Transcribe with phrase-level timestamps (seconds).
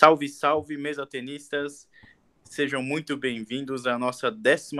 [0.00, 1.86] Salve, salve, mesa tenistas!
[2.42, 4.74] Sejam muito bem-vindos à nossa 12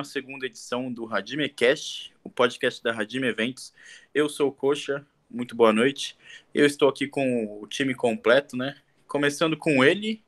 [0.44, 3.74] edição do Radime Cast, o podcast da Radime Eventos.
[4.14, 6.16] Eu sou o Coxa, muito boa noite.
[6.54, 8.74] Eu estou aqui com o time completo, né?
[9.06, 10.24] Começando com ele,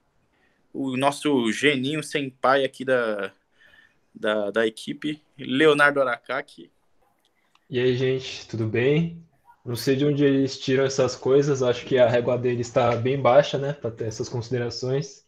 [0.74, 3.32] o nosso geninho sem pai aqui da,
[4.14, 6.70] da, da equipe, Leonardo Aracaki.
[7.70, 9.24] E aí, gente, tudo bem?
[9.64, 13.20] Não sei de onde eles tiram essas coisas, acho que a régua deles está bem
[13.20, 15.24] baixa, né, para ter essas considerações.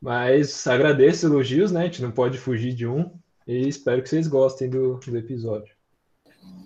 [0.00, 1.82] Mas agradeço elogios, né?
[1.82, 3.18] A gente não pode fugir de um.
[3.46, 5.74] E espero que vocês gostem do, do episódio.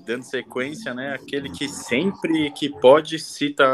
[0.04, 1.14] Dando sequência, né?
[1.14, 3.64] Aquele que sempre que pode cita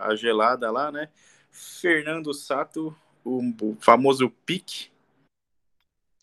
[0.00, 1.08] a gelada lá, né?
[1.50, 2.94] Fernando Sato,
[3.24, 4.88] o, o famoso pique.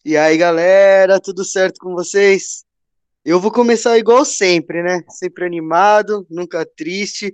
[0.04, 2.66] E aí, galera, tudo certo com vocês?
[3.24, 5.04] Eu vou começar igual sempre, né?
[5.08, 7.32] Sempre animado, nunca triste.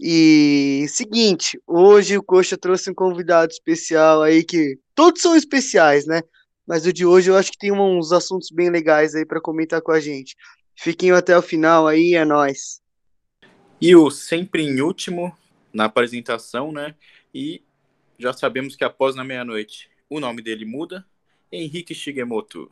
[0.00, 6.22] E seguinte, hoje o Coxa trouxe um convidado especial aí que todos são especiais, né?
[6.66, 9.80] Mas o de hoje eu acho que tem uns assuntos bem legais aí para comentar
[9.80, 10.34] com a gente.
[10.74, 12.80] Fiquem até o final aí, é nós.
[13.80, 15.36] E o sempre em último
[15.72, 16.96] na apresentação, né?
[17.32, 17.62] E
[18.18, 21.06] já sabemos que após na meia-noite o nome dele muda,
[21.52, 22.68] Henrique Shigemoto.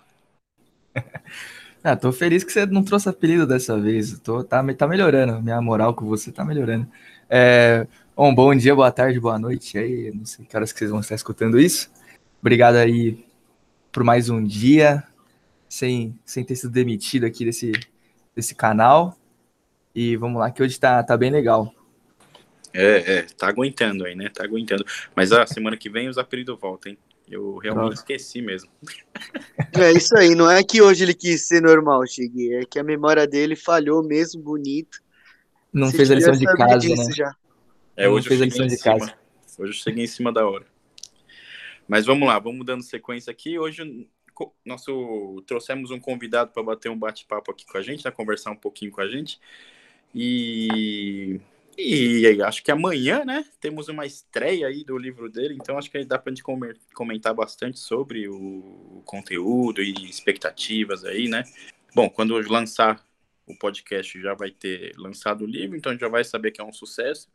[1.82, 4.18] Ah, tô feliz que você não trouxe apelido dessa vez.
[4.20, 5.42] Tô, tá, tá melhorando.
[5.42, 6.86] Minha moral com você tá melhorando.
[7.28, 9.78] É, bom, bom dia, boa tarde, boa noite.
[9.78, 11.90] Aí, não sei que horas que vocês vão estar escutando isso.
[12.40, 13.24] Obrigado aí
[13.90, 15.02] por mais um dia,
[15.68, 17.72] sem, sem ter sido demitido aqui desse,
[18.36, 19.16] desse canal.
[19.94, 21.74] E vamos lá, que hoje tá, tá bem legal.
[22.72, 24.28] É, é, tá aguentando aí, né?
[24.28, 24.84] Tá aguentando.
[25.16, 26.98] Mas a semana que vem os apelidos voltam, hein?
[27.30, 28.02] Eu realmente Nossa.
[28.02, 28.68] esqueci mesmo.
[29.78, 32.82] É isso aí, não é que hoje ele quis ser normal, Chigui, é que a
[32.82, 34.98] memória dele falhou mesmo, bonito.
[35.72, 37.12] Não Você fez a lição de casa, né?
[37.14, 37.32] Já.
[37.96, 38.98] É, hoje fez a lição de cima.
[38.98, 39.14] casa.
[39.58, 40.66] Hoje eu cheguei em cima da hora.
[41.86, 43.58] Mas vamos lá, vamos dando sequência aqui.
[43.58, 44.08] Hoje
[44.64, 48.56] nosso trouxemos um convidado para bater um bate-papo aqui com a gente, né, conversar um
[48.56, 49.38] pouquinho com a gente.
[50.14, 51.40] E
[51.80, 56.04] e acho que amanhã, né, temos uma estreia aí do livro dele, então acho que
[56.04, 56.44] dá para a gente
[56.94, 61.44] comentar bastante sobre o conteúdo e expectativas aí, né?
[61.94, 63.04] Bom, quando lançar
[63.46, 66.72] o podcast já vai ter lançado o livro, então já vai saber que é um
[66.72, 67.28] sucesso,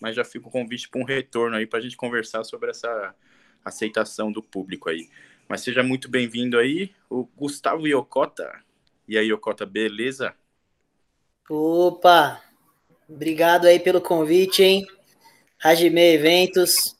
[0.00, 3.14] mas já fica o convite para um retorno aí para a gente conversar sobre essa
[3.64, 5.08] aceitação do público aí.
[5.48, 8.62] Mas seja muito bem-vindo aí, o Gustavo Yokota.
[9.08, 10.34] E aí, Yokota, beleza?
[11.48, 12.42] Opa,
[13.08, 14.86] Obrigado aí pelo convite, hein?
[15.62, 16.94] Hajime Eventos.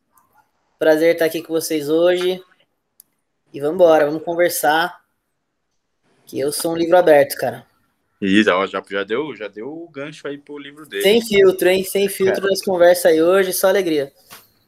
[0.79, 2.43] Prazer estar aqui com vocês hoje.
[3.53, 4.99] E vamos embora, vamos conversar.
[6.27, 7.67] Que eu sou um livro aberto, cara.
[8.21, 11.03] Isso, já, já, deu, já deu o gancho aí pro livro dele.
[11.03, 11.85] Sem filtro, hein?
[11.85, 12.51] Sem filtro cara.
[12.51, 14.11] nas conversas aí hoje, só alegria.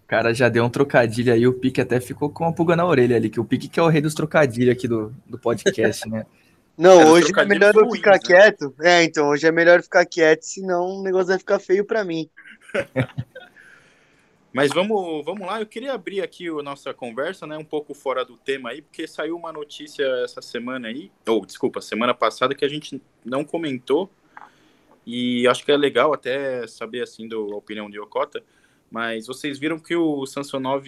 [0.06, 3.16] Cara, já deu um trocadilho aí, o Pique até ficou com uma pulga na orelha
[3.16, 6.26] ali, que o Pique que é o rei dos trocadilhos aqui do, do podcast, né?
[6.80, 8.18] Não, é hoje é melhor eu ficar né?
[8.18, 8.74] quieto.
[8.80, 12.30] É, então, hoje é melhor ficar quieto, senão o negócio vai ficar feio para mim.
[14.50, 18.24] Mas vamos, vamos lá, eu queria abrir aqui a nossa conversa, né, um pouco fora
[18.24, 22.64] do tema aí, porque saiu uma notícia essa semana aí, ou desculpa, semana passada que
[22.64, 24.10] a gente não comentou,
[25.06, 28.42] e acho que é legal até saber, assim, do, a opinião de Okota,
[28.90, 30.84] mas vocês viram que o Samsonov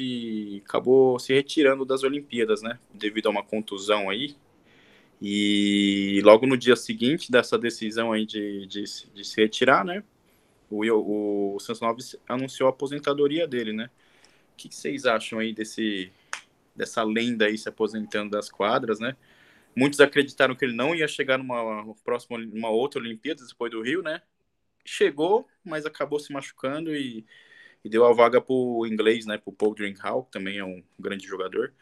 [0.66, 4.34] acabou se retirando das Olimpíadas, né, devido a uma contusão aí,
[5.24, 8.82] e logo no dia seguinte dessa decisão aí de, de,
[9.14, 10.02] de se retirar, né?
[10.68, 11.58] O, o, o
[12.28, 13.88] anunciou a aposentadoria dele, né?
[14.52, 16.10] O que, que vocês acham aí desse,
[16.74, 19.16] dessa lenda aí se aposentando das quadras, né?
[19.76, 24.02] Muitos acreditaram que ele não ia chegar numa próxima, numa outra Olimpíada depois do Rio,
[24.02, 24.22] né?
[24.84, 27.24] Chegou, mas acabou se machucando e,
[27.84, 29.38] e deu a vaga para o inglês, né?
[29.38, 31.72] Para o Paul Drinkhall, que também é um grande jogador.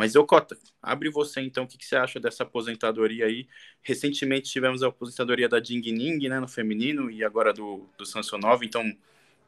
[0.00, 3.46] Mas eu, Cota, abre você então, o que, que, você acha dessa aposentadoria aí?
[3.82, 8.64] Recentemente tivemos a aposentadoria da Ding Ning, né, no feminino, e agora do, do Samsonov,
[8.64, 8.82] então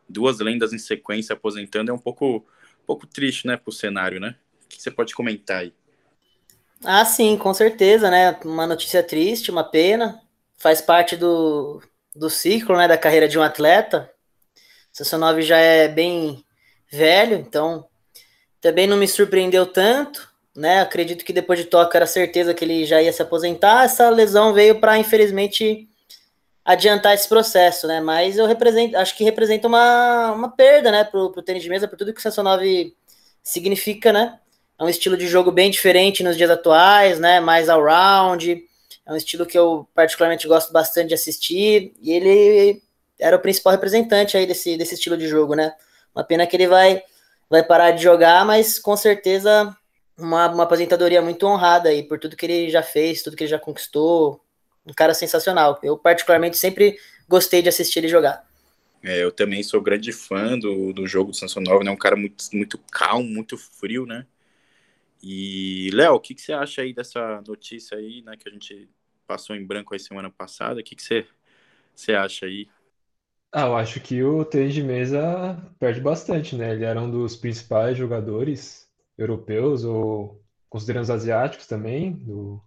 [0.06, 4.36] duas lendas em sequência aposentando é um pouco, um pouco triste, né, pro cenário, né?
[4.66, 5.72] O que, você pode comentar aí?
[6.84, 8.38] Ah, sim, com certeza, né?
[8.44, 10.20] Uma notícia triste, uma pena,
[10.58, 11.80] faz parte do,
[12.14, 14.12] do ciclo, né, da carreira de um atleta.
[14.92, 16.44] O Samsonov já é bem
[16.90, 17.88] velho, então
[18.60, 20.80] também não me surpreendeu tanto né?
[20.80, 23.84] Acredito que depois de Tóquio era certeza que ele já ia se aposentar.
[23.84, 25.88] Essa lesão veio para, infelizmente,
[26.64, 28.00] adiantar esse processo, né?
[28.00, 31.88] Mas eu represento, acho que representa uma, uma perda, né, pro, pro tênis de mesa,
[31.88, 32.62] por tudo que o Samsonov
[33.42, 34.38] significa, né?
[34.78, 37.40] É um estilo de jogo bem diferente nos dias atuais, né?
[37.40, 38.64] Mais all-round.
[39.06, 41.92] É um estilo que eu particularmente gosto bastante de assistir.
[42.00, 42.82] E ele
[43.18, 45.74] era o principal representante aí desse, desse estilo de jogo, né?
[46.14, 47.02] Uma pena que ele vai
[47.48, 49.76] vai parar de jogar, mas com certeza
[50.18, 53.50] uma, uma aposentadoria muito honrada aí por tudo que ele já fez, tudo que ele
[53.50, 54.40] já conquistou.
[54.86, 55.78] Um cara sensacional.
[55.82, 56.98] Eu, particularmente, sempre
[57.28, 58.44] gostei de assistir ele jogar.
[59.02, 61.90] É, eu também sou grande fã do, do jogo do Samsonov, né?
[61.90, 64.26] Um cara muito, muito calmo, muito frio, né?
[65.22, 68.36] E, Léo, o que, que você acha aí dessa notícia aí, né?
[68.36, 68.88] Que a gente
[69.26, 70.80] passou em branco aí semana passada.
[70.80, 71.26] O que, que você,
[71.94, 72.68] você acha aí?
[73.52, 76.72] Ah, eu acho que o tênis de mesa perde bastante, né?
[76.72, 78.81] Ele era um dos principais jogadores
[79.16, 82.62] europeus ou considerando os asiáticos também do,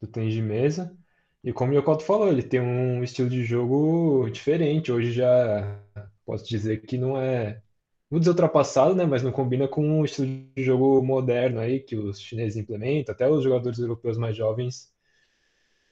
[0.00, 0.96] do tênis de mesa.
[1.42, 4.92] E como o Yokoto falou, ele tem um estilo de jogo diferente.
[4.92, 5.80] Hoje já
[6.24, 7.62] posso dizer que não é,
[8.10, 9.06] vou dizer ultrapassado, né?
[9.06, 13.14] Mas não combina com o estilo de jogo moderno aí que os chineses implementam.
[13.14, 14.92] Até os jogadores europeus mais jovens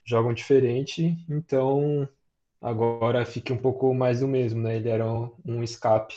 [0.04, 1.16] jogam diferente.
[1.28, 2.08] Então
[2.60, 4.76] agora fica um pouco mais do mesmo, né?
[4.76, 6.14] Ele era um, um escape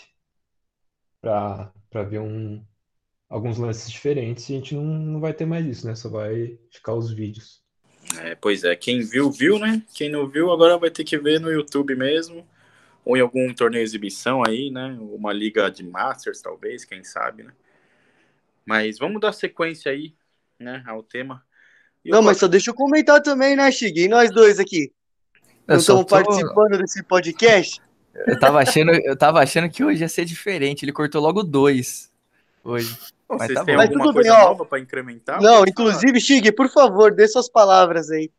[1.22, 1.72] para
[2.10, 2.64] ver um,
[3.32, 5.96] alguns lances diferentes e a gente não, não vai ter mais isso, né?
[5.96, 7.62] Só vai ficar os vídeos.
[8.20, 9.82] É, pois é, quem viu, viu, né?
[9.94, 12.46] Quem não viu, agora vai ter que ver no YouTube mesmo,
[13.06, 14.98] ou em algum torneio exibição aí, né?
[15.00, 17.54] Uma liga de Masters, talvez, quem sabe, né?
[18.66, 20.14] Mas vamos dar sequência aí,
[20.60, 21.42] né, ao tema.
[22.04, 24.04] E não, mas só deixa eu comentar também, né, Chig?
[24.04, 24.92] E nós dois aqui?
[25.68, 26.10] Eu não estamos tô...
[26.10, 27.82] participando desse podcast?
[28.28, 30.84] Eu tava, achando, eu tava achando que hoje ia ser diferente.
[30.84, 32.11] Ele cortou logo dois
[32.64, 32.98] hoje.
[33.30, 33.82] Mas Vocês tá têm bom.
[33.82, 35.42] alguma Mas coisa bem, nova para incrementar?
[35.42, 38.30] Não, inclusive, Chig, por favor, dê suas palavras aí.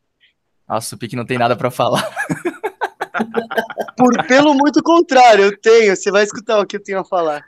[0.67, 2.03] Nossa, o Pique não tem nada para falar.
[3.97, 5.95] por, pelo muito contrário, eu tenho.
[5.95, 7.43] Você vai escutar o que eu tenho a falar.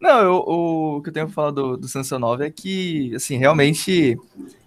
[0.00, 3.36] Não, eu, o, o, que eu tenho a falar do, do Samsonov é que, assim,
[3.36, 4.18] realmente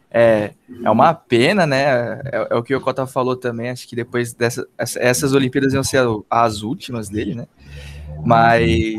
[0.10, 2.22] é, é uma pena, né?
[2.32, 3.70] É, é o que o Cota falou também.
[3.70, 7.48] Acho que depois dessas essas Olimpíadas iam ser as últimas dele, né?
[8.26, 8.96] Mas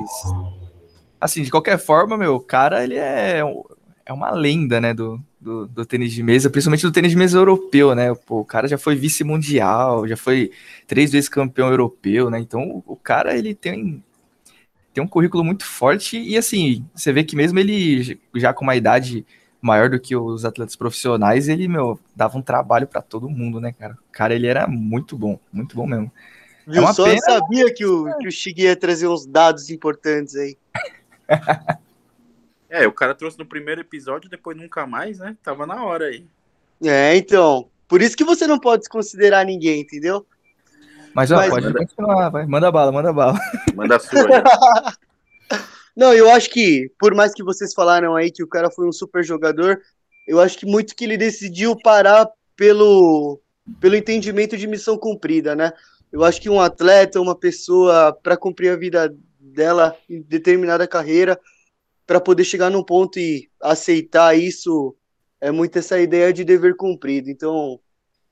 [1.27, 3.43] assim, de qualquer forma, meu, o cara, ele é,
[4.07, 7.39] é uma lenda, né, do, do, do, tênis de mesa, principalmente do tênis de mesa
[7.39, 8.15] europeu, né?
[8.15, 10.51] Pô, o cara já foi vice-mundial, já foi
[10.87, 12.39] três vezes campeão europeu, né?
[12.39, 14.03] Então, o cara, ele tem,
[14.95, 18.77] tem um currículo muito forte e, assim, você vê que mesmo ele já com uma
[18.77, 19.27] idade
[19.61, 23.73] maior do que os atletas profissionais, ele, meu, dava um trabalho para todo mundo, né,
[23.73, 23.95] cara?
[23.95, 26.11] O cara, ele era muito bom, muito bom mesmo.
[26.67, 27.21] Viu, é só pena...
[27.21, 30.57] sabia que o, que o Chig ia trazer uns dados importantes aí.
[32.69, 35.37] é, o cara trouxe no primeiro episódio, depois nunca mais, né?
[35.43, 36.27] Tava na hora aí.
[36.83, 37.69] É, então.
[37.89, 40.27] Por isso que você não pode desconsiderar ninguém, entendeu?
[41.15, 41.79] Mas, ó, Mas, pode manda...
[41.79, 42.47] continuar, vai.
[42.47, 43.39] Manda bala, manda bala.
[43.75, 44.21] Manda a sua.
[45.97, 48.93] não, eu acho que, por mais que vocês falaram aí que o cara foi um
[48.93, 49.81] super jogador,
[50.27, 53.41] eu acho que muito que ele decidiu parar pelo,
[53.81, 55.73] pelo entendimento de missão cumprida, né?
[56.13, 59.15] Eu acho que um atleta, uma pessoa, para cumprir a vida
[59.53, 61.41] dela em determinada carreira
[62.07, 64.97] para poder chegar num ponto e aceitar isso
[65.41, 67.29] é muito essa ideia de dever cumprido.
[67.31, 67.81] Então,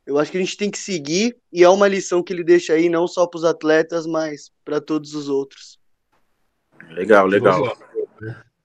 [0.06, 2.74] eu acho que a gente tem que seguir e é uma lição que ele deixa
[2.74, 5.78] aí não só para os atletas, mas para todos os outros.
[6.90, 7.76] Legal, legal.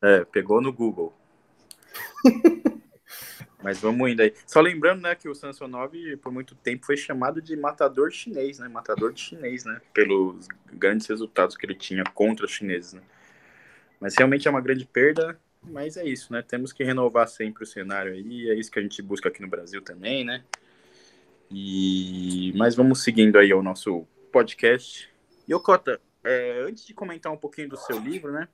[0.01, 1.13] É, pegou no Google.
[3.61, 4.33] Mas vamos indo aí.
[4.45, 5.91] Só lembrando, né, que o Samsonov
[6.21, 8.69] por muito tempo foi chamado de matador chinês, né?
[8.69, 9.81] Matador de chinês, né?
[9.93, 13.01] Pelos grandes resultados que ele tinha contra os chineses, né?
[13.99, 16.41] Mas realmente é uma grande perda, mas é isso, né?
[16.41, 19.49] Temos que renovar sempre o cenário aí, é isso que a gente busca aqui no
[19.49, 20.43] Brasil também, né?
[21.51, 25.09] E mas vamos seguindo aí o nosso podcast.
[25.45, 28.47] E Okota, é, antes de comentar um pouquinho do seu livro, né?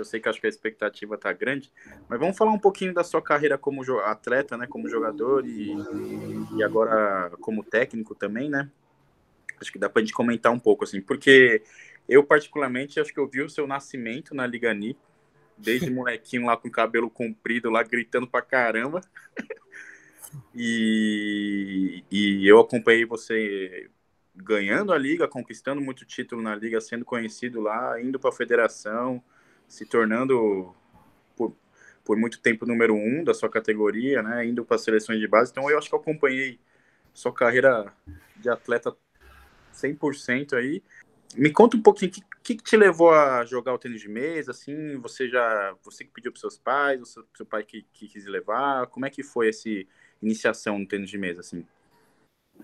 [0.00, 1.70] Eu sei que acho que a expectativa está grande,
[2.08, 5.76] mas vamos falar um pouquinho da sua carreira como atleta, né, como jogador e,
[6.56, 8.70] e agora como técnico também, né?
[9.60, 11.62] Acho que dá para a gente comentar um pouco assim, porque
[12.08, 15.00] eu particularmente acho que eu vi o seu nascimento na Liga Nipo,
[15.56, 19.02] desde molequinho lá com cabelo comprido lá gritando pra caramba.
[20.54, 23.90] e, e eu acompanhei você
[24.34, 29.22] ganhando a liga, conquistando muito título na liga, sendo conhecido lá, indo para a federação,
[29.70, 30.74] se tornando
[31.36, 31.56] por,
[32.04, 34.44] por muito tempo número um da sua categoria, né?
[34.44, 35.52] Indo para seleções de base.
[35.52, 36.58] Então eu acho que eu acompanhei
[37.14, 37.92] sua carreira
[38.36, 38.94] de atleta
[39.72, 40.82] 100% aí.
[41.36, 44.50] Me conta um pouquinho o que, que, te levou a jogar o tênis de mesa,
[44.50, 48.08] assim, você já, você que pediu para seus pais, o seu, seu pai que, que,
[48.08, 49.68] quis levar, como é que foi essa
[50.20, 51.64] iniciação no tênis de mesa, assim?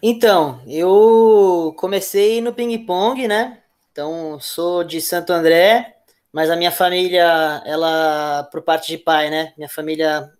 [0.02, 3.62] Então, eu comecei no ping-pong, né?
[3.92, 5.95] Então, sou de Santo André,
[6.36, 9.54] mas a minha família, ela, por parte de pai, né?
[9.56, 10.30] Minha família,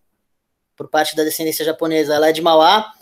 [0.77, 2.93] por parte da descendência japonesa, ela é de Mauá.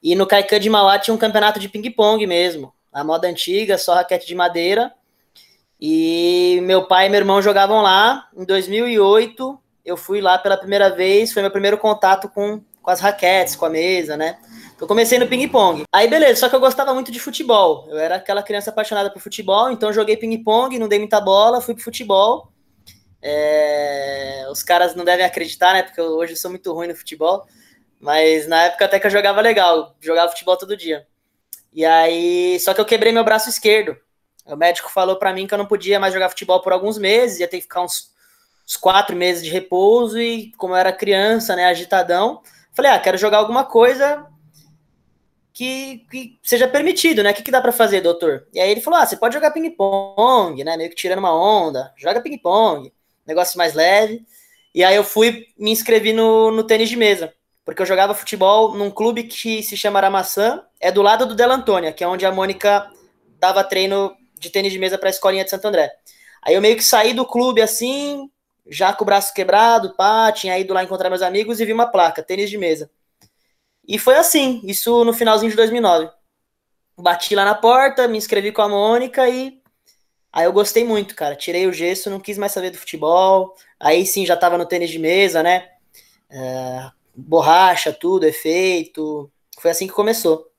[0.00, 2.72] E no Kaikan de Mauá tinha um campeonato de ping-pong mesmo.
[2.92, 4.92] A moda antiga, só raquete de madeira.
[5.80, 8.28] E meu pai e meu irmão jogavam lá.
[8.36, 11.32] Em 2008, eu fui lá pela primeira vez.
[11.32, 14.38] Foi meu primeiro contato com, com as raquetes, com a mesa, né?
[14.78, 15.84] Eu comecei no ping-pong.
[15.90, 17.86] Aí, beleza, só que eu gostava muito de futebol.
[17.88, 21.74] Eu era aquela criança apaixonada por futebol, então joguei ping-pong, não dei muita bola, fui
[21.74, 22.52] pro futebol.
[23.22, 24.46] É...
[24.50, 25.82] Os caras não devem acreditar, né?
[25.82, 27.46] Porque eu, hoje eu sou muito ruim no futebol.
[27.98, 31.06] Mas na época até que eu jogava legal, jogava futebol todo dia.
[31.72, 33.96] E aí, só que eu quebrei meu braço esquerdo.
[34.44, 37.40] O médico falou para mim que eu não podia mais jogar futebol por alguns meses,
[37.40, 38.12] ia ter que ficar uns,
[38.66, 40.20] uns quatro meses de repouso.
[40.20, 42.42] E como eu era criança, né, agitadão,
[42.74, 44.26] falei, ah, quero jogar alguma coisa
[45.56, 47.30] que, que seja permitido, né?
[47.30, 48.46] O que, que dá para fazer, doutor?
[48.52, 50.76] E aí ele falou: ah, você pode jogar ping-pong, né?
[50.76, 52.92] Meio que tirando uma onda, joga ping-pong,
[53.26, 54.22] negócio mais leve.
[54.74, 57.32] E aí eu fui, me inscrevi no, no tênis de mesa,
[57.64, 61.50] porque eu jogava futebol num clube que se chama Aramaçã, é do lado do Del
[61.50, 62.86] Antônia, que é onde a Mônica
[63.40, 65.90] dava treino de tênis de mesa para a escolinha de Santo André.
[66.42, 68.30] Aí eu meio que saí do clube assim,
[68.68, 71.86] já com o braço quebrado, pá, tinha ido lá encontrar meus amigos e vi uma
[71.86, 72.90] placa, tênis de mesa.
[73.86, 76.10] E foi assim, isso no finalzinho de 2009.
[76.98, 79.60] Bati lá na porta, me inscrevi com a Mônica e
[80.32, 81.36] aí eu gostei muito, cara.
[81.36, 83.54] Tirei o gesso, não quis mais saber do futebol.
[83.78, 85.68] Aí sim, já tava no tênis de mesa, né?
[86.30, 89.30] É, borracha, tudo, efeito.
[89.60, 90.50] Foi assim que começou.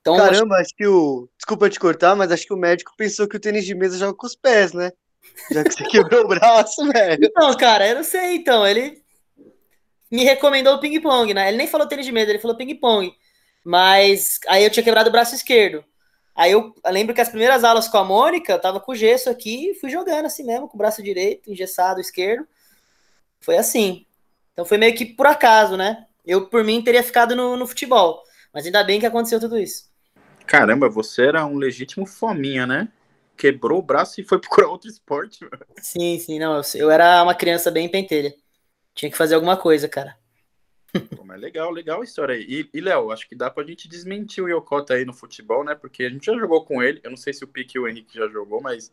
[0.00, 0.64] Então, Caramba, acho...
[0.64, 1.28] acho que o.
[1.36, 4.14] Desculpa te cortar, mas acho que o médico pensou que o tênis de mesa joga
[4.14, 4.92] com os pés, né?
[5.50, 7.30] Já que você quebrou o braço, velho.
[7.34, 8.66] Não, cara, eu não sei, então.
[8.66, 9.02] Ele
[10.10, 11.48] me recomendou o ping-pong, né?
[11.48, 13.12] Ele nem falou tênis de mesa, ele falou ping-pong.
[13.64, 15.84] Mas aí eu tinha quebrado o braço esquerdo.
[16.34, 19.28] Aí eu, eu, lembro que as primeiras aulas com a Mônica, eu tava com gesso
[19.28, 22.46] aqui e fui jogando assim mesmo, com o braço direito, engessado, esquerdo.
[23.40, 24.06] Foi assim.
[24.52, 26.06] Então foi meio que por acaso, né?
[26.24, 28.22] Eu, por mim, teria ficado no, no futebol.
[28.52, 29.88] Mas ainda bem que aconteceu tudo isso.
[30.46, 32.88] Caramba, você era um legítimo fominha, né?
[33.36, 35.40] Quebrou o braço e foi procurar outro esporte.
[35.82, 36.56] Sim, sim, não.
[36.56, 38.34] Eu, eu era uma criança bem pentelha.
[38.98, 40.16] Tinha que fazer alguma coisa, cara.
[41.14, 42.42] Pô, mas legal, legal a história aí.
[42.42, 45.76] E, e Léo, acho que dá pra gente desmentir o Yokota aí no futebol, né?
[45.76, 47.00] Porque a gente já jogou com ele.
[47.04, 48.90] Eu não sei se o Pique e o Henrique já jogou, mas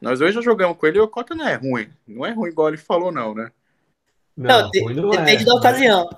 [0.00, 1.90] nós hoje já jogamos com ele e o Yokota não é ruim.
[2.08, 3.52] Não é ruim igual ele falou, não, né?
[4.34, 6.08] Não, não, não depende é, da ocasião.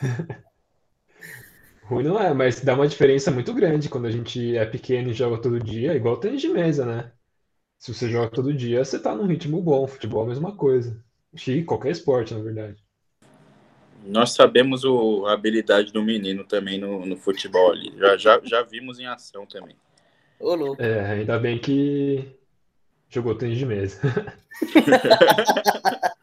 [1.84, 5.14] ruim não é, mas dá uma diferença muito grande quando a gente é pequeno e
[5.14, 7.12] joga todo dia, igual tênis de mesa, né?
[7.78, 9.86] Se você joga todo dia, você tá num ritmo bom.
[9.86, 11.00] Futebol é a mesma coisa.
[11.32, 12.76] De qualquer esporte, na verdade.
[14.04, 17.92] Nós sabemos o, a habilidade do menino também no, no futebol ali.
[17.98, 19.76] Já, já, já vimos em ação também.
[20.40, 20.80] Ô, louco.
[20.80, 22.24] É, ainda bem que
[23.08, 24.00] jogou tênis de mesa.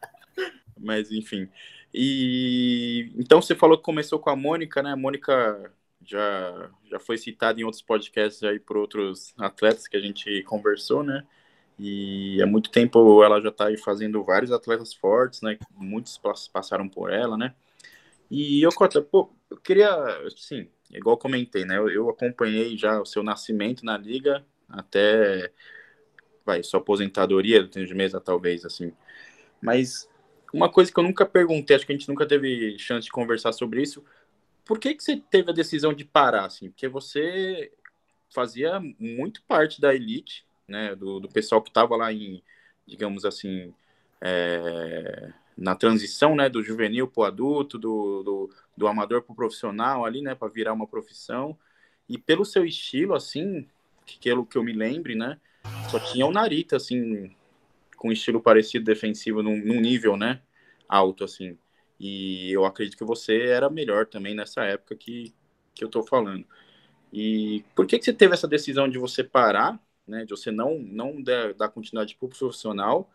[0.78, 1.48] Mas, enfim.
[1.92, 4.92] E então você falou que começou com a Mônica, né?
[4.92, 5.70] A Mônica
[6.04, 11.02] já, já foi citada em outros podcasts aí por outros atletas que a gente conversou,
[11.02, 11.24] né?
[11.78, 15.58] E há muito tempo ela já está fazendo vários atletas fortes, né?
[15.74, 16.18] Muitos
[16.52, 17.54] passaram por ela, né?
[18.30, 18.70] E eu,
[19.10, 19.88] pô, eu queria,
[20.36, 21.76] sim, igual comentei, né?
[21.76, 25.52] Eu, eu, acompanhei já o seu nascimento na liga até,
[26.44, 28.92] vai, sua aposentadoria do tênis de mesa, talvez, assim.
[29.60, 30.08] Mas
[30.52, 33.52] uma coisa que eu nunca perguntei, acho que a gente nunca teve chance de conversar
[33.52, 34.04] sobre isso.
[34.64, 36.70] Por que que você teve a decisão de parar, assim?
[36.70, 37.72] Porque você
[38.34, 42.42] fazia muito parte da elite, né, do, do pessoal que estava lá em,
[42.86, 43.72] digamos assim,
[44.20, 49.36] é, na transição, né, do juvenil para o adulto, do, do, do amador para o
[49.36, 51.56] profissional ali, né, para virar uma profissão.
[52.08, 53.66] E pelo seu estilo, assim,
[54.04, 55.38] que pelo que eu me lembre, né,
[55.90, 57.34] só tinha o Narita, assim,
[57.96, 60.40] com estilo parecido defensivo num, num nível, né,
[60.88, 61.56] alto, assim.
[61.98, 65.32] E eu acredito que você era melhor também nessa época que,
[65.74, 66.46] que eu tô falando.
[67.12, 70.78] E por que, que você teve essa decisão de você parar né, de você não,
[70.78, 73.10] não dar, dar continuidade para o profissional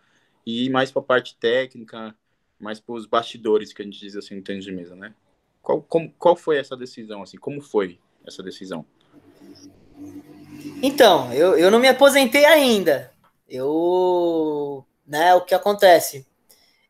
[0.45, 2.15] e ir mais para a parte técnica,
[2.59, 5.13] mais para os bastidores, que a gente diz assim no tênis de mesa, né?
[5.61, 8.85] Qual, como, qual foi essa decisão, assim, como foi essa decisão?
[10.81, 13.11] Então, eu, eu não me aposentei ainda.
[13.47, 16.25] Eu, né, o que acontece?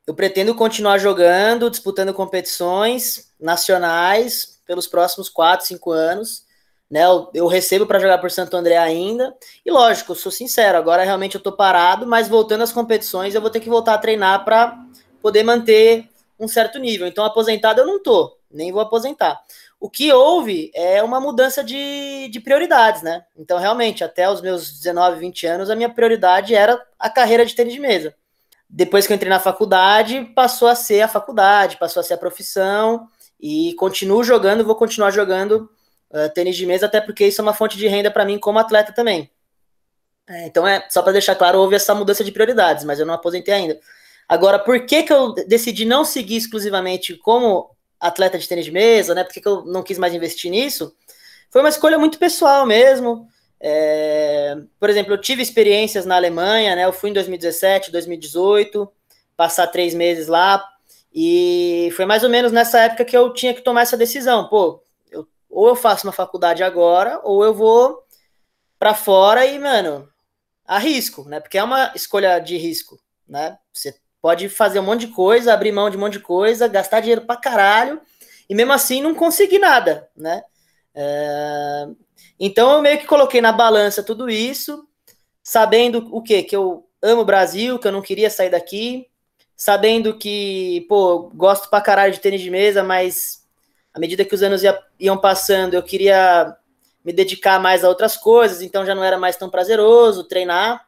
[0.07, 6.45] Eu pretendo continuar jogando, disputando competições nacionais pelos próximos 4, 5 anos
[6.91, 7.05] né?
[7.05, 9.33] Eu, eu recebo para jogar por Santo André ainda.
[9.65, 13.49] E lógico, sou sincero, agora realmente eu tô parado, mas voltando às competições, eu vou
[13.49, 14.77] ter que voltar a treinar para
[15.21, 17.07] poder manter um certo nível.
[17.07, 19.39] Então, aposentado eu não tô, nem vou aposentar.
[19.79, 23.23] O que houve é uma mudança de, de prioridades, né?
[23.37, 27.55] Então, realmente, até os meus 19, 20 anos, a minha prioridade era a carreira de
[27.55, 28.13] tênis de mesa.
[28.69, 32.17] Depois que eu entrei na faculdade, passou a ser a faculdade, passou a ser a
[32.17, 33.07] profissão,
[33.39, 35.69] e continuo jogando, vou continuar jogando
[36.13, 38.59] uh, tênis de mesa, até porque isso é uma fonte de renda para mim como
[38.59, 39.29] atleta também.
[40.27, 43.13] É, então, é só para deixar claro, houve essa mudança de prioridades, mas eu não
[43.13, 43.79] aposentei ainda.
[44.27, 49.13] Agora, por que, que eu decidi não seguir exclusivamente como atleta de tênis de mesa,
[49.13, 49.23] né?
[49.23, 50.95] Por que, que eu não quis mais investir nisso?
[51.49, 53.27] Foi uma escolha muito pessoal mesmo.
[53.59, 56.85] É, por exemplo, eu tive experiências na Alemanha, né?
[56.85, 58.89] Eu fui em 2017, 2018,
[59.35, 60.63] passar três meses lá,
[61.13, 64.47] e foi mais ou menos nessa época que eu tinha que tomar essa decisão.
[64.47, 64.81] Pô,
[65.51, 68.03] ou eu faço uma faculdade agora, ou eu vou
[68.79, 70.09] para fora e, mano,
[70.65, 71.39] arrisco, né?
[71.39, 73.57] Porque é uma escolha de risco, né?
[73.71, 77.01] Você pode fazer um monte de coisa, abrir mão de um monte de coisa, gastar
[77.01, 78.01] dinheiro pra caralho,
[78.49, 80.43] e mesmo assim não conseguir nada, né?
[80.95, 81.87] É...
[82.39, 84.87] Então eu meio que coloquei na balança tudo isso,
[85.43, 86.41] sabendo o quê?
[86.43, 89.07] Que eu amo o Brasil, que eu não queria sair daqui,
[89.55, 93.40] sabendo que, pô, gosto pra caralho de tênis de mesa, mas
[93.93, 96.55] à medida que os anos ia, iam passando, eu queria
[97.03, 100.85] me dedicar mais a outras coisas, então já não era mais tão prazeroso treinar.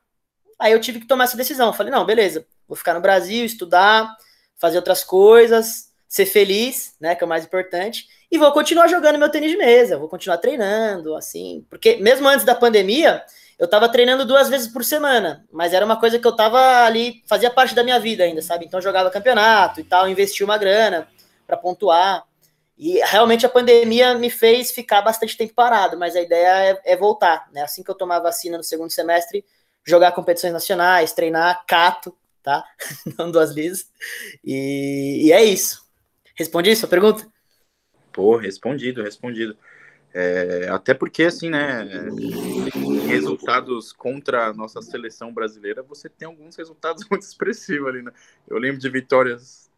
[0.60, 1.74] Aí eu tive que tomar essa decisão.
[1.74, 4.16] Falei, não, beleza, vou ficar no Brasil, estudar,
[4.56, 9.18] fazer outras coisas, ser feliz, né, que é o mais importante, e vou continuar jogando
[9.18, 13.24] meu tênis de mesa, vou continuar treinando, assim, porque mesmo antes da pandemia,
[13.58, 17.24] eu tava treinando duas vezes por semana, mas era uma coisa que eu tava ali,
[17.28, 18.66] fazia parte da minha vida ainda, sabe?
[18.66, 21.08] Então jogava campeonato e tal, investi uma grana
[21.46, 22.24] para pontuar.
[22.84, 26.98] E realmente a pandemia me fez ficar bastante tempo parado, mas a ideia é, é,
[26.98, 27.62] voltar, né?
[27.62, 29.46] Assim que eu tomar vacina no segundo semestre,
[29.86, 32.14] jogar competições nacionais, treinar cato,
[32.44, 32.62] tá?
[33.18, 33.90] Não duas vezes.
[34.44, 35.82] E, e é isso.
[36.36, 37.26] Respondi a pergunta?
[38.12, 39.58] Pô, respondido, respondido.
[40.14, 41.88] É, até porque, assim, né,
[43.08, 48.12] resultados contra a nossa seleção brasileira, você tem alguns resultados muito expressivos ali, né?
[48.46, 49.72] Eu lembro de vitórias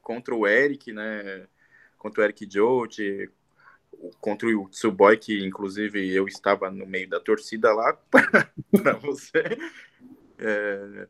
[0.00, 1.48] contra o Eric, né,
[2.02, 3.30] contra o Eric Jote,
[4.20, 7.96] contra o Tsuboy, que inclusive eu estava no meio da torcida lá
[8.82, 9.42] para você.
[10.36, 11.06] É,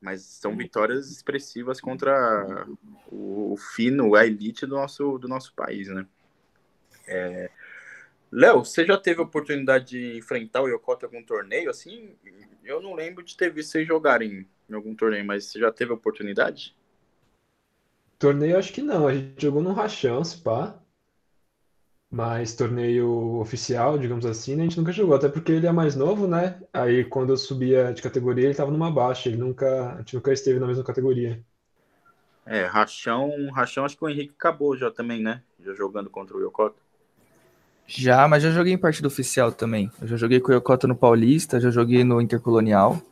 [0.00, 2.66] mas são vitórias expressivas contra
[3.10, 6.06] o, o fino, a elite do nosso, do nosso país, né?
[7.08, 7.50] É,
[8.30, 11.68] Léo, você já teve a oportunidade de enfrentar o Yokota em algum torneio?
[11.68, 12.16] Assim,
[12.62, 15.90] eu não lembro de ter visto vocês jogarem em algum torneio, mas você já teve
[15.90, 16.76] a oportunidade?
[18.22, 20.78] Torneio acho que não, a gente jogou no Rachão, se pá.
[22.08, 26.28] Mas torneio oficial, digamos assim, a gente nunca jogou, até porque ele é mais novo,
[26.28, 26.62] né?
[26.72, 30.32] Aí quando eu subia de categoria, ele tava numa baixa, ele nunca, a gente nunca
[30.32, 31.42] esteve na mesma categoria.
[32.46, 35.42] É, Rachão, Rachão acho que o Henrique acabou já também, né?
[35.58, 36.80] Já jogando contra o Yokota.
[37.88, 39.90] Já, mas já joguei em partida oficial também.
[40.00, 43.02] Eu já joguei com o Yokota no Paulista, já joguei no Intercolonial.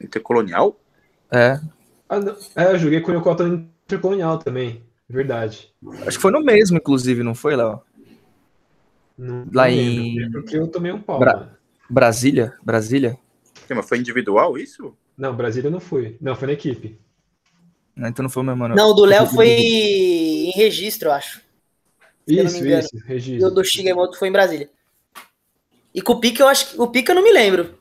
[0.00, 0.76] Intercolonial?
[1.30, 1.60] É.
[2.08, 2.18] Ah,
[2.56, 4.82] é, eu joguei com o Yokota no Intercolonial também.
[5.08, 5.72] Verdade.
[6.06, 7.80] Acho que foi no mesmo, inclusive, não foi, Léo?
[9.52, 10.30] Lá em.
[10.30, 11.18] Porque eu tomei um pau.
[11.18, 11.56] Bra...
[11.88, 12.54] Brasília?
[12.62, 13.16] Brasília?
[13.70, 14.94] Mas foi individual isso?
[15.16, 16.16] Não, Brasília não foi.
[16.20, 16.98] Não, foi na equipe.
[17.94, 18.76] Não, então não foi o mesmo, não.
[18.76, 21.40] Não, o do Léo foi em registro, eu acho.
[22.26, 23.48] Isso, isso, registro.
[23.48, 24.68] E o do Shigemoto foi em Brasília.
[25.94, 26.80] E com o Pica, eu acho que.
[26.80, 27.78] O Pica eu não me lembro.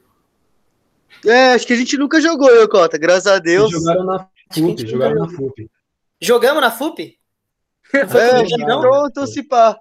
[1.25, 3.71] É, acho que a gente nunca jogou, eu, Cota, graças a Deus.
[3.71, 5.69] Eles jogaram na FUP, jogaram na FUP.
[6.21, 7.19] Jogamos na FUP?
[7.93, 8.81] Não foi é, não?
[8.81, 9.77] Pronto, se pá.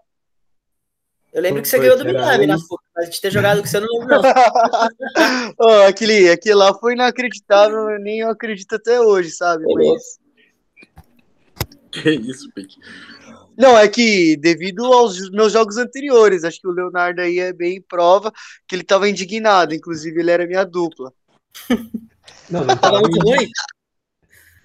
[1.33, 3.81] Eu lembro que você ganhou do Miami na FUP, mas de ter jogado que você
[3.81, 4.23] não lembro, não.
[5.59, 9.65] oh, aquele, aquele lá foi inacreditável, nem eu acredito até hoje, sabe?
[9.75, 10.19] Mas...
[11.91, 12.77] Que isso, Pique.
[13.57, 17.81] Não, é que devido aos meus jogos anteriores, acho que o Leonardo aí é bem
[17.81, 18.33] prova
[18.67, 21.13] que ele estava indignado, inclusive ele era minha dupla.
[22.51, 23.49] Não, não tava muito ruim.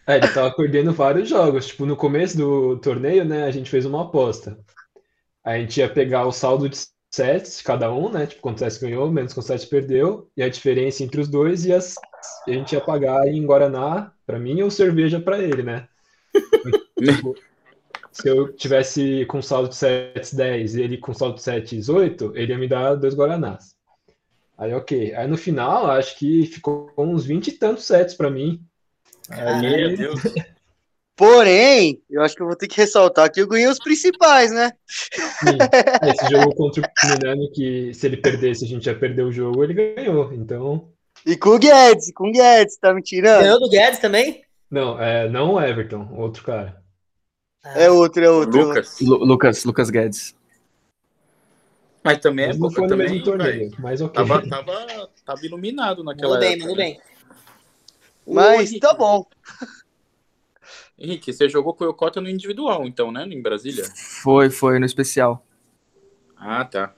[0.10, 1.68] É, ele tava perdendo vários jogos.
[1.68, 4.58] Tipo, no começo do torneio, né, a gente fez uma aposta.
[5.44, 6.80] A gente ia pegar o saldo de
[7.14, 8.26] sets cada um, né?
[8.26, 11.72] Tipo, quantos sets ganhou, menos quantos sets perdeu, e a diferença entre os dois, e
[11.72, 11.94] as,
[12.48, 15.88] a gente ia pagar em Guaraná para mim ou cerveja para ele, né?
[16.98, 17.36] tipo,
[18.12, 22.34] se eu tivesse com saldo de sets 10 e ele com saldo de sets 8,
[22.36, 23.76] ele ia me dar dois Guaranás.
[24.58, 25.14] Aí, ok.
[25.14, 28.60] Aí no final, acho que ficou uns 20 e tantos sets para mim.
[29.30, 29.62] Aí...
[29.62, 30.22] Meu Deus.
[31.20, 34.72] Porém, eu acho que eu vou ter que ressaltar que eu ganhei os principais, né?
[34.88, 35.58] Sim.
[36.02, 39.62] Esse jogo contra o Milano, que se ele perdesse, a gente ia perder o jogo,
[39.62, 40.32] ele ganhou.
[40.32, 40.88] Então.
[41.26, 43.42] E com o Guedes, com o Guedes, tá me tirando?
[43.42, 44.46] Ganhou do Guedes também?
[44.72, 46.82] Não, é, não o Everton, outro cara.
[47.76, 48.68] É outro, é outro.
[48.68, 49.02] Lucas.
[49.02, 50.34] Lu Lucas, Lucas Guedes.
[52.02, 54.26] Mas também mas é não foi no também, mesmo torneio, mas ok.
[54.26, 57.02] Tava, tava, tava iluminado naquela tudo bem, Tudo bem,
[58.34, 59.26] Mas tá bom.
[60.98, 63.24] Henrique, você jogou com o Yokota no individual, então, né?
[63.24, 63.86] Em Brasília?
[64.22, 65.46] Foi, foi, no especial.
[66.36, 66.94] Ah, tá.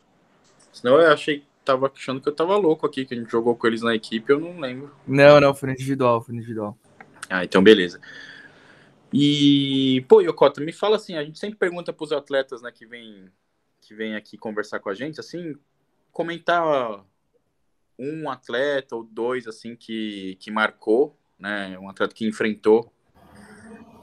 [0.73, 3.67] Senão eu achei tava achando que eu tava louco aqui, que a gente jogou com
[3.67, 4.93] eles na equipe, eu não lembro.
[5.07, 6.77] Não, não, foi individual, foi individual.
[7.29, 7.99] Ah, então beleza.
[9.13, 13.29] E, pô, Yokota, me fala assim, a gente sempre pergunta pros atletas, né, que vem,
[13.81, 15.55] que vem aqui conversar com a gente, assim,
[16.11, 17.05] comentar
[17.99, 22.91] um atleta ou dois, assim, que, que marcou, né, um atleta que enfrentou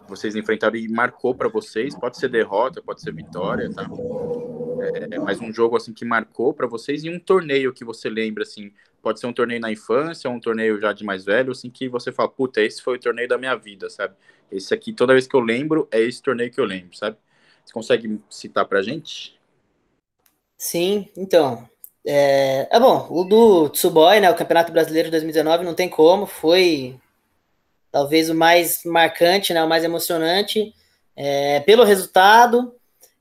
[0.08, 1.94] vocês enfrentaram e marcou para vocês?
[1.94, 3.88] Pode ser derrota, pode ser vitória, tá?
[5.10, 8.42] É, mas um jogo assim que marcou para vocês e um torneio que você lembra
[8.42, 8.72] assim,
[9.02, 12.10] pode ser um torneio na infância, um torneio já de mais velho, assim que você
[12.10, 14.14] fala, puta, esse foi o torneio da minha vida, sabe?
[14.50, 17.16] Esse aqui, toda vez que eu lembro, é esse torneio que eu lembro, sabe?
[17.64, 19.38] Você consegue citar pra gente?
[20.56, 21.68] Sim, então.
[22.06, 24.30] É, é bom, o do Tsuboy, né?
[24.30, 26.98] O Campeonato Brasileiro de 2019 não tem como, foi
[27.90, 30.74] talvez o mais marcante, né, o mais emocionante,
[31.16, 32.74] é, pelo resultado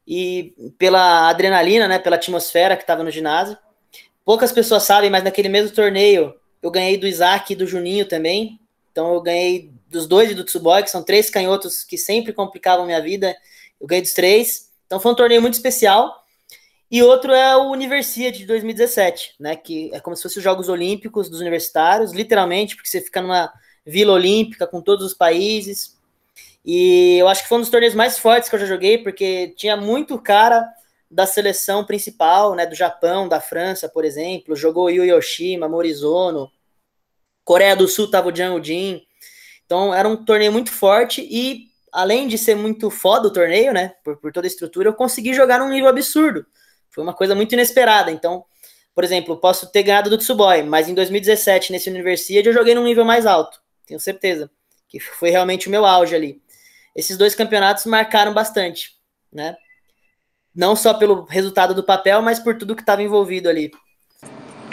[0.08, 3.58] e pela adrenalina, né, pela atmosfera que estava no ginásio.
[4.24, 8.60] Poucas pessoas sabem, mas naquele mesmo torneio eu ganhei do Isaac e do Juninho também.
[8.92, 12.86] Então eu ganhei dos dois e do Tsuboy, que são três canhotos que sempre complicavam
[12.86, 13.36] minha vida.
[13.80, 14.70] Eu ganhei dos três.
[14.86, 16.26] Então foi um torneio muito especial.
[16.90, 19.56] E outro é o Universidade de 2017, né?
[19.56, 23.52] Que é como se fosse os Jogos Olímpicos dos universitários, literalmente, porque você fica numa
[23.88, 25.98] Vila Olímpica com todos os países.
[26.64, 29.54] E eu acho que foi um dos torneios mais fortes que eu já joguei, porque
[29.56, 30.68] tinha muito cara
[31.10, 36.52] da seleção principal, né, do Japão, da França, por exemplo, jogou Yu Yoshima, Morizono,
[37.46, 39.02] Coreia do Sul tava o Jang Jin.
[39.66, 43.94] Então era um torneio muito forte e além de ser muito foda o torneio, né,
[44.04, 46.46] por, por toda a estrutura, eu consegui jogar num nível absurdo.
[46.90, 48.12] Foi uma coisa muito inesperada.
[48.12, 48.44] Então,
[48.94, 52.84] por exemplo, posso ter ganhado do Tsuboy, mas em 2017 nesse Universidade eu joguei num
[52.84, 54.52] nível mais alto tenho certeza.
[54.88, 56.42] Que foi realmente o meu auge ali.
[56.96, 58.92] Esses dois campeonatos marcaram bastante,
[59.32, 59.56] né?
[60.54, 63.72] Não só pelo resultado do papel, mas por tudo que estava envolvido ali.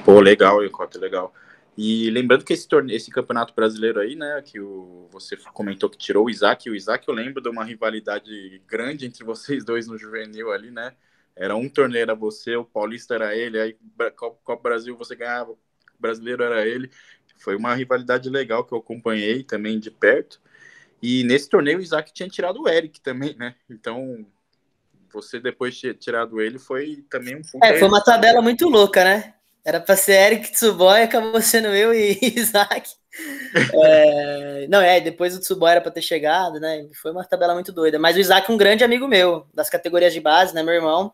[0.05, 1.33] Pô, legal, Icota, legal.
[1.77, 5.98] E lembrando que esse torneio, esse campeonato brasileiro aí, né, que o, você comentou que
[5.98, 9.98] tirou o Isaac, o Isaac eu lembro de uma rivalidade grande entre vocês dois no
[9.98, 10.94] juvenil ali, né?
[11.37, 13.77] Era um torneio era você, o Paulista era ele, aí
[14.16, 15.59] Copa Brasil você ganhava, o
[15.98, 16.90] brasileiro era ele.
[17.36, 20.40] Foi uma rivalidade legal que eu acompanhei também de perto.
[21.02, 23.54] E nesse torneio o Isaac tinha tirado o Eric também, né?
[23.68, 24.26] Então,
[25.12, 29.34] você depois de tirado ele foi também um É, foi uma tabela muito louca, né?
[29.64, 32.90] Era para ser Eric Tsuboy, acabou sendo eu e Isaac.
[33.72, 36.88] É, não, é, depois o Tsuboy era para ter chegado, né?
[37.00, 37.98] Foi uma tabela muito doida.
[37.98, 41.12] Mas o Isaac é um grande amigo meu, das categorias de base, né, meu irmão?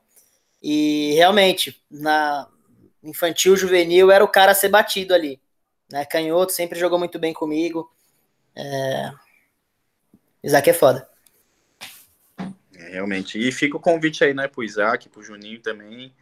[0.62, 2.46] E realmente, na
[3.02, 5.40] infantil, juvenil, era o cara a ser batido ali
[5.90, 6.04] né?
[6.04, 7.90] Canhoto sempre jogou muito bem comigo.
[8.54, 9.12] É...
[10.42, 11.08] Isaac é foda.
[12.74, 13.38] É, realmente.
[13.38, 16.14] E fica o convite aí, né, pro Isaac, pro Juninho também,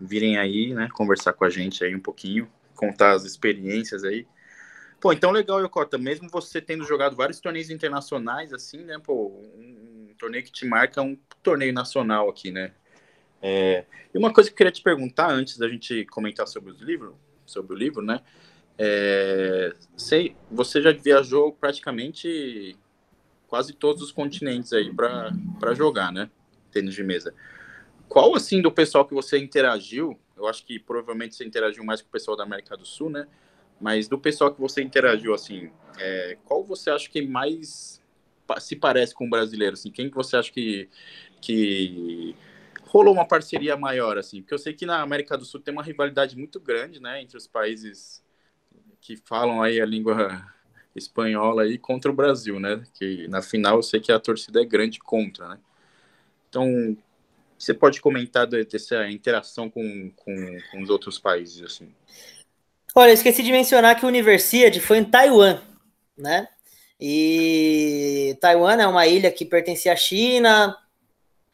[0.00, 4.26] virem aí, né, conversar com a gente aí um pouquinho, contar as experiências aí.
[5.00, 10.08] Pô, então legal, Yokota, mesmo você tendo jogado vários torneios internacionais, assim, né, pô, um,
[10.10, 12.72] um torneio que te marca um torneio nacional aqui, né?
[13.40, 16.80] É, e uma coisa que eu queria te perguntar antes da gente comentar sobre os
[16.80, 17.14] livros,
[17.46, 18.20] sobre o livro, né?
[18.78, 22.76] É, sei, você já viajou praticamente
[23.48, 26.30] quase todos os continentes aí para jogar, né?
[26.70, 27.34] Tênis de mesa.
[28.08, 30.18] Qual, assim, do pessoal que você interagiu?
[30.36, 33.26] Eu acho que provavelmente você interagiu mais com o pessoal da América do Sul, né?
[33.80, 38.00] Mas do pessoal que você interagiu, assim, é, qual você acha que mais
[38.60, 39.74] se parece com o brasileiro?
[39.74, 40.88] Assim, quem que você acha que,
[41.40, 42.34] que
[42.84, 44.40] rolou uma parceria maior, assim?
[44.40, 47.20] Porque eu sei que na América do Sul tem uma rivalidade muito grande, né?
[47.22, 48.22] Entre os países
[49.00, 50.44] que falam aí a língua
[50.94, 52.82] espanhola aí contra o Brasil, né?
[52.94, 55.58] Que na final eu sei que a torcida é grande contra, né?
[56.48, 56.96] Então,
[57.58, 61.92] você pode comentar dessa interação com, com, com os outros países, assim?
[62.94, 65.60] Olha, eu esqueci de mencionar que o Universidade foi em Taiwan,
[66.16, 66.48] né?
[67.00, 70.76] E Taiwan é uma ilha que pertencia à China,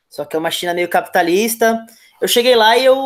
[0.08, 1.84] só que é uma China meio capitalista.
[2.20, 2.96] Eu cheguei lá e eu,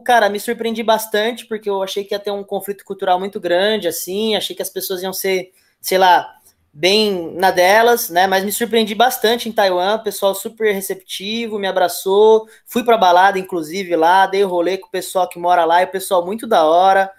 [0.00, 3.88] cara, me surpreendi bastante, porque eu achei que ia ter um conflito cultural muito grande,
[3.88, 6.34] assim, achei que as pessoas iam ser, sei lá,
[6.72, 8.26] bem na delas, né?
[8.26, 13.94] Mas me surpreendi bastante em Taiwan, pessoal super receptivo, me abraçou, fui pra balada, inclusive,
[13.94, 17.10] lá, dei rolê com o pessoal que mora lá, e o pessoal muito da hora,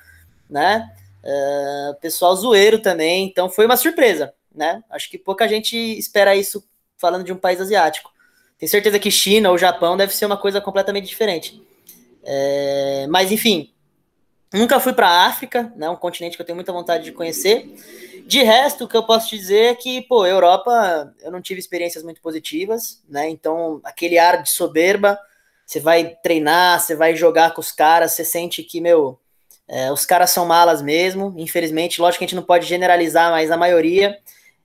[0.49, 0.91] né?
[1.23, 4.83] Uh, pessoal zoeiro também, então foi uma surpresa, né?
[4.89, 6.63] Acho que pouca gente espera isso
[6.97, 8.11] falando de um país asiático.
[8.57, 11.61] Tenho certeza que China ou Japão deve ser uma coisa completamente diferente.
[12.25, 13.71] É, mas, enfim,
[14.51, 17.69] nunca fui para a África, né, um continente que eu tenho muita vontade de conhecer.
[18.25, 21.59] De resto, o que eu posso te dizer é que, pô, Europa, eu não tive
[21.59, 23.29] experiências muito positivas, né?
[23.29, 25.19] Então, aquele ar de soberba,
[25.65, 29.19] você vai treinar, você vai jogar com os caras, você sente que, meu,
[29.67, 31.99] É, os caras são malas mesmo, infelizmente.
[31.99, 34.15] Lógico que a gente não pode generalizar, mas a maioria,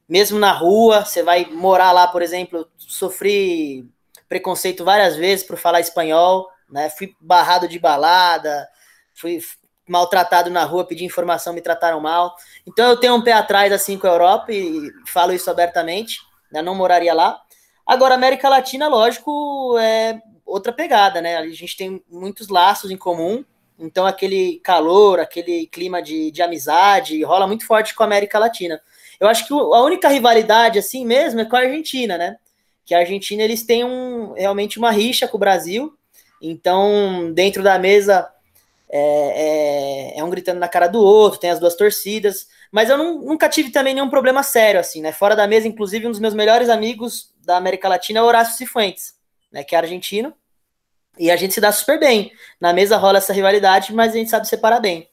[0.06, 3.88] mesmo na rua, você vai morar lá, por exemplo, sofri
[4.28, 6.90] preconceito várias vezes por falar espanhol, né?
[6.90, 8.68] Fui barrado de balada,
[9.14, 9.40] fui
[9.88, 12.35] maltratado na rua, pedi informação, me trataram mal.
[12.66, 16.62] Então eu tenho um pé atrás assim com a Europa e falo isso abertamente, né?
[16.62, 17.40] não moraria lá.
[17.87, 21.37] Agora, América Latina, lógico, é outra pegada, né?
[21.37, 23.44] A gente tem muitos laços em comum,
[23.78, 28.80] então aquele calor, aquele clima de, de amizade rola muito forte com a América Latina.
[29.18, 32.37] Eu acho que a única rivalidade assim mesmo é com a Argentina, né?
[32.85, 35.92] Que a Argentina eles têm um, realmente uma rixa com o Brasil.
[36.40, 38.31] Então, dentro da mesa
[38.92, 42.48] é, é, é um gritando na cara do outro, tem as duas torcidas.
[42.72, 45.12] Mas eu não, nunca tive também nenhum problema sério, assim, né?
[45.12, 48.57] Fora da mesa, inclusive, um dos meus melhores amigos da América Latina é o Horácio
[48.57, 49.14] Cifuentes,
[49.50, 49.62] né?
[49.62, 50.35] Que é argentino.
[51.18, 52.33] E a gente se dá super bem.
[52.61, 55.09] Na mesa rola essa rivalidade, mas a gente sabe separar bem.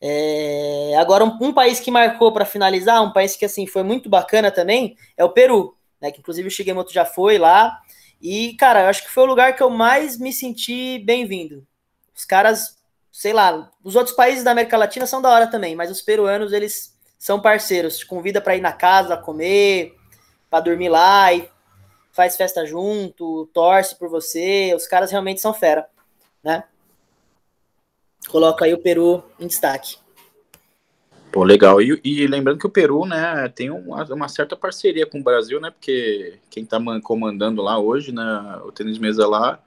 [0.00, 0.94] É...
[0.98, 4.50] Agora, um, um, país que marcou para finalizar, um país que assim foi muito bacana
[4.50, 6.10] também, é o Peru, né?
[6.10, 7.80] Que inclusive o Shigemoto já foi lá.
[8.24, 11.66] E, cara, acho que foi o lugar que eu mais me senti bem-vindo.
[12.16, 12.78] Os caras,
[13.12, 16.50] sei lá, os outros países da América Latina são da hora também, mas os peruanos,
[16.50, 17.98] eles são parceiros.
[17.98, 19.94] Te convida para ir na casa, comer,
[20.48, 21.46] para dormir lá e
[22.12, 24.72] faz festa junto, torce por você.
[24.74, 25.86] Os caras realmente são fera,
[26.42, 26.64] né?
[28.30, 29.98] Coloca aí o Peru em destaque.
[31.34, 31.82] Pô, legal.
[31.82, 35.60] E, e, lembrando que o Peru, né, tem uma, uma, certa parceria com o Brasil,
[35.60, 35.68] né?
[35.68, 38.22] Porque quem tá comandando lá hoje, né,
[38.64, 39.60] o tênis mesa lá,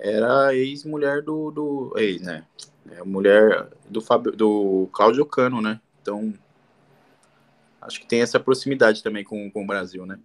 [0.00, 1.94] era ex-mulher do, do.
[1.96, 2.44] Ex, né?
[2.90, 5.80] É mulher do, Fabio, do Cláudio Cano, né?
[6.02, 6.34] Então,
[7.80, 10.18] acho que tem essa proximidade também com, com o Brasil, né?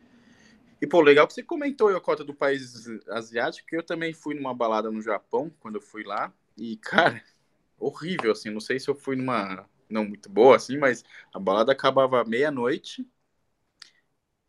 [0.81, 4.33] E, pô, legal que você comentou a cota do país asiático, que eu também fui
[4.33, 7.21] numa balada no Japão, quando eu fui lá, e, cara,
[7.79, 11.71] horrível, assim, não sei se eu fui numa, não muito boa, assim, mas a balada
[11.71, 13.06] acabava meia-noite,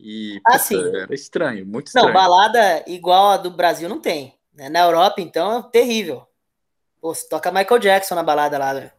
[0.03, 2.07] e, ah, puta, era estranho, muito estranho.
[2.07, 4.70] Não, balada igual a do Brasil não tem, né?
[4.70, 6.26] Na Europa, então, é terrível.
[7.00, 8.90] Pô, você toca Michael Jackson na balada lá, velho.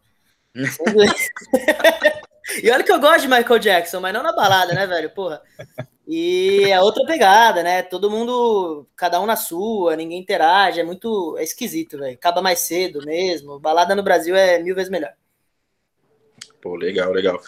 [2.64, 5.10] e olha que eu gosto de Michael Jackson, mas não na balada, né, velho?
[5.10, 5.42] Porra.
[6.08, 7.82] E é outra pegada, né?
[7.82, 11.36] Todo mundo, cada um na sua, ninguém interage, é muito.
[11.38, 12.14] É esquisito, velho.
[12.14, 13.60] Acaba mais cedo mesmo.
[13.60, 15.14] Balada no Brasil é mil vezes melhor.
[16.62, 17.42] Pô, legal, legal.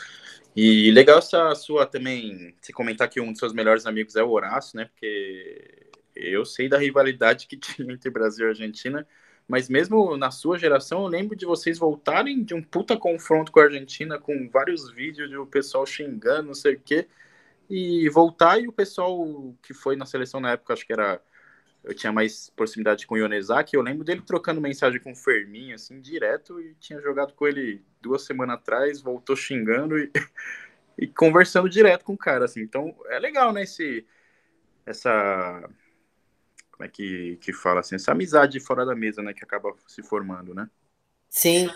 [0.55, 4.29] E legal essa sua também, se comentar que um dos seus melhores amigos é o
[4.29, 4.85] Horácio, né?
[4.85, 9.07] Porque eu sei da rivalidade que tinha entre Brasil e Argentina,
[9.47, 13.59] mas mesmo na sua geração, eu lembro de vocês voltarem de um puta confronto com
[13.59, 17.07] a Argentina, com vários vídeos de o pessoal xingando, não sei o quê
[17.69, 18.59] e voltar.
[18.59, 21.21] E o pessoal que foi na seleção na época, acho que era.
[21.83, 23.75] Eu tinha mais proximidade com o Ionezaki.
[23.75, 26.61] Eu lembro dele trocando mensagem com o Fermin, assim, direto.
[26.61, 30.09] E tinha jogado com ele duas semanas atrás, voltou xingando e,
[30.97, 32.61] e conversando direto com o cara, assim.
[32.61, 33.63] Então é legal, né?
[33.63, 34.05] Esse,
[34.85, 35.69] essa.
[36.71, 37.95] Como é que, que fala assim?
[37.95, 39.33] Essa amizade fora da mesa, né?
[39.33, 40.69] Que acaba se formando, né?
[41.29, 41.69] Sim.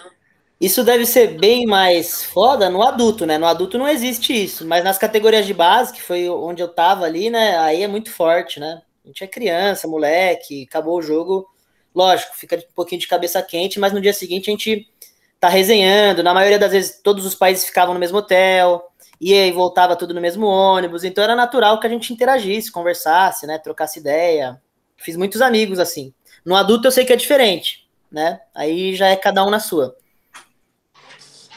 [0.60, 3.38] Isso deve ser bem mais foda no adulto, né?
[3.38, 7.06] No adulto não existe isso, mas nas categorias de base, que foi onde eu tava
[7.06, 7.60] ali, né?
[7.60, 8.82] Aí é muito forte, né?
[9.08, 11.48] A gente é criança, moleque, acabou o jogo.
[11.96, 14.92] Lógico, fica um pouquinho de cabeça quente, mas no dia seguinte a gente
[15.40, 16.22] tá resenhando.
[16.22, 20.14] Na maioria das vezes, todos os países ficavam no mesmo hotel, e aí voltava tudo
[20.14, 21.06] no mesmo ônibus.
[21.06, 23.58] Então era natural que a gente interagisse, conversasse, né?
[23.58, 24.62] Trocasse ideia.
[24.98, 26.14] Fiz muitos amigos assim.
[26.44, 28.42] No adulto eu sei que é diferente, né?
[28.54, 29.96] Aí já é cada um na sua.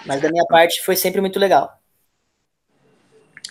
[0.06, 1.80] Mas da minha parte foi sempre muito legal.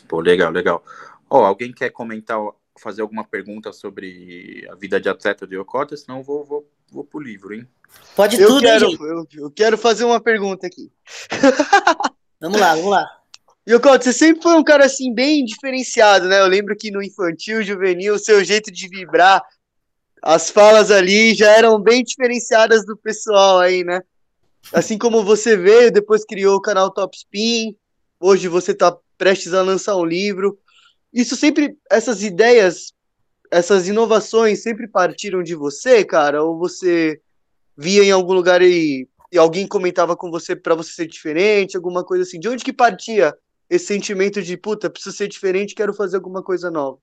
[0.07, 0.81] Pô, legal, legal.
[1.29, 2.39] Ó, oh, alguém quer comentar,
[2.79, 5.95] fazer alguma pergunta sobre a vida de atleta de Yokota?
[5.95, 7.67] Senão eu vou, vou, vou pro livro, hein?
[8.15, 10.91] Pode eu tudo, quero, hein, eu, eu, quero fazer uma pergunta aqui.
[12.39, 13.05] vamos lá, vamos lá.
[13.67, 16.39] Yokota, você sempre foi um cara assim bem diferenciado, né?
[16.39, 19.43] Eu lembro que no infantil, juvenil, o seu jeito de vibrar,
[20.21, 24.01] as falas ali já eram bem diferenciadas do pessoal aí, né?
[24.73, 27.75] Assim como você veio, depois criou o canal Top Spin,
[28.19, 30.57] hoje você está prestes a lançar um livro.
[31.13, 32.93] Isso sempre, essas ideias,
[33.52, 36.43] essas inovações sempre partiram de você, cara?
[36.43, 37.19] Ou você
[37.78, 42.04] via em algum lugar e, e alguém comentava com você para você ser diferente, alguma
[42.04, 42.39] coisa assim?
[42.39, 43.36] De onde que partia
[43.69, 46.98] esse sentimento de, puta, preciso ser diferente, quero fazer alguma coisa nova?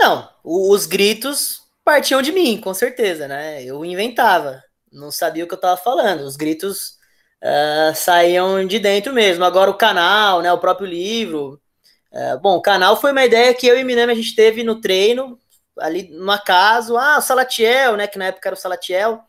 [0.00, 3.62] Não, os gritos partiam de mim, com certeza, né?
[3.64, 6.20] Eu inventava não sabia o que eu estava falando.
[6.20, 6.98] Os gritos
[7.42, 9.44] uh, saíam de dentro mesmo.
[9.44, 11.60] Agora o canal, né, o próprio livro.
[12.12, 14.80] Uh, bom, o canal foi uma ideia que eu e Minami a gente teve no
[14.80, 15.38] treino,
[15.78, 16.96] ali no acaso.
[16.96, 19.20] Ah, o Salatiel, né, que na época era o Salatiel.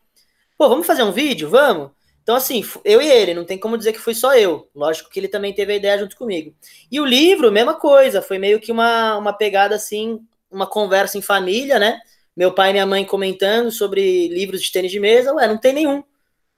[0.58, 1.48] Pô, vamos fazer um vídeo?
[1.48, 1.90] Vamos?
[2.22, 4.68] Então, assim, eu e ele, não tem como dizer que fui só eu.
[4.74, 6.54] Lógico que ele também teve a ideia junto comigo.
[6.90, 10.20] E o livro, mesma coisa, foi meio que uma, uma pegada assim,
[10.50, 12.00] uma conversa em família, né?
[12.36, 15.74] Meu pai e minha mãe comentando sobre livros de tênis de mesa, ué, não tem
[15.74, 16.02] nenhum.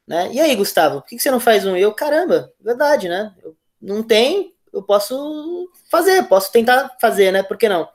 [0.06, 0.30] Né?
[0.32, 1.76] E aí, Gustavo, por que você não faz um?
[1.76, 3.34] Eu, caramba, verdade, né?
[3.42, 7.42] Eu, não tem, eu posso fazer, posso tentar fazer, né?
[7.42, 7.88] Por que não?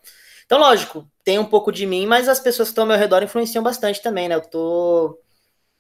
[0.45, 3.23] Então, lógico, tem um pouco de mim, mas as pessoas que estão ao meu redor
[3.23, 4.35] influenciam bastante também, né?
[4.35, 5.19] Eu tô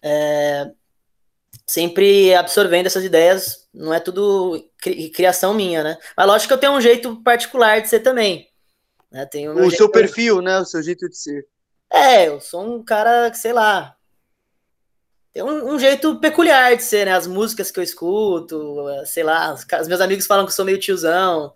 [0.01, 0.71] é,
[1.67, 5.97] sempre absorvendo essas ideias, não é tudo cri criação minha, né?
[6.15, 8.47] Mas lógico que eu tenho um jeito particular de ser também.
[9.11, 9.25] Né?
[9.25, 10.59] Tenho o seu perfil, né?
[10.59, 11.45] O seu jeito de ser.
[11.91, 13.95] É, eu sou um cara que, sei lá,
[15.33, 17.13] tem um, um, jeito peculiar de ser, né?
[17.13, 20.65] As músicas que eu escuto, sei lá, os, os meus amigos falam que eu sou
[20.65, 21.53] meio tiozão.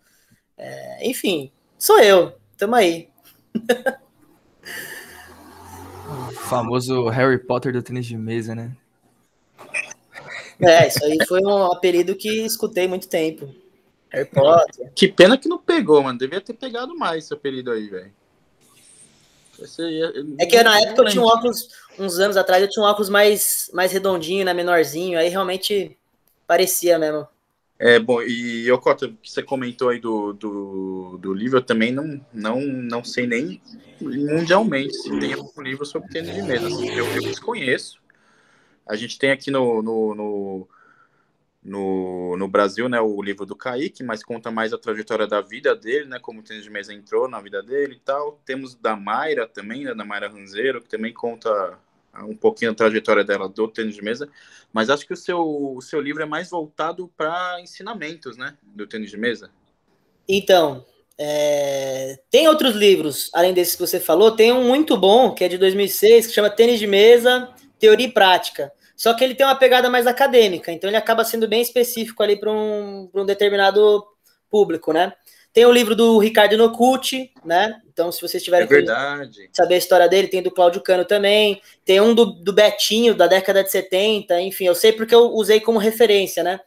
[0.58, 2.34] É, enfim, sou eu.
[2.58, 3.10] Tamo aí.
[6.08, 8.72] o famoso Harry Potter do tênis de mesa, né?
[10.62, 13.54] É, isso aí foi um apelido que escutei muito tempo.
[14.10, 14.90] Harry Potter.
[14.96, 16.18] Que pena que não pegou, mano.
[16.18, 18.14] Devia ter pegado mais esse apelido aí, velho.
[20.40, 23.10] É que na época eu tinha um óculos, uns anos atrás, eu tinha um óculos
[23.10, 25.98] mais, mais redondinho, né, menorzinho, aí realmente
[26.48, 27.28] parecia mesmo.
[27.78, 32.22] É, bom, e Yokota, que você comentou aí do, do, do livro, eu também não,
[32.34, 33.62] não, não sei nem
[34.00, 36.68] mundialmente se tem algum livro sobre tênis de mesa.
[36.68, 38.00] Assim, eu, eu desconheço.
[38.88, 40.68] A gente tem aqui no, no, no
[41.66, 45.76] no, no Brasil, né, o livro do Kaique, mas conta mais a trajetória da vida
[45.76, 48.40] dele, né, como o tênis de mesa entrou na vida dele e tal.
[48.46, 51.80] Temos da Mayra também, né, da Mayra Ranzeiro, que também conta
[52.24, 54.30] um pouquinho a trajetória dela do tênis de mesa,
[54.72, 58.88] mas acho que o seu, o seu livro é mais voltado para ensinamentos, né, do
[58.88, 59.50] tênis de mesa.
[60.28, 60.86] Então,
[61.18, 62.20] é...
[62.30, 65.58] tem outros livros, além desse que você falou, tem um muito bom, que é de
[65.58, 67.50] 2006, que chama Tênis de Mesa,
[67.80, 68.72] Teoria e Prática.
[68.96, 72.40] Só que ele tem uma pegada mais acadêmica, então ele acaba sendo bem específico ali
[72.40, 74.06] para um, um determinado
[74.50, 75.14] público, né?
[75.56, 77.82] Tem o livro do Ricardo Nocucci, né?
[77.88, 78.68] Então, se vocês tiverem é
[79.54, 81.62] saber a história dele, tem do Cláudio Cano também.
[81.86, 84.42] Tem um do, do Betinho, da década de 70.
[84.42, 86.60] Enfim, eu sei porque eu usei como referência, né?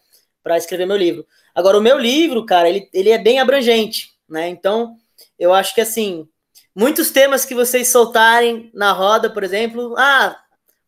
[0.42, 1.26] Para escrever meu livro.
[1.54, 4.48] Agora, o meu livro, cara, ele, ele é bem abrangente, né?
[4.48, 4.96] Então,
[5.38, 6.26] eu acho que, assim,
[6.74, 10.34] muitos temas que vocês soltarem na roda, por exemplo, ah,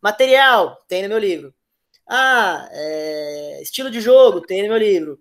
[0.03, 1.53] Material, tem no meu livro.
[2.09, 5.21] Ah, é, estilo de jogo, tem no meu livro.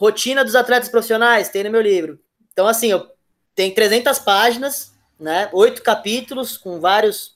[0.00, 2.18] Rotina dos atletas profissionais, tem no meu livro.
[2.50, 3.06] Então, assim, eu
[3.54, 5.50] tenho 300 páginas, né?
[5.52, 7.34] Oito capítulos com vários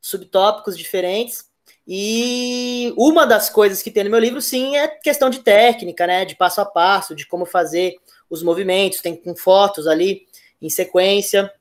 [0.00, 1.44] subtópicos diferentes.
[1.86, 6.24] E uma das coisas que tem no meu livro, sim, é questão de técnica, né?
[6.24, 7.96] De passo a passo, de como fazer
[8.30, 10.26] os movimentos, tem com fotos ali
[10.62, 11.52] em sequência.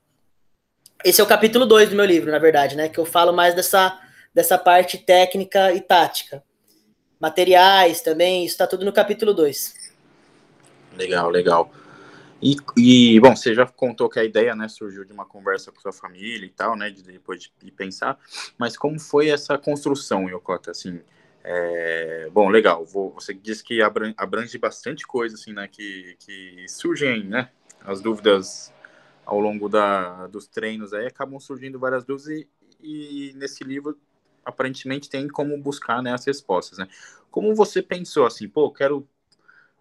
[1.04, 2.88] Esse é o capítulo 2 do meu livro, na verdade, né?
[2.88, 4.00] Que eu falo mais dessa
[4.34, 6.42] dessa parte técnica e tática.
[7.20, 9.85] Materiais também, isso está tudo no capítulo 2.
[10.96, 11.72] Legal, legal.
[12.42, 15.80] E, e, bom, você já contou que a ideia, né, surgiu de uma conversa com
[15.80, 18.20] sua família e tal, né, de, depois de, de pensar,
[18.58, 21.02] mas como foi essa construção, Yokota, assim,
[21.44, 27.24] é, bom, legal, vou, você disse que abrange, bastante coisa, assim, né, que, que surgem,
[27.24, 27.50] né,
[27.84, 28.74] as dúvidas
[29.26, 32.48] ao longo da, dos treinos aí, acabam surgindo várias dúvidas e,
[32.82, 33.98] e nesse livro
[34.44, 36.88] aparentemente tem como buscar né, as respostas, né?
[37.32, 39.08] Como você pensou assim, pô, quero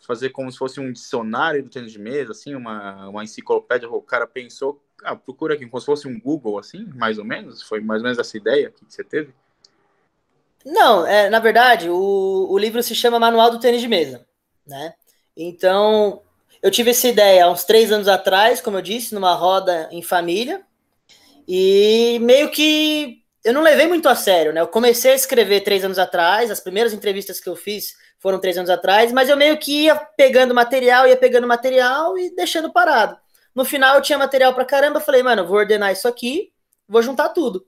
[0.00, 4.02] fazer como se fosse um dicionário do tênis de mesa, assim, uma, uma enciclopédia, o
[4.02, 7.62] cara pensou, ah, procura aqui como se fosse um Google, assim, mais ou menos?
[7.62, 9.32] Foi mais ou menos essa ideia que você teve?
[10.64, 14.26] Não, é, na verdade, o, o livro se chama Manual do Tênis de Mesa,
[14.66, 14.94] né?
[15.36, 16.22] Então,
[16.62, 20.02] eu tive essa ideia há uns três anos atrás, como eu disse, numa roda em
[20.02, 20.62] família,
[21.46, 24.62] e meio que eu não levei muito a sério, né?
[24.62, 28.56] Eu comecei a escrever três anos atrás, as primeiras entrevistas que eu fiz foram três
[28.56, 33.18] anos atrás, mas eu meio que ia pegando material, ia pegando material e deixando parado.
[33.54, 36.50] No final eu tinha material pra caramba, falei, mano, vou ordenar isso aqui,
[36.88, 37.66] vou juntar tudo.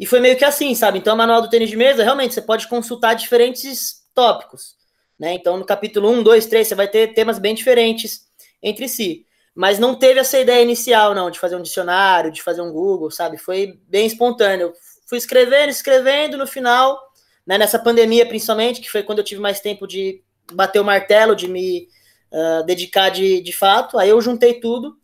[0.00, 0.98] E foi meio que assim, sabe?
[0.98, 4.76] Então, o manual do tênis de mesa, realmente, você pode consultar diferentes tópicos,
[5.18, 5.34] né?
[5.34, 8.22] Então, no capítulo 1, 2, 3, você vai ter temas bem diferentes
[8.62, 9.26] entre si.
[9.54, 13.10] Mas não teve essa ideia inicial, não, de fazer um dicionário, de fazer um Google,
[13.10, 13.36] sabe?
[13.36, 14.72] Foi bem espontâneo
[15.08, 17.00] fui escrevendo, escrevendo, no final,
[17.48, 20.22] né, nessa pandemia principalmente, que foi quando eu tive mais tempo de
[20.52, 21.88] bater o martelo, de me
[22.30, 24.98] uh, dedicar de, de fato, aí eu juntei tudo,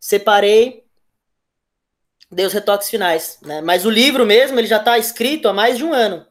[0.00, 0.84] separei,
[2.28, 5.78] dei os retoques finais, né, mas o livro mesmo, ele já está escrito há mais
[5.78, 6.26] de um ano,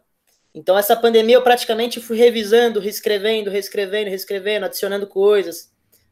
[0.53, 5.72] então essa pandemia eu praticamente fui revisando, reescrevendo, reescrevendo, reescrevendo, adicionando coisas,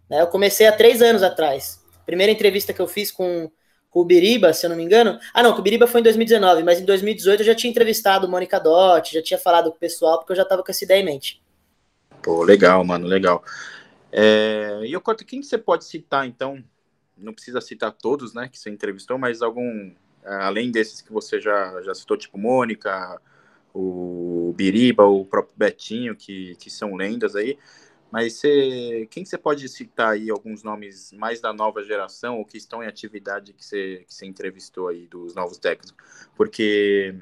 [0.10, 3.52] né, eu comecei há três anos atrás, primeira entrevista que eu fiz com
[3.94, 5.20] com o Biriba, se eu não me engano.
[5.32, 8.28] Ah, não, com o Biriba foi em 2019, mas em 2018 eu já tinha entrevistado
[8.28, 11.00] Mônica Dott, já tinha falado com o pessoal, porque eu já estava com essa ideia
[11.00, 11.40] em mente.
[12.24, 13.44] Pô, legal, mano, legal.
[14.12, 16.64] É, e eu conto quem você pode citar, então?
[17.16, 19.92] Não precisa citar todos, né, que você entrevistou, mas algum,
[20.26, 23.22] além desses que você já, já citou, tipo Mônica,
[23.72, 27.60] o Biriba, o próprio Betinho, que, que são lendas aí.
[28.14, 32.60] Mas você, quem você pode citar aí alguns nomes mais da nova geração ou que
[32.60, 35.96] estão em atividade que você, que entrevistou aí dos novos técnicos?
[36.38, 37.16] Porque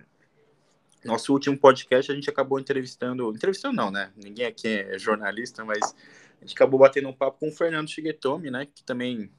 [1.05, 4.11] nosso último podcast a gente acabou entrevistando, entrevistando não, né?
[4.17, 5.79] Ninguém aqui é jornalista, mas
[6.41, 8.65] a gente acabou batendo um papo com o Fernando Shigetomi, né?
[8.65, 9.31] Que também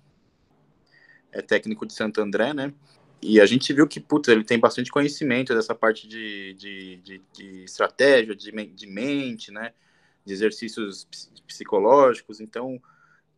[1.33, 2.73] é técnico de Santo André, né?
[3.21, 7.23] E a gente viu que, putz, ele tem bastante conhecimento dessa parte de, de, de,
[7.31, 9.75] de estratégia, de, de mente, né?
[10.25, 11.07] De exercícios
[11.47, 12.41] psicológicos.
[12.41, 12.81] Então,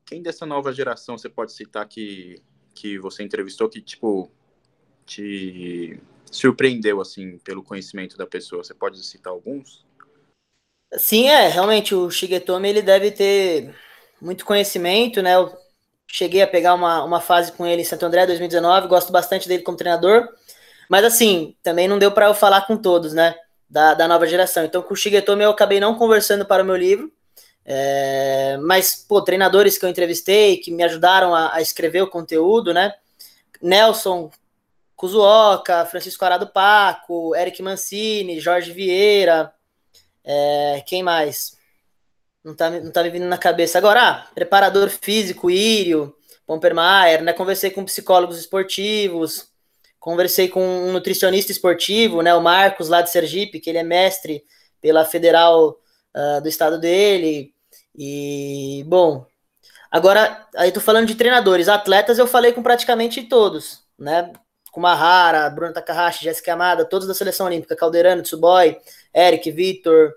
[0.04, 2.42] quem dessa nova geração você pode citar que,
[2.74, 4.30] que você entrevistou que, tipo,
[5.06, 5.98] te
[6.30, 8.62] surpreendeu, assim, pelo conhecimento da pessoa?
[8.62, 9.84] Você pode citar alguns?
[10.96, 11.48] Sim, é.
[11.48, 13.74] Realmente, o Shigetomi, ele deve ter
[14.20, 15.34] muito conhecimento, né?
[15.34, 15.64] Eu
[16.14, 19.62] cheguei a pegar uma, uma fase com ele em Santo André 2019, gosto bastante dele
[19.62, 20.28] como treinador,
[20.88, 23.34] mas assim, também não deu para eu falar com todos, né,
[23.74, 24.64] da, da nova geração.
[24.64, 27.12] Então com o Shigetomi eu acabei não conversando para o meu livro,
[27.64, 32.72] é, mas, pô, treinadores que eu entrevistei, que me ajudaram a, a escrever o conteúdo,
[32.72, 32.94] né,
[33.60, 34.30] Nelson
[34.94, 39.52] Kuzuoka, Francisco Arado Paco, Eric Mancini, Jorge Vieira,
[40.22, 41.58] é, quem mais?
[42.44, 43.78] Não tá, não tá me vindo na cabeça.
[43.78, 46.14] Agora, ah, preparador físico, Írio,
[46.46, 47.32] Pompermaier, né?
[47.32, 49.48] Conversei com psicólogos esportivos,
[50.04, 52.34] conversei com um nutricionista esportivo, né?
[52.34, 54.44] O Marcos, lá de Sergipe, que ele é mestre
[54.78, 55.78] pela federal
[56.14, 57.54] uh, do estado dele.
[57.96, 59.24] E, bom,
[59.90, 61.70] agora, aí tô falando de treinadores.
[61.70, 64.30] Atletas eu falei com praticamente todos, né?
[64.70, 68.76] Com Mahara, Bruno Takahashi, Jéssica Amada, todos da seleção olímpica, Calderano, Tsuboy,
[69.14, 70.12] Eric, Vitor,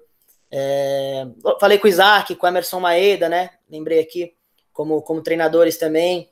[0.52, 1.26] é,
[1.62, 3.52] falei com o Isaac, com o Emerson Maeda, né?
[3.72, 4.34] Lembrei aqui,
[4.74, 6.30] como, como treinadores também.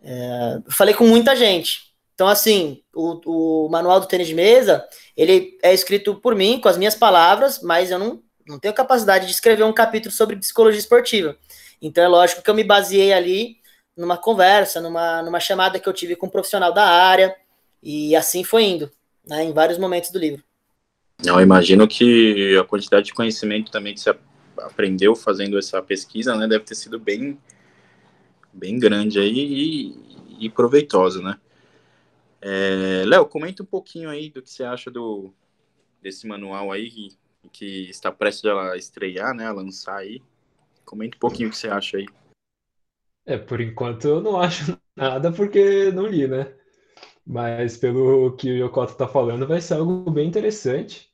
[0.00, 1.87] É, falei com muita gente.
[2.18, 4.84] Então, assim, o, o manual do tênis de mesa,
[5.16, 9.24] ele é escrito por mim, com as minhas palavras, mas eu não, não tenho capacidade
[9.24, 11.36] de escrever um capítulo sobre psicologia esportiva.
[11.80, 13.58] Então, é lógico que eu me baseei ali
[13.96, 17.36] numa conversa, numa, numa chamada que eu tive com um profissional da área,
[17.80, 18.90] e assim foi indo,
[19.24, 20.42] né, em vários momentos do livro.
[21.24, 24.12] Eu imagino que a quantidade de conhecimento também que você
[24.58, 27.38] aprendeu fazendo essa pesquisa, né, deve ter sido bem,
[28.52, 31.38] bem grande aí e, e proveitosa, né?
[32.40, 35.32] É, Léo, comenta um pouquinho aí do que você acha do
[36.00, 37.18] desse manual aí que,
[37.52, 40.22] que está prestes a estrear, né, a lançar aí.
[40.84, 42.06] Comenta um pouquinho o que você acha aí.
[43.26, 46.54] É, por enquanto eu não acho nada porque não li, né?
[47.26, 51.08] Mas pelo que o Yokota tá falando, vai ser algo bem interessante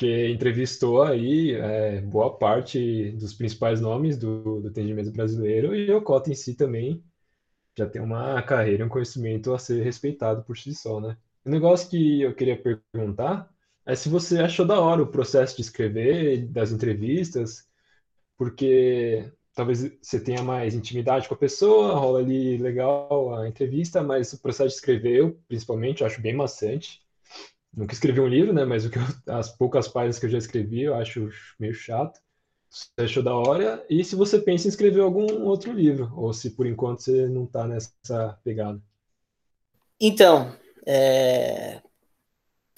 [0.00, 6.00] porque entrevistou aí é, boa parte dos principais nomes do, do atendimento brasileiro e o
[6.00, 7.04] Cota em si também
[7.80, 11.16] já tem uma carreira, um conhecimento a ser respeitado por si só, né?
[11.44, 12.60] O negócio que eu queria
[12.92, 13.50] perguntar
[13.86, 17.66] é se você achou da hora o processo de escrever, das entrevistas,
[18.36, 24.32] porque talvez você tenha mais intimidade com a pessoa, rola ali legal a entrevista, mas
[24.32, 27.00] o processo de escrever, eu, principalmente, eu acho bem maçante.
[27.74, 28.64] Nunca escrevi um livro, né?
[28.64, 28.90] Mas eu,
[29.28, 31.28] as poucas páginas que eu já escrevi, eu acho
[31.58, 32.20] meio chato.
[32.70, 33.84] Você achou da hora?
[33.90, 36.12] E se você pensa em escrever algum outro livro?
[36.16, 38.80] Ou se por enquanto você não está nessa pegada?
[40.00, 40.54] Então,
[40.86, 41.80] é...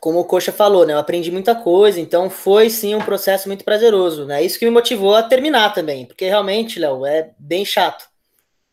[0.00, 0.94] como o Coxa falou, né?
[0.94, 4.42] Eu aprendi muita coisa, então foi sim um processo muito prazeroso, né?
[4.42, 8.08] Isso que me motivou a terminar também, porque realmente, Léo, é bem chato,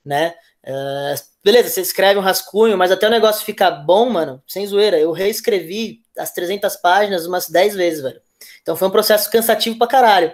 [0.04, 0.34] né?
[0.66, 4.98] Uh, beleza, você escreve um rascunho, mas até o negócio ficar bom, mano, sem zoeira,
[4.98, 8.22] eu reescrevi as 300 páginas umas 10 vezes, velho.
[8.62, 10.34] Então foi um processo cansativo pra caralho.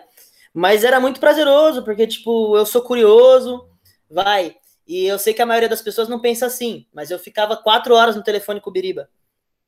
[0.57, 3.67] Mas era muito prazeroso, porque, tipo, eu sou curioso,
[4.09, 4.55] vai.
[4.87, 7.93] E eu sei que a maioria das pessoas não pensa assim, mas eu ficava quatro
[7.93, 9.09] horas no telefone com o Biriba.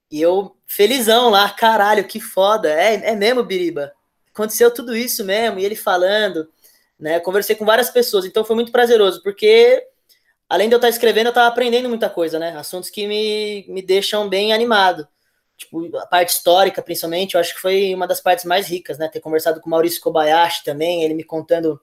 [0.09, 2.71] E eu, felizão lá, caralho, que foda.
[2.71, 3.91] É, é mesmo, Biriba.
[4.33, 6.47] Aconteceu tudo isso mesmo, e ele falando,
[6.97, 7.19] né?
[7.19, 9.85] Conversei com várias pessoas, então foi muito prazeroso, porque
[10.47, 12.55] além de eu estar escrevendo, eu estava aprendendo muita coisa, né?
[12.55, 15.05] Assuntos que me, me deixam bem animado.
[15.58, 19.08] Tipo, a parte histórica, principalmente, eu acho que foi uma das partes mais ricas, né?
[19.08, 21.82] Ter conversado com o Maurício Kobayashi também, ele me contando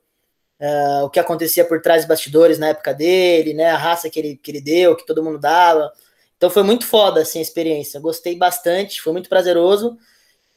[0.61, 3.71] uh, o que acontecia por trás dos bastidores na época dele, né?
[3.71, 5.93] A raça que ele, que ele deu, que todo mundo dava.
[6.37, 8.01] Então foi muito foda, assim, a experiência.
[8.01, 9.99] Gostei bastante, foi muito prazeroso.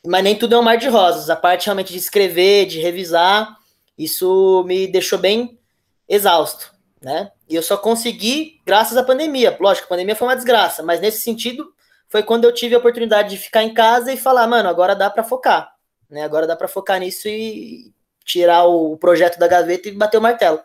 [0.06, 1.30] Mas nem tudo é um mar de rosas.
[1.30, 3.58] A parte realmente de escrever, de revisar,
[3.98, 5.60] isso me deixou bem
[6.08, 7.32] exausto né?
[7.48, 9.56] E eu só consegui graças à pandemia.
[9.60, 11.74] Lógico, a pandemia foi uma desgraça, mas nesse sentido
[12.10, 15.10] foi quando eu tive a oportunidade de ficar em casa e falar, mano, agora dá
[15.10, 15.74] para focar,
[16.10, 16.24] né?
[16.24, 17.94] Agora dá para focar nisso e
[18.26, 20.60] tirar o projeto da gaveta e bater o martelo.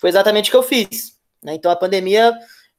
[0.00, 1.16] Foi exatamente o que eu fiz.
[1.42, 1.54] Né?
[1.54, 2.32] Então a pandemia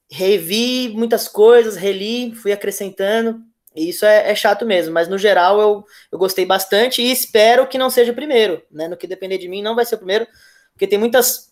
[0.09, 3.41] revi muitas coisas, reli, fui acrescentando.
[3.75, 7.67] E isso é, é, chato mesmo, mas no geral eu, eu gostei bastante e espero
[7.67, 8.61] que não seja o primeiro.
[8.71, 8.87] Né?
[8.87, 10.27] No que depender de mim, não vai ser o primeiro,
[10.73, 11.51] porque tem muitas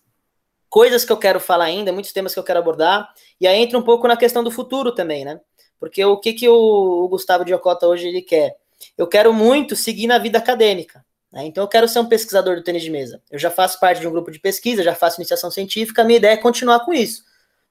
[0.69, 3.11] coisas que eu quero falar ainda, muitos temas que eu quero abordar.
[3.39, 5.41] E aí entra um pouco na questão do futuro também, né?
[5.82, 8.55] Porque o que, que o, Gustavo Diocota hoje ele quer?
[8.95, 11.03] Eu quero muito seguir na vida acadêmica.
[11.34, 11.45] Né?
[11.45, 13.19] Então eu quero ser um pesquisador do tênis de mesa.
[13.32, 16.17] Eu já faço parte de um grupo de pesquisa, já faço iniciação científica, a minha
[16.17, 17.23] ideia é continuar com isso.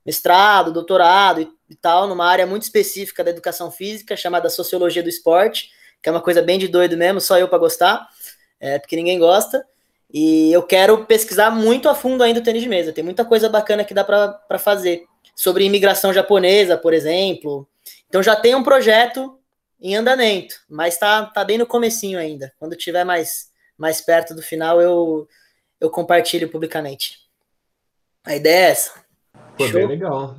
[0.04, 5.08] Mestrado, doutorado e, e tal, numa área muito específica da educação física, chamada Sociologia do
[5.08, 5.70] Esporte,
[6.02, 8.08] que é uma coisa bem de doido mesmo, só eu para gostar,
[8.58, 9.64] é, porque ninguém gosta.
[10.12, 12.92] E eu quero pesquisar muito a fundo ainda o tênis de mesa.
[12.92, 15.04] Tem muita coisa bacana que dá para fazer.
[15.36, 17.68] Sobre imigração japonesa, por exemplo.
[18.10, 19.38] Então já tem um projeto
[19.80, 22.52] em andamento, mas tá, tá bem no comecinho ainda.
[22.58, 23.48] Quando tiver mais
[23.78, 25.26] mais perto do final, eu,
[25.80, 27.18] eu compartilho publicamente.
[28.22, 28.92] A ideia é essa.
[29.56, 29.72] Pô, Show?
[29.72, 30.36] bem legal.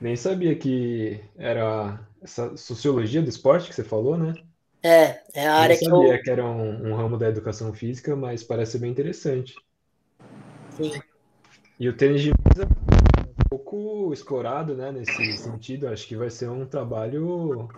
[0.00, 4.34] Nem sabia que era essa sociologia do esporte que você falou, né?
[4.80, 5.90] É, é a área que eu...
[5.90, 9.56] sabia que era um, um, ramo da educação física, mas parece bem interessante.
[10.76, 11.02] Sim.
[11.80, 12.68] E o tênis de mesa
[13.58, 15.88] pouco explorado, né, nesse sentido.
[15.88, 17.68] Acho que vai ser um trabalho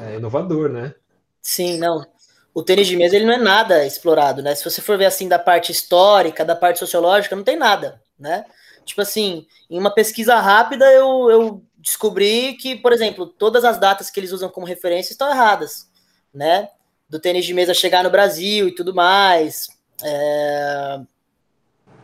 [0.00, 0.94] é, inovador, né?
[1.42, 2.04] Sim, não
[2.52, 4.54] o tênis de mesa ele não é nada explorado, né?
[4.54, 8.44] Se você for ver assim da parte histórica, da parte sociológica, não tem nada, né?
[8.84, 14.10] Tipo assim, em uma pesquisa rápida eu, eu descobri que, por exemplo, todas as datas
[14.10, 15.88] que eles usam como referência estão erradas,
[16.34, 16.68] né?
[17.08, 19.68] Do tênis de mesa chegar no Brasil e tudo mais,
[20.02, 21.00] é,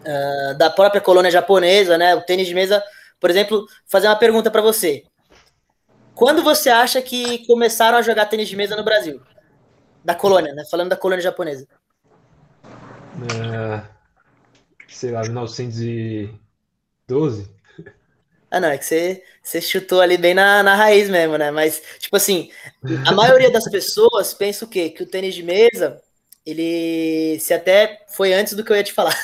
[0.06, 2.14] é, da própria colônia japonesa, né?
[2.14, 2.82] O tênis de mesa,
[3.18, 5.04] por exemplo, fazer uma pergunta para você.
[6.14, 9.20] Quando você acha que começaram a jogar tênis de mesa no Brasil?
[10.04, 10.64] Da colônia, né?
[10.70, 11.66] Falando da colônia japonesa.
[13.34, 13.82] É,
[14.88, 17.56] sei lá, 1912?
[18.48, 21.50] Ah, não, é que você, você chutou ali bem na, na raiz mesmo, né?
[21.50, 22.48] Mas, tipo assim,
[23.04, 24.88] a maioria das pessoas pensa o quê?
[24.88, 26.00] Que o tênis de mesa,
[26.44, 29.16] ele se até foi antes do que eu ia te falar.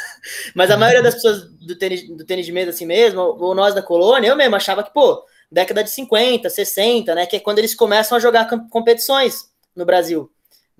[0.54, 3.74] Mas a maioria das pessoas do tênis, do tênis de mesa assim mesmo, ou nós
[3.74, 7.26] da colônia, eu mesmo achava que, pô, década de 50, 60, né?
[7.26, 10.30] Que é quando eles começam a jogar competições no Brasil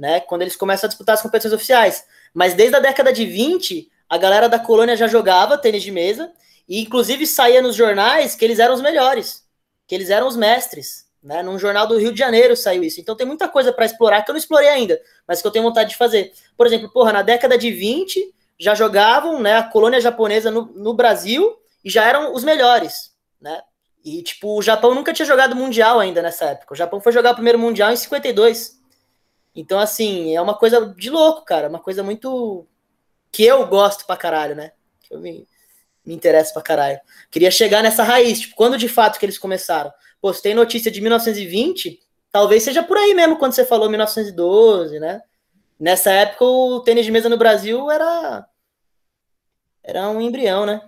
[0.03, 0.20] né?
[0.20, 2.05] Quando eles começam a disputar as competições oficiais.
[2.32, 6.32] Mas desde a década de 20, a galera da colônia já jogava tênis de mesa
[6.68, 9.45] e inclusive saía nos jornais que eles eram os melhores,
[9.86, 11.43] que eles eram os mestres, né?
[11.43, 13.01] Num jornal do Rio de Janeiro saiu isso.
[13.01, 15.64] Então tem muita coisa para explorar que eu não explorei ainda, mas que eu tenho
[15.64, 16.32] vontade de fazer.
[16.57, 20.94] Por exemplo, porra, na década de 20 já jogavam, né, a colônia japonesa no, no
[20.94, 23.62] Brasil e já eram os melhores, né?
[24.05, 26.74] E, tipo, o Japão nunca tinha jogado Mundial ainda nessa época.
[26.74, 28.80] O Japão foi jogar o primeiro Mundial em 52.
[29.55, 31.68] Então, assim, é uma coisa de louco, cara.
[31.68, 32.66] Uma coisa muito.
[33.30, 34.72] que eu gosto pra caralho, né?
[35.03, 35.46] Que eu me,
[36.05, 37.00] me interesso pra caralho.
[37.30, 39.92] Queria chegar nessa raiz, tipo, quando de fato que eles começaram?
[40.20, 42.00] Pô, se tem notícia de 1920,
[42.30, 45.22] talvez seja por aí mesmo, quando você falou 1912, né?
[45.79, 48.47] Nessa época, o tênis de mesa no Brasil era.
[49.83, 50.81] Era um embrião, né?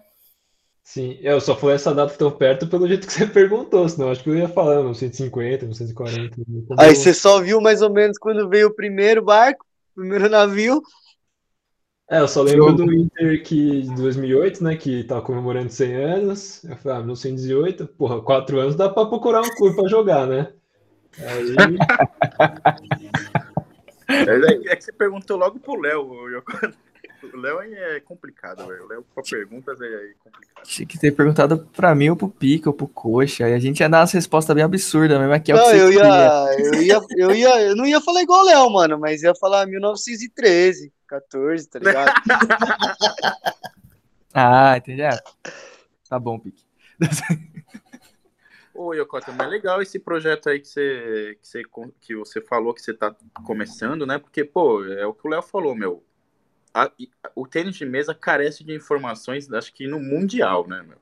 [0.85, 4.22] Sim, eu só falei essa data tão perto pelo jeito que você perguntou, senão acho
[4.22, 6.37] que eu ia falar uns 150, uns 140.
[6.78, 9.64] Aí você só viu mais ou menos quando veio o primeiro barco,
[9.97, 10.82] o primeiro navio.
[12.09, 16.62] É, eu só lembro do Inter que, de 2008, né, que tava comemorando 100 anos.
[16.64, 20.53] Eu falei, ah, 1908, porra, 4 anos dá pra procurar um clube pra jogar, né?
[21.18, 21.55] Aí...
[24.09, 26.42] É, é que você perguntou logo pro Léo,
[27.32, 28.84] o Léo é complicado, velho.
[28.84, 30.64] O Léo com perguntas é complicado.
[30.64, 33.46] Tinha que ter perguntado pra mim ou pro Pica ou pro Coxa.
[33.46, 35.32] Aí a gente ia dar umas respostas bem absurdas mesmo.
[35.32, 38.44] Aqui é não, eu ia, eu ia, eu ia, eu não ia falar igual o
[38.44, 42.12] Léo, mano, mas ia falar 1913, 14, tá ligado?
[44.34, 45.02] ah, entendi.
[45.02, 45.18] É.
[46.09, 46.64] Tá bom, Pique.
[48.75, 51.62] Ô, Yokota, mas é legal esse projeto aí que você, que você,
[52.01, 53.14] que você falou que você tá
[53.45, 54.18] começando, né?
[54.18, 56.03] Porque, pô, é o que o Léo falou, meu
[56.75, 56.91] a,
[57.37, 60.99] o tênis de mesa carece de informações, acho que no mundial, né, meu?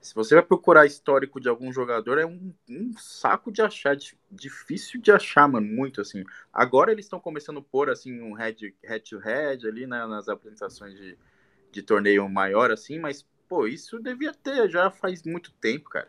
[0.00, 3.96] Se você vai procurar histórico de algum jogador, é um, um saco de achar,
[4.30, 6.24] difícil de achar, mano, muito assim.
[6.52, 10.28] Agora eles estão começando a pôr assim um head, head to head ali né, nas
[10.28, 11.16] apresentações de,
[11.72, 16.08] de torneio maior, assim, mas pô, isso devia ter já faz muito tempo, cara.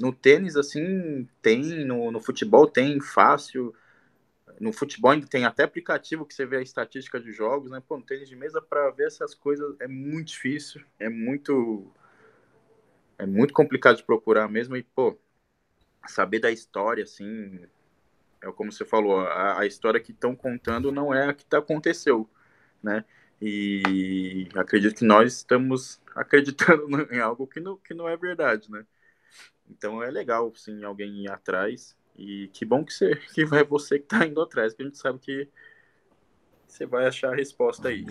[0.00, 3.74] No tênis, assim, tem, no, no futebol tem fácil
[4.60, 7.82] no futebol ainda tem até aplicativo que você vê a estatística de jogos, né?
[7.86, 11.90] Pô, no tênis de mesa para ver essas coisas é muito difícil, é muito
[13.18, 15.16] é muito complicado de procurar mesmo e pô,
[16.08, 17.60] saber da história assim,
[18.42, 21.58] é como você falou, a, a história que estão contando não é a que tá,
[21.58, 22.28] aconteceu,
[22.82, 23.04] né?
[23.42, 28.86] E acredito que nós estamos acreditando em algo que não, que não é verdade, né?
[29.70, 31.96] Então é legal, sim, alguém ir atrás.
[32.16, 34.98] E que bom que, você, que vai você que tá indo atrás, que a gente
[34.98, 35.48] sabe que
[36.66, 38.04] você vai achar a resposta aí.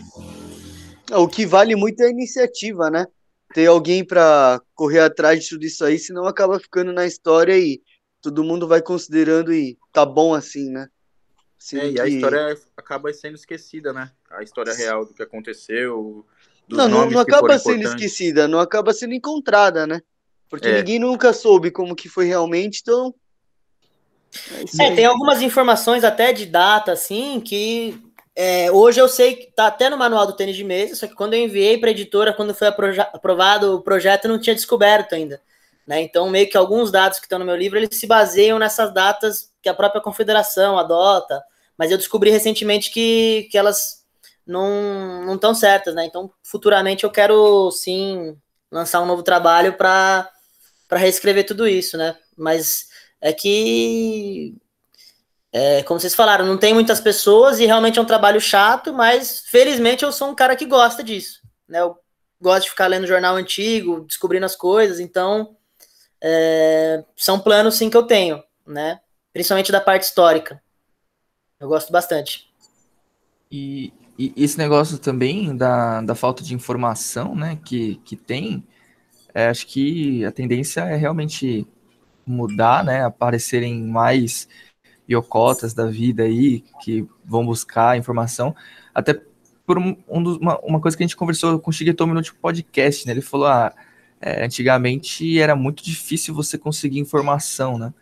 [1.12, 3.06] O que vale muito é a iniciativa, né?
[3.54, 7.82] Ter alguém para correr atrás de tudo isso aí, senão acaba ficando na história e
[8.22, 10.88] todo mundo vai considerando e tá bom assim, né?
[11.74, 12.02] é, e que...
[12.02, 14.12] a história acaba sendo esquecida, né?
[14.32, 16.26] A história real do que aconteceu.
[16.68, 20.02] Não, não, não acaba sendo esquecida, não acaba sendo encontrada, né?
[20.54, 20.78] Porque é.
[20.78, 23.12] ninguém nunca soube como que foi realmente, então.
[24.80, 28.00] É, é tem algumas informações até de data, assim, que
[28.36, 31.16] é, hoje eu sei que tá até no manual do tênis de mesa, só que
[31.16, 35.16] quando eu enviei para a editora, quando foi aprovado o projeto, eu não tinha descoberto
[35.16, 35.42] ainda.
[35.88, 36.04] Né?
[36.04, 39.52] Então, meio que alguns dados que estão no meu livro, eles se baseiam nessas datas
[39.60, 41.44] que a própria confederação adota,
[41.76, 44.04] mas eu descobri recentemente que, que elas
[44.46, 46.06] não estão certas, né?
[46.06, 48.38] Então, futuramente eu quero sim
[48.72, 50.30] lançar um novo trabalho para
[51.00, 52.16] reescrever tudo isso, né?
[52.38, 52.88] Mas
[53.22, 54.56] é que,
[55.52, 59.44] é, como vocês falaram, não tem muitas pessoas e realmente é um trabalho chato, mas
[59.48, 61.82] felizmente eu sou um cara que gosta disso, né?
[61.82, 61.98] Eu
[62.42, 65.56] gosto de ficar lendo jornal antigo, descobrindo as coisas, então
[66.22, 69.00] é, são planos sim que eu tenho, né?
[69.32, 70.62] Principalmente da parte histórica.
[71.60, 72.52] Eu gosto bastante.
[73.50, 78.68] E, e esse negócio também da, da falta de informação, né, que, que tem,
[79.34, 81.68] é, acho que a tendência é realmente
[82.26, 84.48] mudar, né, aparecerem mais
[85.10, 88.56] iocotas da vida aí que vão buscar informação,
[88.94, 89.20] até
[89.66, 92.20] por um, um dos, uma, uma, coisa que a gente conversou com o Shigetomi no
[92.20, 93.74] último podcast, né, ele falou, ah,
[94.22, 97.94] é, antigamente era muito difícil você conseguir informação, né,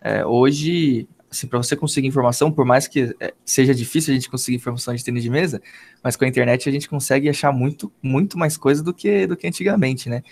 [0.00, 4.28] é, hoje assim, para você conseguir informação, por mais que é, seja difícil a gente
[4.28, 5.62] conseguir informação de tênis de mesa,
[6.02, 9.36] mas com a internet a gente consegue achar muito, muito mais coisa do que, do
[9.36, 10.22] que antigamente, né?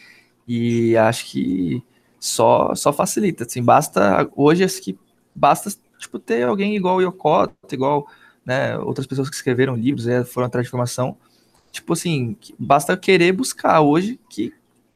[0.49, 1.82] E acho que
[2.18, 4.99] só, só facilita, assim, basta, hoje acho que
[5.34, 8.07] basta, tipo, ter alguém igual o Yokota, igual,
[8.44, 11.16] né, outras pessoas que escreveram livros, né, foram atrás de informação,
[11.70, 14.53] tipo assim, basta querer buscar hoje que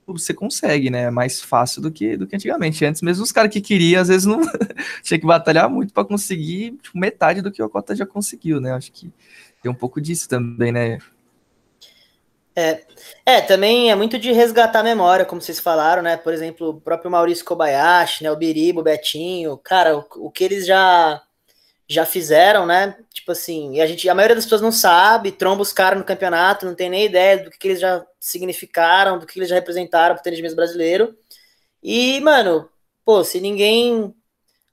[0.07, 1.03] você consegue, né?
[1.05, 2.85] É mais fácil do que, do que antigamente.
[2.85, 4.41] Antes, mesmo os caras que queriam, às vezes não
[5.03, 8.73] tinha que batalhar muito para conseguir tipo, metade do que o já conseguiu, né?
[8.73, 9.11] Acho que
[9.63, 10.99] tem um pouco disso também, né?
[12.55, 12.85] É,
[13.25, 16.17] é, também é muito de resgatar a memória, como vocês falaram, né?
[16.17, 18.31] Por exemplo, o próprio Maurício Kobayashi, né?
[18.31, 21.23] O Biribo, o Betinho, cara, o, o que eles já
[21.89, 22.97] já fizeram, né?
[23.13, 26.05] Tipo assim, e a gente, a maioria das pessoas não sabe, tromba os caras no
[26.05, 29.57] campeonato, não tem nem ideia do que, que eles já significaram, do que eles já
[29.57, 31.15] representaram pro tênis de mesa brasileiro.
[31.83, 32.69] E, mano,
[33.05, 34.15] pô, se ninguém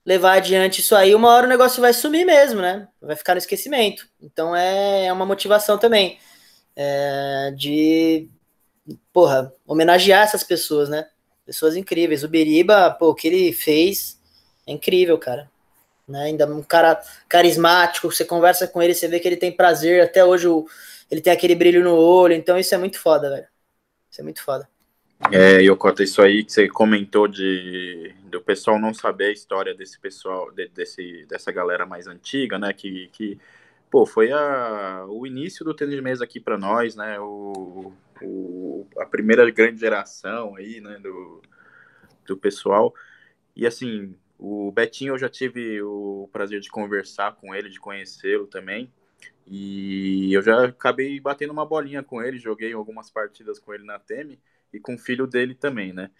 [0.04, 2.88] levar adiante isso aí, uma hora o negócio vai sumir mesmo, né?
[3.00, 4.08] Vai ficar no esquecimento.
[4.20, 6.18] Então é, é uma motivação também
[6.80, 8.28] é, de,
[9.12, 11.06] porra, homenagear essas pessoas, né?
[11.44, 12.24] Pessoas incríveis.
[12.24, 14.18] O Beriba, pô, o que ele fez
[14.66, 15.50] é incrível, cara
[16.10, 16.24] né?
[16.24, 20.24] Ainda um cara carismático, você conversa com ele, você vê que ele tem prazer, até
[20.24, 20.66] hoje o,
[21.10, 23.46] ele tem aquele brilho no olho, então isso é muito foda, velho.
[24.10, 24.68] Isso é muito foda.
[25.30, 29.98] É, Yokota, isso aí que você comentou de do pessoal não saber a história desse
[29.98, 32.72] pessoal, de, desse, dessa galera mais antiga, né?
[32.72, 33.38] Que, que
[33.90, 37.18] pô, foi a, o início do tênis de mesa aqui para nós, né?
[37.20, 40.98] O, o, a primeira grande geração aí, né?
[40.98, 41.42] Do,
[42.26, 42.94] do pessoal.
[43.56, 48.46] E assim, o Betinho eu já tive o prazer de conversar com ele, de conhecê-lo
[48.46, 48.92] também.
[49.46, 53.98] E eu já acabei batendo uma bolinha com ele, joguei algumas partidas com ele na
[53.98, 54.40] Teme
[54.72, 56.10] e com o filho dele também, né?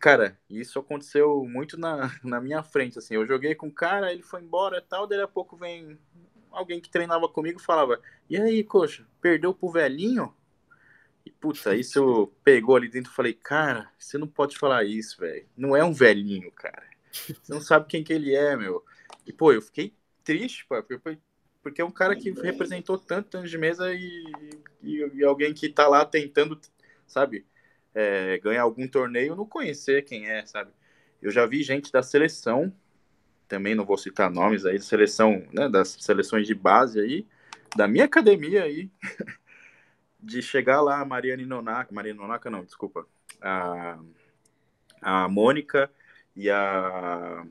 [0.00, 3.14] Cara, isso aconteceu muito na, na minha frente, assim.
[3.14, 5.98] Eu joguei com o cara, ele foi embora e tal, daí a pouco vem
[6.50, 10.34] alguém que treinava comigo falava: E aí, coxa, perdeu pro velhinho?
[11.24, 13.12] E puta, isso pegou ali dentro.
[13.12, 15.46] Falei, cara, você não pode falar isso, velho.
[15.56, 16.88] Não é um velhinho, cara.
[17.12, 18.84] Você não sabe quem que ele é, meu.
[19.26, 19.94] E, pô, eu fiquei
[20.24, 20.74] triste, pô,
[21.62, 24.24] porque é um cara que representou tanto anos de mesa e,
[24.82, 26.58] e, e, alguém que tá lá tentando,
[27.06, 27.44] sabe,
[27.94, 30.70] é, ganhar algum torneio, não conhecer quem é, sabe.
[31.20, 32.72] Eu já vi gente da seleção,
[33.48, 37.26] também não vou citar nomes aí, seleção, né, das seleções de base aí,
[37.74, 38.90] da minha academia aí,
[40.20, 43.06] de chegar lá, a Mariana Nonaka, Mariana Nonaka não, desculpa,
[43.40, 43.98] a,
[45.00, 45.90] a Mônica
[46.36, 47.44] e a,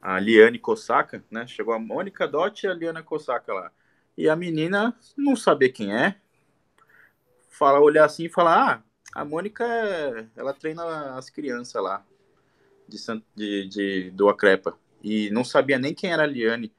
[0.00, 1.46] a Liane Kosaka, né?
[1.46, 3.72] Chegou a Mônica Dot e a Liana Kosaka lá.
[4.16, 6.16] E a menina não saber quem é,
[7.48, 8.84] fala, olhar assim e falar,
[9.14, 9.64] ah, a Mônica,
[10.36, 12.04] ela treina as crianças lá,
[12.88, 12.98] de,
[13.36, 14.78] de, de, do Acrepa.
[15.02, 16.72] E não sabia nem quem era a Liane.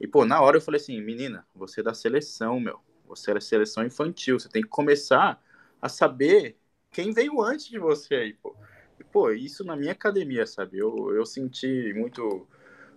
[0.00, 2.80] E, pô, na hora eu falei assim, menina, você é da seleção, meu.
[3.06, 4.38] Você era seleção infantil.
[4.38, 5.42] Você tem que começar
[5.82, 6.56] a saber
[6.90, 8.56] quem veio antes de você aí, pô.
[8.98, 10.78] E, pô, isso na minha academia, sabe?
[10.78, 12.46] Eu, eu senti muito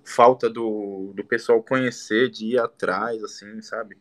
[0.03, 3.97] falta do, do pessoal conhecer, de ir atrás, assim, sabe?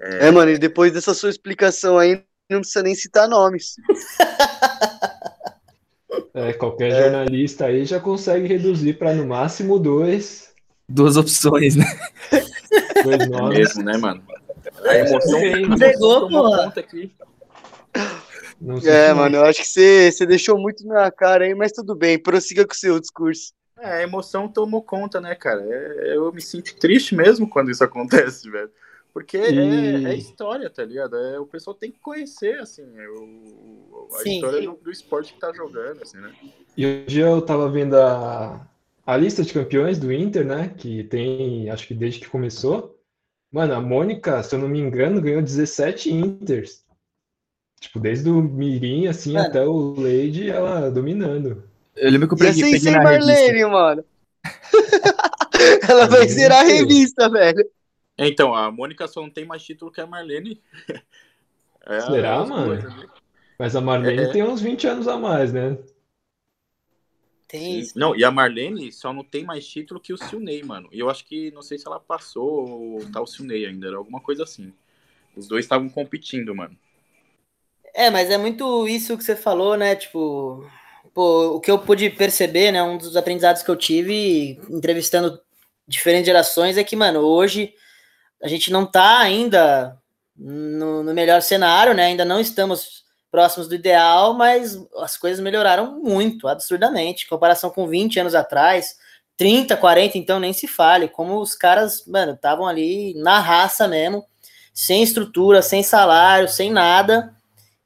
[0.00, 0.28] É...
[0.28, 3.76] é, mano, e depois dessa sua explicação aí, não precisa nem citar nomes.
[6.34, 7.02] É, qualquer é.
[7.02, 10.52] jornalista aí já consegue reduzir para no máximo dois.
[10.88, 11.84] Duas opções, né?
[13.04, 13.58] Dois nomes.
[13.58, 14.22] Mesmo, né, mano?
[14.84, 15.40] A emoção
[15.78, 16.72] pegou, porra.
[18.84, 22.18] É, mano, eu acho que você, você deixou muito na cara aí, mas tudo bem,
[22.18, 23.52] prossiga com o seu discurso.
[23.78, 25.60] É, a emoção tomou conta, né, cara?
[25.62, 28.70] É, eu me sinto triste mesmo quando isso acontece, velho.
[29.12, 30.06] Porque é, e...
[30.06, 31.16] é, é, história, tá ligado?
[31.16, 34.34] É, o pessoal tem que conhecer, assim, é o, a Sim.
[34.36, 36.32] história do, do, esporte que tá jogando, assim, né?
[36.76, 38.66] E hoje eu tava vendo a,
[39.04, 40.74] a lista de campeões do Inter, né?
[40.78, 42.98] Que tem, acho que desde que começou.
[43.52, 46.82] Mano, a Mônica, se eu não me engano, ganhou 17 Inters.
[47.78, 49.46] Tipo, desde o Mirim, assim, mano.
[49.46, 51.64] até o Leide, ela dominando.
[51.94, 54.04] Eu lembro que eu peguei, peguei sem Marlene, mano.
[55.86, 57.68] ela vai ser a revista, velho.
[58.28, 60.60] Então, a Mônica só não tem mais título que a Marlene.
[61.84, 62.80] É Será, mano?
[62.80, 63.10] Coisas,
[63.58, 64.28] Mas a Marlene é...
[64.28, 65.76] tem uns 20 anos a mais, né?
[67.48, 67.98] Tem isso.
[67.98, 70.88] Não, e a Marlene só não tem mais título que o Silney, mano.
[70.92, 73.96] E eu acho que, não sei se ela passou ou tá o Silney ainda, era
[73.96, 74.72] alguma coisa assim.
[75.36, 76.76] Os dois estavam competindo, mano.
[77.94, 79.96] É, mas é muito isso que você falou, né?
[79.96, 80.66] Tipo,
[81.12, 82.82] pô, o que eu pude perceber, né?
[82.82, 85.38] Um dos aprendizados que eu tive entrevistando
[85.86, 87.74] diferentes gerações é que, mano, hoje
[88.42, 89.96] a gente não está ainda
[90.36, 92.06] no, no, melhor cenário, né?
[92.06, 97.86] Ainda não estamos próximos do ideal, mas as coisas melhoraram muito, absurdamente, em comparação com
[97.86, 98.96] 20 anos atrás,
[99.36, 104.24] 30, 40, então nem se fale, como os caras, mano, estavam ali na raça mesmo,
[104.74, 107.34] sem estrutura, sem salário, sem nada,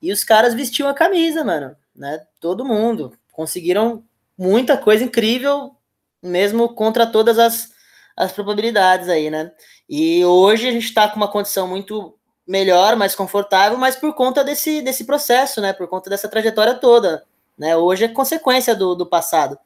[0.01, 2.21] e os caras vestiam a camisa, mano, né?
[2.41, 3.13] Todo mundo.
[3.33, 4.05] Conseguiram
[4.37, 5.77] muita coisa incrível,
[6.23, 7.71] mesmo contra todas as,
[8.17, 9.53] as probabilidades aí, né?
[9.89, 14.43] E hoje a gente está com uma condição muito melhor, mais confortável, mas por conta
[14.43, 15.73] desse, desse processo, né?
[15.73, 17.25] Por conta dessa trajetória toda.
[17.59, 17.77] Né?
[17.77, 19.59] Hoje é consequência do, do passado.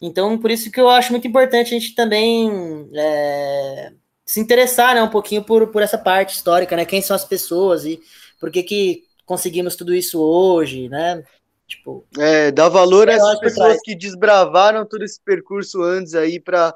[0.00, 3.92] Então, por isso que eu acho muito importante a gente também é,
[4.24, 6.84] se interessar né, um pouquinho por, por essa parte histórica, né?
[6.84, 8.00] Quem são as pessoas e
[8.40, 11.22] por que, que conseguimos tudo isso hoje, né?
[11.68, 16.74] Tipo, é, dá valor essas pessoas que desbravaram todo esse percurso antes aí para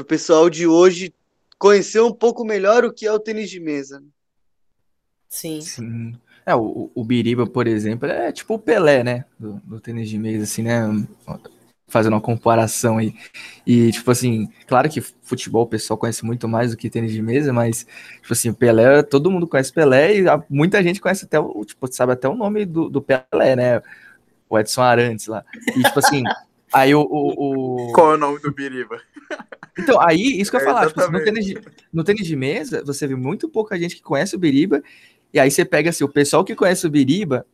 [0.00, 1.14] o pessoal de hoje
[1.58, 4.02] conhecer um pouco melhor o que é o tênis de mesa.
[5.28, 5.60] Sim.
[5.60, 6.14] Sim.
[6.44, 9.24] É, o, o Biriba, por exemplo, é tipo o Pelé, né?
[9.38, 10.82] Do, do, tênis de mesa, assim, né?
[11.86, 13.14] Fazendo uma comparação aí.
[13.66, 17.22] E, tipo assim, claro que futebol o pessoal conhece muito mais do que tênis de
[17.22, 17.86] mesa, mas,
[18.20, 21.86] tipo assim, o Pelé, todo mundo conhece Pelé e muita gente conhece até o, tipo,
[21.92, 23.82] sabe até o nome do, do Pelé, né?
[24.50, 25.44] O Edson Arantes lá.
[25.76, 26.24] E, tipo assim,
[26.72, 27.92] aí o, o, o...
[27.92, 29.00] Qual é o nome do Biriba?
[29.78, 31.60] Então, aí, isso que eu ia é, falar, tipo, no, tênis de,
[31.92, 34.82] no tênis de mesa, você vê muito pouca gente que conhece o Biriba,
[35.32, 37.46] e aí você pega assim, o pessoal que conhece o Biriba,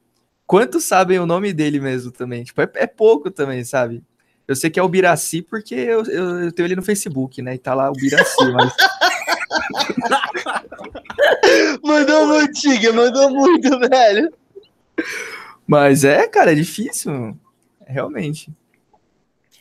[0.46, 2.42] quantos sabem o nome dele mesmo também?
[2.42, 4.02] Tipo, é, é pouco também, sabe?
[4.48, 7.54] Eu sei que é o Biraci porque eu, eu, eu, tenho ele no Facebook, né?
[7.54, 8.74] E tá lá o Biraci, mas.
[11.82, 14.32] mandou muito, Tiga, mandou muito, velho.
[15.66, 17.38] Mas é, cara, é difícil.
[17.86, 18.50] Realmente.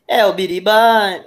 [0.08, 1.26] É, o Biriba,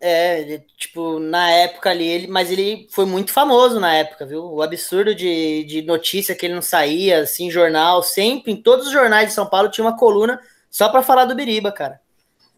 [0.00, 4.44] é, tipo, na época ali, ele, mas ele foi muito famoso na época, viu?
[4.44, 8.92] O absurdo de, de notícia que ele não saía, assim, jornal, sempre, em todos os
[8.92, 12.00] jornais de São Paulo tinha uma coluna só para falar do Biriba, cara.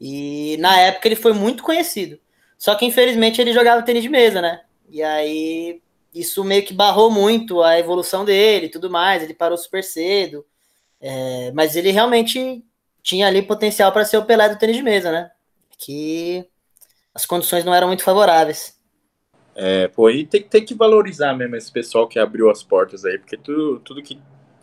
[0.00, 2.18] E na época ele foi muito conhecido.
[2.58, 4.62] Só que infelizmente ele jogava tênis de mesa, né?
[4.88, 5.82] E aí
[6.14, 9.22] isso meio que barrou muito a evolução dele e tudo mais.
[9.22, 10.46] Ele parou super cedo.
[11.00, 12.64] É, mas ele realmente
[13.02, 15.30] tinha ali potencial para ser o Pelé do tênis de mesa, né?
[15.84, 16.46] Que
[17.14, 18.80] as condições não eram muito favoráveis.
[19.54, 23.18] É, pô, e tem, tem que valorizar mesmo esse pessoal que abriu as portas aí,
[23.18, 24.18] porque tudo, tudo que,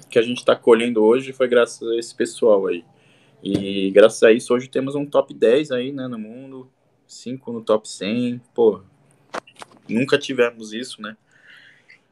[0.10, 2.84] que a gente está colhendo hoje foi graças a esse pessoal aí.
[3.42, 6.70] E graças a isso hoje temos um top 10 aí, né, no mundo,
[7.08, 8.82] 5 no top 100, pô,
[9.88, 11.16] nunca tivemos isso, né?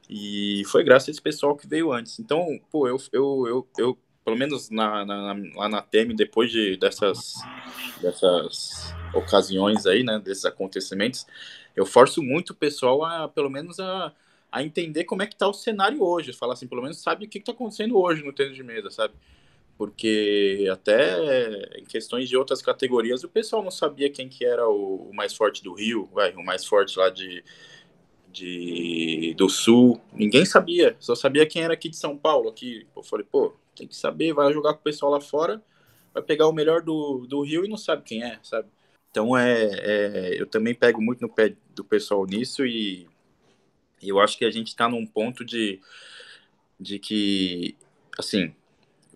[0.10, 2.20] E foi graças a esse pessoal que veio antes.
[2.20, 3.98] Então, pô, eu, eu, eu, eu
[4.30, 7.34] pelo menos na, na, lá na TEM, depois de, dessas,
[8.00, 11.26] dessas ocasiões aí, né, desses acontecimentos,
[11.76, 14.14] eu forço muito o pessoal a, pelo menos, a,
[14.52, 17.28] a entender como é que tá o cenário hoje, falar assim, pelo menos sabe o
[17.28, 19.16] que, que tá acontecendo hoje no tênis de mesa, sabe?
[19.76, 25.10] Porque até em questões de outras categorias, o pessoal não sabia quem que era o,
[25.10, 27.44] o mais forte do Rio, vai, o mais forte lá de,
[28.32, 30.00] de do Sul.
[30.14, 32.50] Ninguém sabia, só sabia quem era aqui de São Paulo.
[32.50, 35.62] Aqui, eu falei, pô, tem que saber, vai jogar com o pessoal lá fora,
[36.14, 38.68] vai pegar o melhor do, do Rio e não sabe quem é, sabe?
[39.12, 43.08] Então é, é eu também pego muito no pé do pessoal nisso e
[44.02, 45.80] eu acho que a gente está num ponto de,
[46.80, 47.76] de que,
[48.18, 48.54] assim,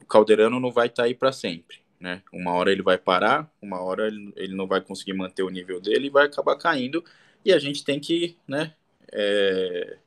[0.02, 1.78] o Calderano não vai estar tá aí para sempre.
[2.00, 2.22] Né?
[2.34, 6.08] Uma hora ele vai parar, uma hora ele, não vai conseguir manter o nível dele
[6.08, 7.04] e vai acabar caindo.
[7.46, 8.74] E a gente tem que né,
[9.12, 9.98] é,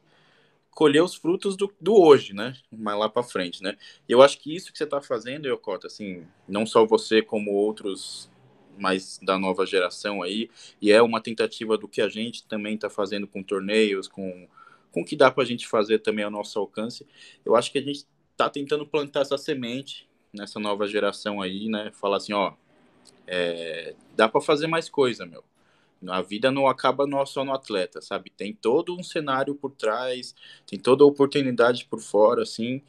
[0.71, 2.55] colher os frutos do, do hoje, né?
[2.71, 3.77] Mais lá para frente, né?
[4.09, 8.31] Eu acho que isso que você está fazendo, Yokota, assim, não só você como outros
[8.79, 12.91] mais da nova geração aí, e é uma tentativa do que a gente também está
[12.91, 14.47] fazendo com torneios, com,
[14.93, 17.07] com o que dá para a gente fazer também ao nosso alcance.
[17.43, 21.91] Eu acho que a gente está tentando plantar essa semente nessa nova geração aí, né?
[21.93, 22.53] Falar assim, ó,
[23.27, 25.43] é, dá para fazer mais coisa, meu.
[26.09, 28.31] A vida não acaba só no atleta, sabe?
[28.31, 30.35] Tem todo um cenário por trás,
[30.67, 32.83] tem toda a oportunidade por fora, assim.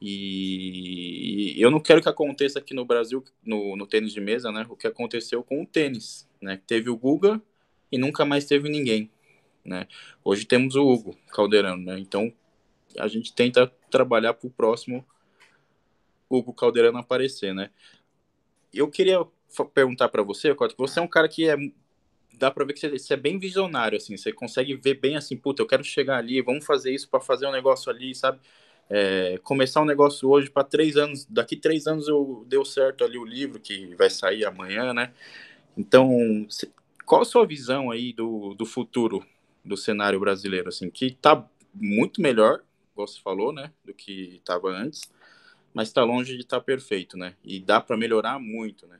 [0.00, 4.66] E, eu não quero que aconteça aqui no Brasil, no, no tênis de mesa, né?
[4.68, 6.60] O que aconteceu com o tênis, né?
[6.66, 7.40] Teve o Guga
[7.90, 9.10] e nunca mais teve ninguém,
[9.64, 9.86] né?
[10.24, 11.98] Hoje temos o Hugo Calderano, né?
[11.98, 12.32] Então
[12.98, 15.04] a gente tenta trabalhar para o próximo
[16.30, 17.70] Hugo Calderano aparecer, né?
[18.72, 19.26] Eu queria
[19.74, 21.56] perguntar para você, Cota, você é um cara que é
[22.38, 25.36] dá para ver que você, você, é bem visionário, assim, você consegue ver bem assim,
[25.36, 28.40] puta, eu quero chegar ali, vamos fazer isso para fazer um negócio ali, sabe?
[28.90, 33.18] É, começar um negócio hoje para três anos, daqui três anos eu deu certo ali
[33.18, 35.12] o livro que vai sair amanhã, né?
[35.76, 36.46] Então,
[37.04, 39.24] qual a sua visão aí do, do futuro
[39.64, 42.62] do cenário brasileiro, assim, que tá muito melhor,
[42.94, 45.02] como você falou, né, do que estava antes,
[45.72, 47.34] mas está longe de estar tá perfeito, né?
[47.44, 48.98] E dá para melhorar muito, né?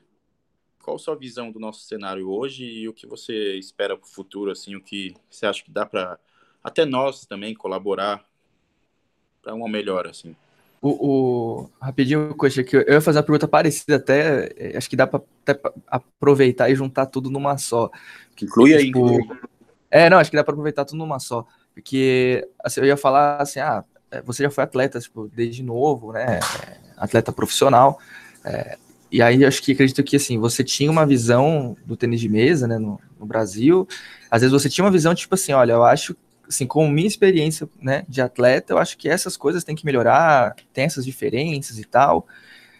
[0.88, 4.10] Qual a sua visão do nosso cenário hoje e o que você espera para o
[4.10, 6.18] futuro, assim, o que você acha que dá para
[6.64, 8.24] até nós também colaborar
[9.42, 10.34] para uma melhora, assim?
[10.80, 14.96] O, o, rapidinho, coxa, que eu ia fazer uma pergunta parecida até, é, acho que
[14.96, 15.20] dá para
[15.86, 17.90] aproveitar e juntar tudo numa só.
[18.34, 18.86] Que inclui aí.
[18.86, 19.18] Tipo,
[19.90, 21.46] é, não, acho que dá para aproveitar tudo numa só.
[21.74, 26.12] Porque assim, eu ia falar assim, ah, é, você já foi atleta, tipo, desde novo,
[26.12, 26.40] né?
[26.96, 27.98] Atleta profissional.
[28.42, 28.78] É,
[29.10, 32.66] e aí acho que acredito que assim, você tinha uma visão do tênis de mesa,
[32.66, 33.86] né, no, no, Brasil.
[34.30, 36.16] Às vezes você tinha uma visão tipo assim, olha, eu acho
[36.48, 40.54] assim, com minha experiência, né, de atleta, eu acho que essas coisas têm que melhorar,
[40.72, 42.26] tem essas diferenças e tal.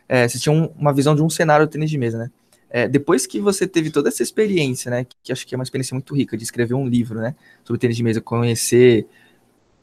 [0.09, 2.31] É, você tinha um, uma visão de um cenário do tênis de mesa, né?
[2.71, 5.95] É, depois que você teve toda essa experiência, né, que, acho que é uma experiência
[5.95, 9.07] muito rica de escrever um livro, né, sobre tênis de mesa, conhecer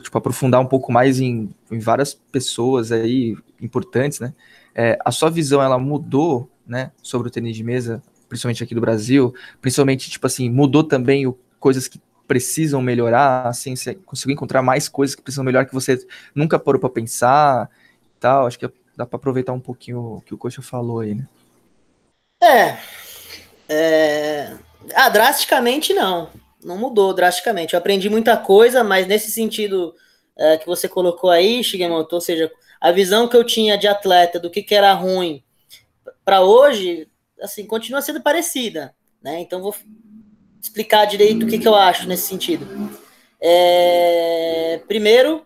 [0.02, 4.34] tipo, aprofundar um pouco mais em, em várias pessoas aí importantes, né?
[4.76, 8.82] É, a sua visão, ela mudou, né, sobre o tênis de mesa, principalmente aqui do
[8.82, 14.62] Brasil, principalmente, tipo assim, mudou também o, coisas que precisam melhorar, assim, você conseguiu encontrar
[14.62, 17.70] mais coisas que precisam melhorar que você nunca parou para pensar
[18.04, 21.16] e tal, acho que dá para aproveitar um pouquinho o que o Coxa falou aí,
[21.16, 21.28] né?
[22.44, 22.78] É,
[23.70, 24.58] é...
[24.94, 26.30] Ah, drasticamente não
[26.66, 27.74] não mudou drasticamente.
[27.74, 29.94] Eu aprendi muita coisa, mas nesse sentido
[30.38, 32.52] é, que você colocou aí, Shigemoto, ou seja,
[32.88, 35.44] a visão que eu tinha de atleta do que, que era ruim
[36.24, 37.08] para hoje,
[37.42, 39.40] assim, continua sendo parecida, né?
[39.40, 39.76] Então vou
[40.62, 42.68] explicar direito o que, que eu acho nesse sentido.
[43.40, 45.46] É, primeiro,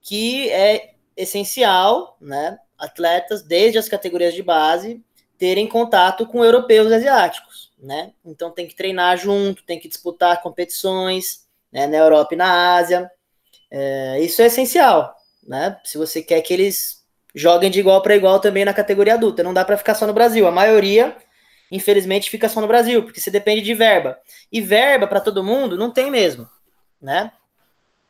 [0.00, 2.58] que é essencial, né?
[2.78, 5.02] Atletas, desde as categorias de base,
[5.38, 8.12] terem contato com europeus e asiáticos né?
[8.24, 13.10] Então tem que treinar junto, tem que disputar competições né, na Europa e na Ásia.
[13.70, 15.15] É, isso é essencial,
[15.46, 15.78] né?
[15.84, 19.54] Se você quer que eles joguem de igual para igual também na categoria adulta, não
[19.54, 20.46] dá para ficar só no Brasil.
[20.46, 21.16] A maioria,
[21.70, 24.18] infelizmente, fica só no Brasil, porque você depende de verba.
[24.50, 26.48] E verba para todo mundo não tem mesmo,
[27.00, 27.32] né?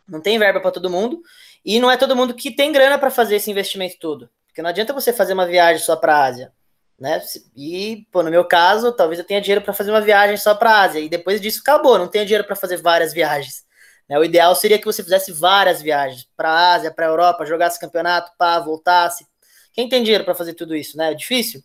[0.09, 1.20] Não tem verba para todo mundo
[1.64, 4.30] e não é todo mundo que tem grana para fazer esse investimento todo.
[4.47, 6.53] Porque não adianta você fazer uma viagem só para a Ásia
[6.99, 7.20] né?
[7.55, 10.70] E, pô, no meu caso, talvez eu tenha dinheiro para fazer uma viagem só para
[10.70, 13.64] a Ásia e depois disso acabou, não tenho dinheiro para fazer várias viagens.
[14.09, 14.18] Né?
[14.18, 17.80] O ideal seria que você fizesse várias viagens para a Ásia, para a Europa, jogasse
[17.80, 19.26] campeonato, pá, voltasse.
[19.72, 21.12] Quem tem dinheiro para fazer tudo isso, né?
[21.12, 21.62] É difícil.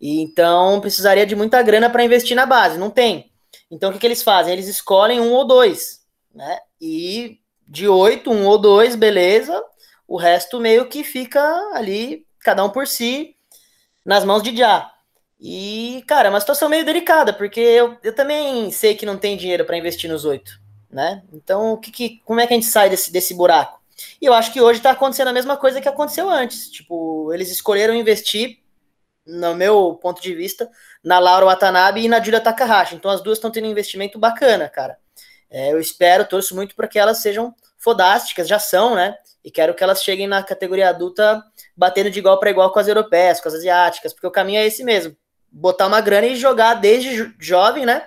[0.00, 3.32] E então precisaria de muita grana para investir na base, não tem.
[3.70, 4.52] Então o que, que eles fazem?
[4.52, 6.00] Eles escolhem um ou dois,
[6.34, 6.58] né?
[6.80, 9.62] E de oito, um ou dois, beleza.
[10.06, 11.40] O resto meio que fica
[11.74, 13.34] ali, cada um por si,
[14.04, 14.90] nas mãos de Já.
[15.40, 19.36] E, cara, é uma situação meio delicada, porque eu, eu também sei que não tem
[19.36, 20.58] dinheiro para investir nos oito,
[20.90, 21.22] né?
[21.32, 23.80] Então, o que, que, como é que a gente sai desse, desse buraco?
[24.20, 26.70] E eu acho que hoje está acontecendo a mesma coisa que aconteceu antes.
[26.70, 28.58] Tipo, eles escolheram investir,
[29.26, 30.70] no meu ponto de vista,
[31.02, 32.94] na Laura Watanabe e na Julia Takahashi.
[32.94, 34.98] Então, as duas estão tendo investimento bacana, cara.
[35.50, 39.16] É, eu espero, torço muito para que elas sejam fodásticas, já são, né?
[39.44, 41.42] E quero que elas cheguem na categoria adulta
[41.76, 44.66] batendo de igual para igual com as europeias, com as asiáticas, porque o caminho é
[44.66, 45.16] esse mesmo.
[45.50, 48.06] Botar uma grana e jogar desde jovem, né?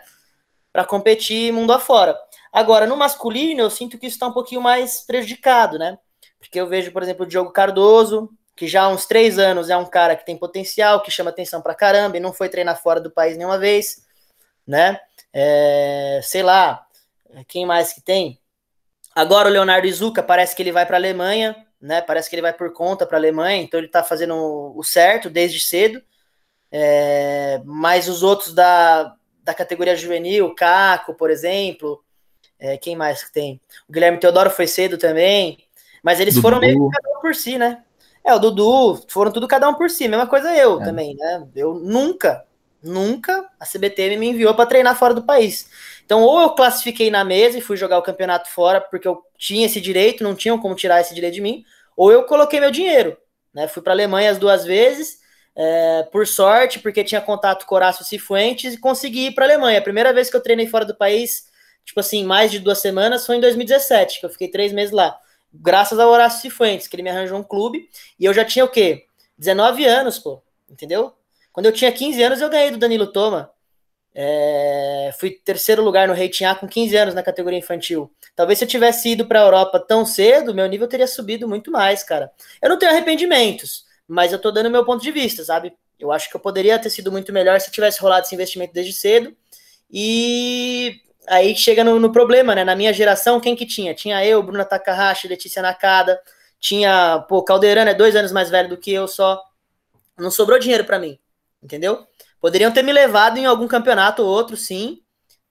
[0.72, 2.18] Para competir mundo afora.
[2.52, 5.98] Agora, no masculino, eu sinto que isso está um pouquinho mais prejudicado, né?
[6.40, 9.78] Porque eu vejo, por exemplo, o Diogo Cardoso, que já há uns três anos é
[9.78, 13.00] um cara que tem potencial, que chama atenção pra caramba e não foi treinar fora
[13.00, 14.06] do país nenhuma vez,
[14.68, 15.00] né?
[15.34, 16.86] É, sei lá,
[17.48, 18.40] quem mais que tem?
[19.16, 22.02] Agora o Leonardo Izuka parece que ele vai para a Alemanha, né?
[22.02, 24.36] Parece que ele vai por conta para a Alemanha, então ele está fazendo
[24.76, 26.02] o certo desde cedo.
[26.72, 32.04] É, mas os outros da, da categoria juvenil, Caco, por exemplo,
[32.62, 33.60] é, quem mais que tem?
[33.90, 35.58] O Guilherme Teodoro foi cedo também,
[36.04, 36.44] mas eles Dudu.
[36.44, 37.84] foram meio cada um por si, né?
[38.24, 40.86] É, o Dudu, foram tudo cada um por si, mesma coisa eu é.
[40.86, 41.48] também, né?
[41.56, 42.46] Eu nunca,
[42.82, 45.68] nunca a CBT me enviou para treinar fora do país.
[46.06, 49.66] Então, ou eu classifiquei na mesa e fui jogar o campeonato fora porque eu tinha
[49.66, 51.64] esse direito, não tinham como tirar esse direito de mim,
[51.98, 53.18] ou eu coloquei meu dinheiro.
[53.52, 53.68] Né?
[53.68, 55.20] Fui para a Alemanha as duas vezes,
[55.56, 59.80] é, por sorte, porque tinha contato com Horácio Cifuentes e consegui ir para a Alemanha.
[59.80, 61.51] A primeira vez que eu treinei fora do país,
[61.86, 65.18] tipo assim, mais de duas semanas, foi em 2017, que eu fiquei três meses lá.
[65.54, 68.70] Graças ao Horácio Cifuentes, que ele me arranjou um clube, e eu já tinha o
[68.70, 69.06] quê?
[69.38, 71.14] 19 anos, pô, entendeu?
[71.52, 73.52] Quando eu tinha 15 anos, eu ganhei do Danilo Toma.
[74.14, 78.12] É, fui terceiro lugar no Rating A com 15 anos na categoria infantil.
[78.36, 81.72] Talvez se eu tivesse ido para a Europa tão cedo, meu nível teria subido muito
[81.72, 82.32] mais, cara.
[82.62, 85.74] Eu não tenho arrependimentos, mas eu tô dando meu ponto de vista, sabe?
[86.00, 88.94] Eu acho que eu poderia ter sido muito melhor se tivesse rolado esse investimento desde
[88.94, 89.36] cedo.
[89.90, 91.02] E
[91.32, 92.64] aí chega no, no problema, né?
[92.66, 93.94] Na minha geração, quem que tinha?
[93.94, 96.22] Tinha eu, Bruna Takahashi, Letícia Nakada,
[96.60, 99.42] tinha, pô, Caldeirano é dois anos mais velho do que eu só.
[100.18, 101.18] Não sobrou dinheiro para mim,
[101.64, 102.06] entendeu?
[102.42, 105.02] Poderiam ter me levado em algum campeonato ou outro, sim,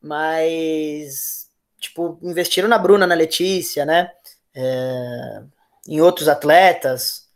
[0.03, 4.13] mas, tipo, investiram na Bruna, na Letícia, né?
[4.55, 5.43] É,
[5.89, 7.29] em outros atletas.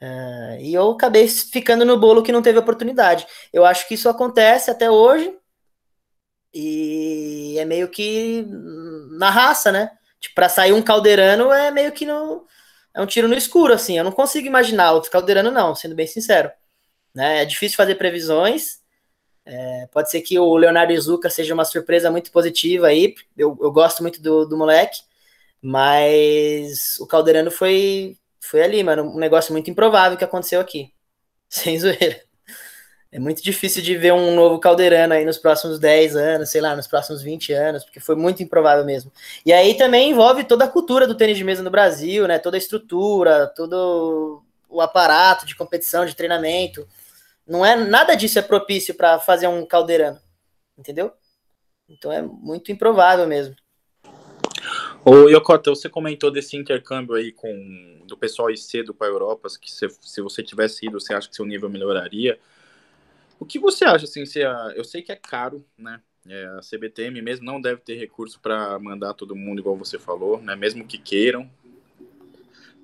[0.00, 3.26] É, e eu acabei ficando no bolo que não teve oportunidade.
[3.52, 5.37] Eu acho que isso acontece até hoje.
[6.52, 8.46] E é meio que
[9.18, 9.90] na raça, né?
[10.20, 12.46] Tipo, pra sair um caldeirano é meio que no.
[12.94, 13.98] É um tiro no escuro, assim.
[13.98, 16.50] Eu não consigo imaginar outro caldeirano, não, sendo bem sincero.
[17.14, 17.42] Né?
[17.42, 18.80] É difícil fazer previsões.
[19.44, 23.14] É, pode ser que o Leonardo Izuka seja uma surpresa muito positiva aí.
[23.36, 25.00] Eu, eu gosto muito do, do moleque,
[25.62, 29.04] mas o Calderano foi, foi ali, mano.
[29.04, 30.92] Um negócio muito improvável que aconteceu aqui.
[31.48, 32.27] Sem zoeira.
[33.10, 36.76] É muito difícil de ver um novo Calderano aí nos próximos 10 anos, sei lá,
[36.76, 39.10] nos próximos 20 anos, porque foi muito improvável mesmo.
[39.46, 42.38] E aí também envolve toda a cultura do tênis de mesa no Brasil, né?
[42.38, 46.86] Toda a estrutura, todo o aparato de competição, de treinamento.
[47.46, 50.20] Não é nada disso é propício para fazer um caldeirano,
[50.76, 51.10] entendeu?
[51.88, 53.56] Então é muito improvável mesmo.
[55.02, 59.48] Ô Yokota, você comentou desse intercâmbio aí com do pessoal ir cedo para a Europa,
[59.60, 62.38] que se, se você tivesse ido, você acha que seu nível melhoraria?
[63.38, 64.26] O que você acha assim?
[64.26, 66.00] Se a, eu sei que é caro, né?
[66.28, 70.40] É, a CBTM mesmo não deve ter recurso para mandar todo mundo igual você falou,
[70.40, 70.54] né?
[70.56, 71.50] Mesmo que queiram.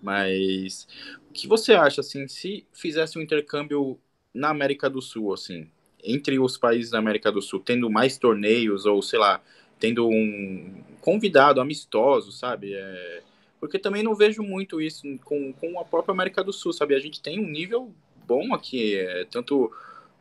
[0.02, 0.86] Mas
[1.28, 2.28] o que você acha assim?
[2.28, 3.98] Se fizesse um intercâmbio
[4.32, 5.68] na América do Sul, assim,
[6.02, 9.42] entre os países da América do Sul, tendo mais torneios ou, sei lá,
[9.78, 12.74] tendo um convidado amistoso, sabe?
[12.74, 13.22] É...
[13.58, 16.94] Porque também não vejo muito isso com, com a própria América do Sul, sabe?
[16.94, 17.94] A gente tem um nível
[18.26, 19.24] bom aqui, é...
[19.24, 19.72] tanto...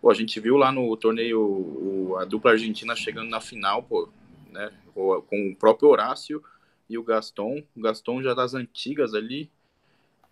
[0.04, 4.10] Pô, a gente viu lá no torneio o, a dupla argentina chegando na final, pô,
[4.52, 4.70] né?
[4.94, 6.44] Com o próprio Horácio
[6.90, 7.64] e o Gaston.
[7.74, 9.50] O Gaston já das antigas ali,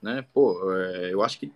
[0.02, 0.26] né?
[0.34, 1.14] Pô, é...
[1.14, 1.54] eu acho que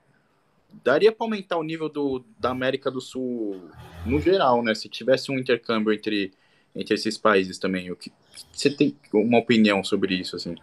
[0.82, 3.70] daria para aumentar o nível do, da América do Sul
[4.06, 4.74] no geral, né?
[4.74, 6.32] Se tivesse um intercâmbio entre,
[6.74, 7.92] entre esses países também.
[7.92, 8.14] O que,
[8.54, 10.56] você tem uma opinião sobre isso, assim?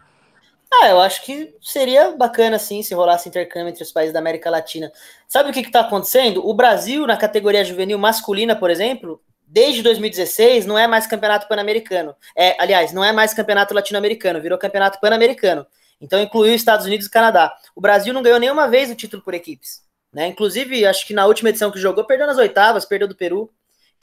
[0.75, 4.49] Ah, eu acho que seria bacana, sim, se rolasse intercâmbio entre os países da América
[4.49, 4.91] Latina.
[5.29, 6.47] Sabe o que está acontecendo?
[6.47, 12.17] O Brasil, na categoria juvenil masculina, por exemplo, desde 2016, não é mais campeonato pan-americano.
[12.35, 15.67] É, aliás, não é mais campeonato latino-americano, virou campeonato pan-americano.
[16.01, 17.55] Então incluiu Estados Unidos e Canadá.
[17.77, 19.83] O Brasil não ganhou nenhuma vez o título por equipes.
[20.13, 20.27] Né?
[20.27, 23.51] Inclusive, acho que na última edição que jogou, perdeu nas oitavas, perdeu do Peru.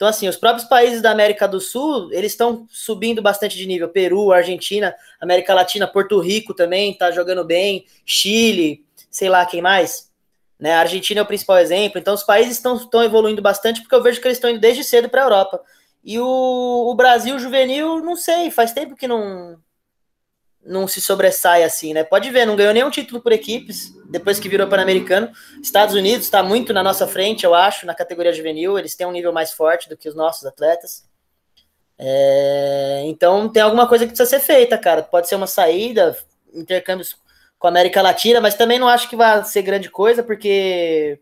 [0.00, 3.86] Então, assim, os próprios países da América do Sul, eles estão subindo bastante de nível.
[3.86, 10.10] Peru, Argentina, América Latina, Porto Rico também está jogando bem, Chile, sei lá quem mais.
[10.58, 10.72] Né?
[10.72, 11.98] A Argentina é o principal exemplo.
[11.98, 15.10] Então, os países estão evoluindo bastante porque eu vejo que eles estão indo desde cedo
[15.10, 15.60] para a Europa.
[16.02, 19.58] E o, o Brasil juvenil, não sei, faz tempo que não,
[20.64, 22.04] não se sobressai assim, né?
[22.04, 25.30] Pode ver, não ganhou nenhum título por equipes depois que virou Pan-Americano.
[25.62, 28.78] Estados Unidos está muito na nossa frente, eu acho, na categoria juvenil.
[28.78, 31.08] Eles têm um nível mais forte do que os nossos atletas.
[31.98, 35.02] É, então tem alguma coisa que precisa ser feita, cara.
[35.02, 36.16] Pode ser uma saída,
[36.52, 37.16] intercâmbios
[37.58, 41.20] com a América Latina, mas também não acho que vai ser grande coisa, porque,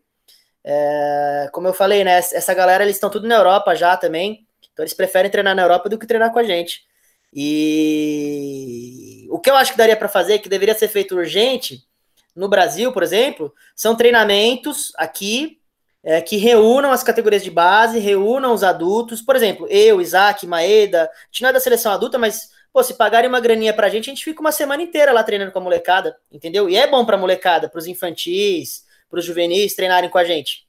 [0.65, 2.19] é, como eu falei, né?
[2.19, 5.89] Essa galera eles estão tudo na Europa já também, então eles preferem treinar na Europa
[5.89, 6.88] do que treinar com a gente.
[7.33, 11.87] E o que eu acho que daria para fazer, que deveria ser feito urgente,
[12.35, 15.59] no Brasil, por exemplo, são treinamentos aqui
[16.03, 19.21] é, que reúnam as categorias de base, reúnam os adultos.
[19.21, 22.95] Por exemplo, eu, Isaac, Maeda, a gente não é da seleção adulta, mas pô, se
[22.95, 25.63] pagarem uma graninha pra gente, a gente fica uma semana inteira lá treinando com a
[25.63, 26.69] molecada, entendeu?
[26.69, 30.67] E é bom pra molecada, pros infantis, pros juvenis treinarem com a gente.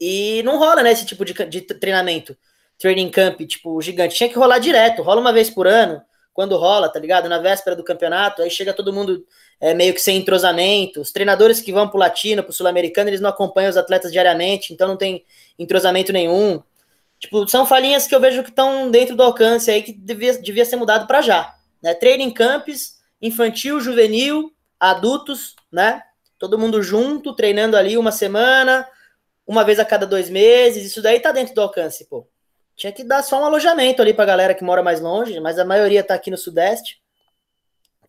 [0.00, 2.36] E não rola, né, esse tipo de, de treinamento,
[2.80, 4.16] training camp, tipo, gigante.
[4.16, 6.00] Tinha que rolar direto, rola uma vez por ano,
[6.32, 7.28] quando rola, tá ligado?
[7.28, 9.24] Na véspera do campeonato, aí chega todo mundo
[9.60, 11.00] é, meio que sem entrosamento.
[11.02, 14.88] Os treinadores que vão pro latino, pro sul-americano, eles não acompanham os atletas diariamente, então
[14.88, 15.22] não tem
[15.58, 16.62] entrosamento nenhum.
[17.18, 20.64] Tipo, são falhinhas que eu vejo que estão dentro do alcance aí que devia, devia
[20.64, 21.54] ser mudado para já.
[21.82, 21.92] Né?
[21.92, 26.02] Training camps, infantil, juvenil, adultos, né?
[26.38, 28.88] Todo mundo junto, treinando ali uma semana,
[29.46, 30.86] uma vez a cada dois meses.
[30.86, 32.26] Isso daí tá dentro do alcance, pô.
[32.80, 35.66] Tinha que dar só um alojamento ali pra galera que mora mais longe, mas a
[35.66, 36.98] maioria tá aqui no Sudeste.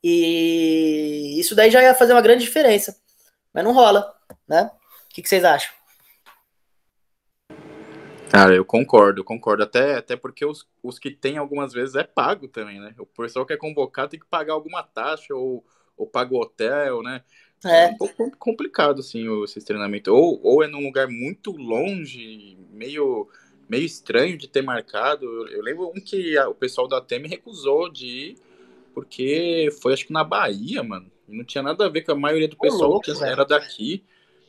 [0.02, 2.98] E isso daí já ia fazer uma grande diferença.
[3.54, 4.16] Mas não rola,
[4.48, 4.72] né?
[5.08, 5.74] O que, que vocês acham?
[8.30, 9.62] Cara, eu concordo, concordo.
[9.62, 12.96] Até, até porque os, os que tem algumas vezes é pago também, né?
[12.98, 15.66] O pessoal que é convocado tem que pagar alguma taxa ou,
[15.98, 17.22] ou paga o hotel, né?
[17.66, 17.88] É.
[17.88, 20.14] é um pouco complicado, assim, esse treinamento.
[20.14, 23.30] Ou, ou é num lugar muito longe, meio,
[23.72, 25.26] meio estranho de ter marcado.
[25.26, 28.38] Eu, eu lembro um que a, o pessoal da TEM recusou de ir,
[28.94, 31.10] porque foi acho que na Bahia, mano.
[31.26, 34.04] Não tinha nada a ver com a maioria do pessoal louco, que era daqui.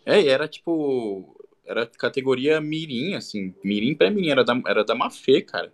[0.04, 3.54] É, e era tipo era categoria mirim, assim.
[3.62, 5.72] Mirim pra mim, era da, era da Mafê, cara.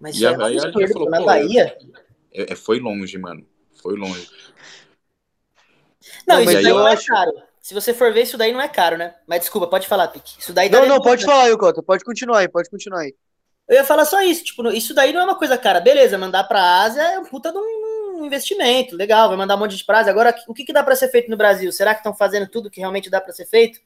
[0.00, 1.78] Mas e aí a gente falou, na Bahia?
[2.32, 3.46] É, é, foi longe, mano.
[3.80, 4.28] Foi longe.
[6.26, 7.06] Não, isso daí não é acho...
[7.06, 7.32] caro.
[7.60, 9.14] Se você for ver, isso daí não é caro, né?
[9.26, 10.38] Mas desculpa, pode falar, Pique.
[10.38, 11.82] Isso daí Não, não, pode falar aí, Cota.
[11.82, 13.14] Pode continuar aí, pode continuar aí.
[13.68, 15.80] Eu ia falar só isso, tipo, isso daí não é uma coisa cara.
[15.80, 19.76] Beleza, mandar pra Ásia é um puta de um investimento, legal, vai mandar um monte
[19.76, 20.10] de prazo.
[20.10, 21.70] Agora, o que, que dá para ser feito no Brasil?
[21.70, 23.78] Será que estão fazendo tudo que realmente dá para ser feito?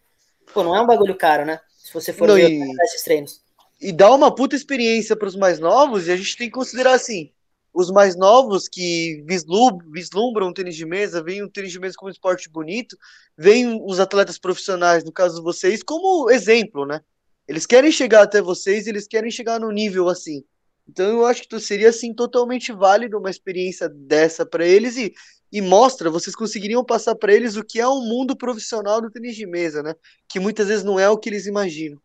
[0.52, 1.60] Pô, não é um bagulho caro, né?
[1.76, 2.82] Se você for não, ver e...
[2.82, 3.42] esses treinos.
[3.80, 6.92] E dá uma puta experiência para os mais novos, e a gente tem que considerar
[6.92, 7.30] assim:
[7.74, 12.08] os mais novos que vislumbram, o tênis de mesa, veem o tênis de mesa como
[12.08, 12.96] um esporte bonito,
[13.36, 17.00] veem os atletas profissionais, no caso de vocês, como exemplo, né?
[17.48, 20.44] Eles querem chegar até vocês, eles querem chegar no nível assim.
[20.88, 25.12] Então eu acho que seria assim totalmente válido uma experiência dessa para eles e
[25.54, 29.36] e mostra, vocês conseguiriam passar para eles o que é um mundo profissional do tênis
[29.36, 29.94] de mesa, né?
[30.28, 32.02] Que muitas vezes não é o que eles imaginam.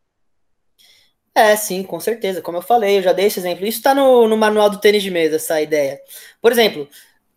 [1.33, 2.41] É, sim, com certeza.
[2.41, 3.65] Como eu falei, eu já dei esse exemplo.
[3.65, 5.99] Isso está no, no manual do tênis de mesa, essa ideia.
[6.41, 6.87] Por exemplo,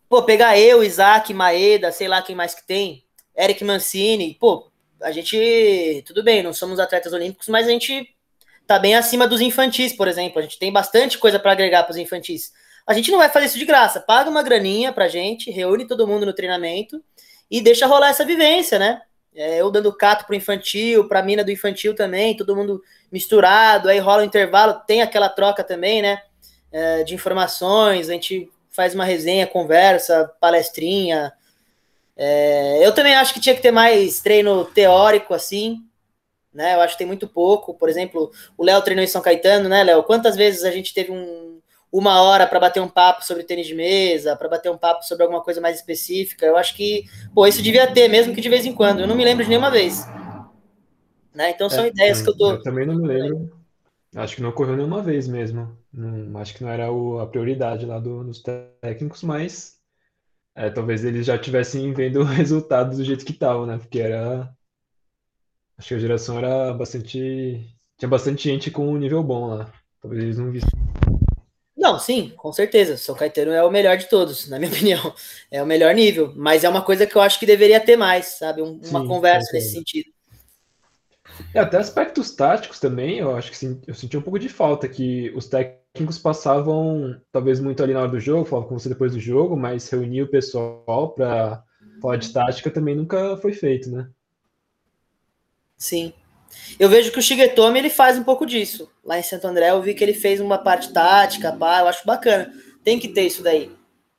[0.09, 3.03] pô, pegar eu, Isaac, Maeda, sei lá quem mais que tem,
[3.37, 4.71] Eric Mancini, pô,
[5.01, 8.07] a gente, tudo bem, não somos atletas olímpicos, mas a gente
[8.65, 10.39] tá bem acima dos infantis, por exemplo.
[10.39, 12.51] A gente tem bastante coisa para agregar para os infantis.
[12.85, 13.99] A gente não vai fazer isso de graça.
[13.99, 17.01] Paga uma graninha pra gente, reúne todo mundo no treinamento
[17.49, 19.01] e deixa rolar essa vivência, né?
[19.35, 22.81] É, eu dando cato pro infantil, pra mina do infantil também, todo mundo
[23.13, 26.19] misturado, aí rola o intervalo, tem aquela troca também, né?
[26.71, 31.31] É, de informações, a gente faz uma resenha, conversa, palestrinha.
[32.17, 35.83] É, eu também acho que tinha que ter mais treino teórico, assim,
[36.51, 36.73] né?
[36.73, 37.75] Eu acho que tem muito pouco.
[37.75, 40.01] Por exemplo, o Léo treinou em São Caetano, né, Léo?
[40.01, 41.59] Quantas vezes a gente teve um,
[41.91, 45.21] uma hora para bater um papo sobre tênis de mesa, para bater um papo sobre
[45.21, 46.47] alguma coisa mais específica.
[46.47, 47.05] Eu acho que,
[47.35, 49.01] pô, isso devia ter, mesmo que de vez em quando.
[49.01, 50.03] Eu não me lembro de nenhuma vez.
[51.33, 51.51] Né?
[51.51, 52.51] Então são é, ideias que eu tô.
[52.51, 53.51] Eu também não me lembro.
[54.15, 55.75] Acho que não ocorreu nenhuma vez mesmo.
[55.91, 58.43] Não, acho que não era o, a prioridade lá do, dos
[58.79, 59.79] técnicos, mas
[60.55, 63.77] é, talvez eles já tivessem vendo o resultado do jeito que estavam, né?
[63.77, 64.53] Porque era.
[65.77, 67.67] Acho que a geração era bastante.
[67.97, 69.71] Tinha bastante gente com um nível bom lá.
[69.99, 70.69] Talvez eles não vissem
[71.83, 72.95] não, sim, com certeza.
[72.95, 75.13] São Caetano é o melhor de todos, na minha opinião.
[75.51, 76.31] É o melhor nível.
[76.33, 78.61] Mas é uma coisa que eu acho que deveria ter mais, sabe?
[78.61, 80.09] Um, uma sim, conversa nesse sentido.
[81.53, 85.31] É, até aspectos táticos também, eu acho que eu senti um pouco de falta, que
[85.35, 89.19] os técnicos passavam, talvez muito ali na hora do jogo, falavam com você depois do
[89.19, 91.63] jogo, mas reunir o pessoal para
[92.01, 94.09] falar de tática também nunca foi feito, né?
[95.77, 96.13] Sim.
[96.79, 98.91] Eu vejo que o Shigetomi ele faz um pouco disso.
[99.03, 102.05] Lá em Santo André eu vi que ele fez uma parte tática, pá, eu acho
[102.05, 102.53] bacana.
[102.83, 103.71] Tem que ter isso daí.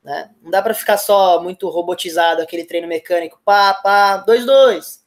[0.02, 0.30] Né?
[0.42, 5.03] Não dá para ficar só muito robotizado aquele treino mecânico, pá, pá, dois, dois.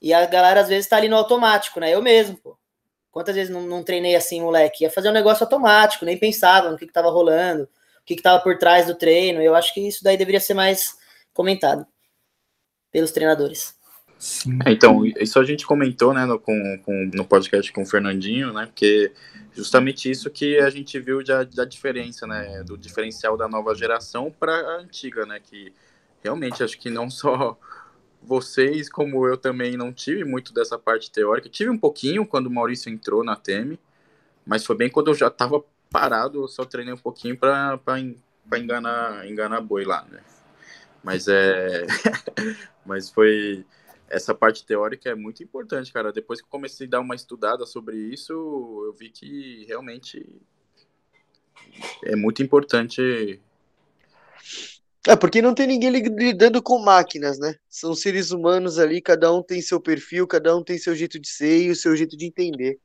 [0.00, 1.94] E a galera às vezes tá ali no automático, né?
[1.94, 2.58] Eu mesmo, pô.
[3.10, 4.84] Quantas vezes não, não treinei assim, moleque?
[4.84, 8.22] Ia fazer um negócio automático, nem pensava no que, que tava rolando, o que, que
[8.22, 9.42] tava por trás do treino.
[9.42, 10.96] Eu acho que isso daí deveria ser mais
[11.34, 11.84] comentado
[12.92, 13.74] pelos treinadores.
[14.66, 18.52] É, então, isso a gente comentou, né, no, com, com, no podcast com o Fernandinho,
[18.52, 19.12] né, porque
[19.52, 24.30] justamente isso que a gente viu da, da diferença, né, do diferencial da nova geração
[24.30, 25.72] para a antiga, né, que
[26.22, 27.58] realmente acho que não só
[28.22, 32.50] vocês, como eu também não tive muito dessa parte teórica, tive um pouquinho quando o
[32.50, 33.78] Maurício entrou na TEM,
[34.46, 37.78] mas foi bem quando eu já estava parado, só treinei um pouquinho para
[38.58, 40.20] enganar, enganar boi lá, né.
[41.02, 41.86] Mas é.
[42.84, 43.64] mas foi.
[44.08, 46.12] Essa parte teórica é muito importante, cara.
[46.12, 50.26] Depois que eu comecei a dar uma estudada sobre isso, eu vi que realmente
[52.04, 53.40] é muito importante.
[55.06, 57.54] É, porque não tem ninguém lidando com máquinas, né?
[57.68, 61.28] São seres humanos ali, cada um tem seu perfil, cada um tem seu jeito de
[61.28, 62.78] ser e o seu jeito de entender.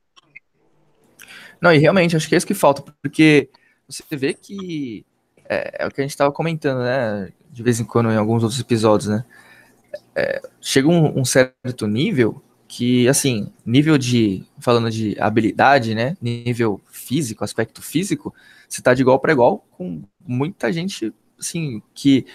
[1.61, 3.49] Não, e realmente, acho que é isso que falta, porque
[3.87, 5.05] você vê que
[5.49, 7.31] é, é o que a gente estava comentando, né?
[7.51, 9.25] De vez em quando em alguns outros episódios, né?
[10.15, 16.15] É, chega um, um, certo nível que, assim, nível de, falando de habilidade, né?
[16.21, 18.33] Nível físico, aspecto físico,
[18.67, 22.26] você tá de igual para igual com muita gente, assim, que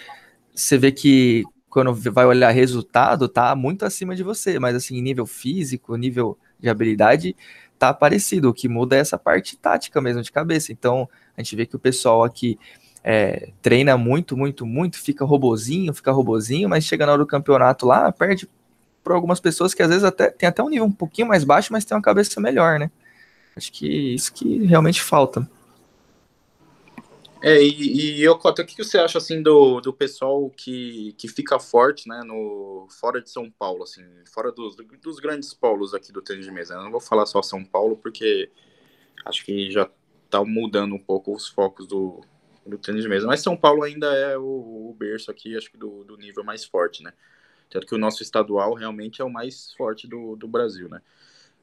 [0.53, 5.25] você vê que quando vai olhar resultado, tá muito acima de você, mas assim, nível
[5.25, 7.35] físico, nível de habilidade,
[7.79, 8.49] tá parecido.
[8.49, 10.71] O que muda é essa parte tática mesmo de cabeça.
[10.71, 12.59] Então, a gente vê que o pessoal aqui
[13.03, 17.85] é, treina muito, muito, muito, fica robozinho, fica robozinho, mas chega na hora do campeonato
[17.85, 18.47] lá, perde
[19.03, 21.73] para algumas pessoas que às vezes até tem até um nível um pouquinho mais baixo,
[21.73, 22.91] mas tem uma cabeça melhor, né?
[23.55, 25.49] Acho que isso que realmente falta.
[27.43, 31.59] É, e, e Yokota, o que você acha assim do, do pessoal que, que fica
[31.59, 36.21] forte, né, no fora de São Paulo, assim, fora dos, dos grandes polos aqui do
[36.21, 36.75] tênis de mesa?
[36.75, 38.51] Eu não vou falar só São Paulo, porque
[39.25, 39.89] acho que já
[40.29, 42.21] tá mudando um pouco os focos do,
[42.65, 43.25] do tênis de mesa.
[43.25, 46.63] Mas São Paulo ainda é o, o berço aqui, acho que do, do, nível mais
[46.63, 47.11] forte, né?
[47.69, 51.01] Tanto que o nosso estadual realmente é o mais forte do, do Brasil, né?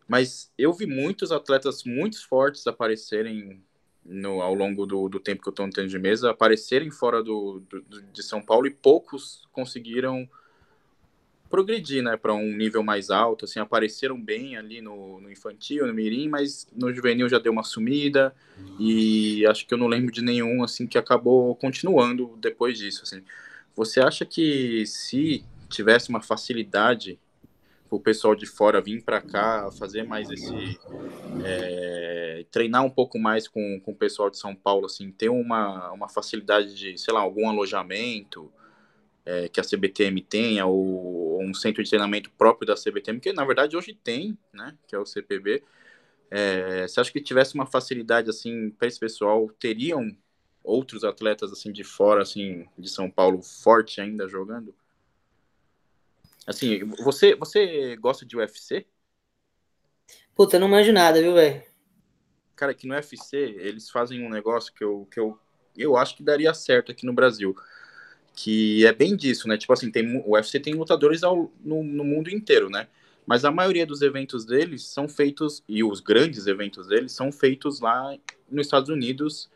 [0.08, 3.62] Mas eu vi muitos atletas muito fortes aparecerem
[4.08, 7.22] no, ao longo do, do tempo que eu estou no tênis de mesa, aparecerem fora
[7.22, 10.28] do, do, de São Paulo e poucos conseguiram
[11.50, 15.94] progredir, né, para um nível mais alto, assim, apareceram bem ali no, no, infantil, no
[15.94, 18.34] mirim, mas no juvenil já deu uma sumida
[18.78, 23.22] e acho que eu não lembro de nenhum, assim, que acabou continuando depois disso, assim.
[23.74, 27.18] Você acha que se tivesse uma facilidade
[27.90, 30.78] o pessoal de fora vir para cá, fazer mais esse.
[31.44, 35.92] É, treinar um pouco mais com, com o pessoal de São Paulo, assim, ter uma,
[35.92, 38.52] uma facilidade de, sei lá, algum alojamento,
[39.24, 43.44] é, que a CBTM tenha, ou, um centro de treinamento próprio da CBTM, que na
[43.44, 45.62] verdade hoje tem, né, que é o CPB.
[46.30, 50.16] É, você acha que tivesse uma facilidade assim para esse pessoal, teriam
[50.62, 54.74] outros atletas assim de fora, assim, de São Paulo, forte ainda jogando?
[56.48, 58.86] Assim, você, você gosta de UFC?
[60.34, 61.62] Puta, eu não manjo nada, viu, velho?
[62.56, 65.38] Cara, aqui no UFC, eles fazem um negócio que eu, que eu,
[65.76, 67.54] eu acho que daria certo aqui no Brasil
[68.40, 69.58] que é bem disso, né?
[69.58, 72.86] Tipo assim, tem, o UFC tem lutadores ao, no, no, mundo inteiro, né?
[73.26, 77.80] Mas a maioria dos eventos deles são feitos, e os grandes eventos deles são feitos
[77.80, 78.16] lá
[78.48, 79.50] nos Estados Unidos,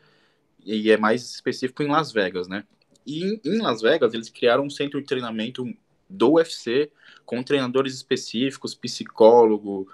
[0.65, 2.65] e é mais específico em Las Vegas, né?
[3.07, 5.65] E em Las Vegas, eles criaram um centro de treinamento
[6.13, 6.91] do UFC,
[7.25, 9.87] com treinadores específicos, psicólogo,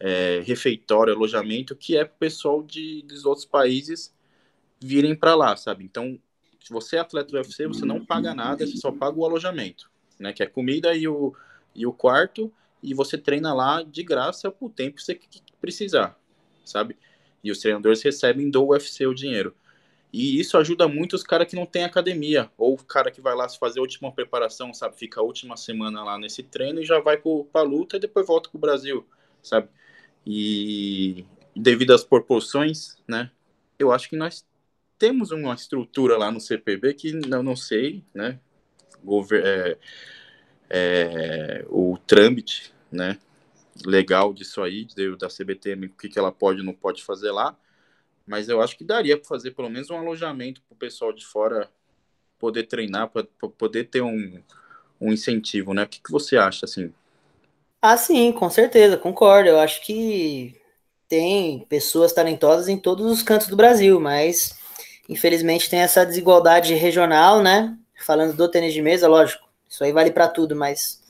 [0.00, 4.14] é, refeitório, alojamento, que é para o pessoal de, dos outros países
[4.80, 5.84] virem para lá, sabe?
[5.84, 6.18] Então,
[6.62, 9.90] se você é atleta do UFC, você não paga nada, você só paga o alojamento,
[10.18, 10.32] né?
[10.32, 11.34] Que é comida e o,
[11.74, 15.18] e o quarto, e você treina lá de graça por tempo que você
[15.60, 16.18] precisar,
[16.64, 16.96] sabe?
[17.42, 19.54] E os treinadores recebem do UFC o dinheiro.
[20.18, 23.34] E isso ajuda muito os caras que não têm academia, ou o cara que vai
[23.34, 24.96] lá se fazer a última preparação, sabe?
[24.96, 28.26] Fica a última semana lá nesse treino e já vai para a luta e depois
[28.26, 29.06] volta para o Brasil,
[29.42, 29.68] sabe?
[30.26, 33.30] E devido às proporções, né?
[33.78, 34.42] Eu acho que nós
[34.98, 38.40] temos uma estrutura lá no CPB que não, não sei, né?
[39.34, 39.78] É,
[40.70, 43.18] é, o trâmite, né?
[43.84, 44.86] Legal disso aí,
[45.18, 47.54] da CBTM, o que, que ela pode ou não pode fazer lá.
[48.26, 51.24] Mas eu acho que daria para fazer pelo menos um alojamento para o pessoal de
[51.24, 51.70] fora
[52.38, 53.24] poder treinar, para
[53.56, 54.42] poder ter um,
[55.00, 55.84] um incentivo, né?
[55.84, 56.92] O que, que você acha, assim?
[57.80, 59.48] Ah, sim, com certeza, concordo.
[59.48, 60.60] Eu acho que
[61.08, 64.56] tem pessoas talentosas em todos os cantos do Brasil, mas
[65.08, 67.76] Infelizmente tem essa desigualdade regional, né?
[68.04, 71.02] Falando do tênis de mesa, lógico, isso aí vale para tudo, mas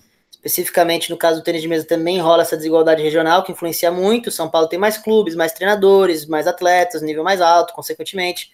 [0.46, 4.30] especificamente no caso do tênis de mesa também rola essa desigualdade regional que influencia muito.
[4.30, 8.52] São Paulo tem mais clubes, mais treinadores, mais atletas, nível mais alto, consequentemente.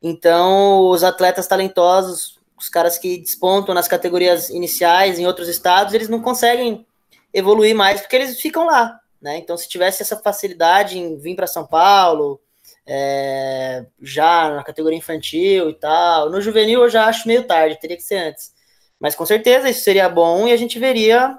[0.00, 6.08] Então, os atletas talentosos, os caras que despontam nas categorias iniciais em outros estados, eles
[6.08, 6.86] não conseguem
[7.34, 9.38] evoluir mais porque eles ficam lá, né?
[9.38, 12.40] Então, se tivesse essa facilidade em vir para São Paulo,
[12.86, 17.96] é, já na categoria infantil e tal, no juvenil eu já acho meio tarde, teria
[17.96, 18.56] que ser antes.
[19.00, 21.38] Mas com certeza isso seria bom e a gente veria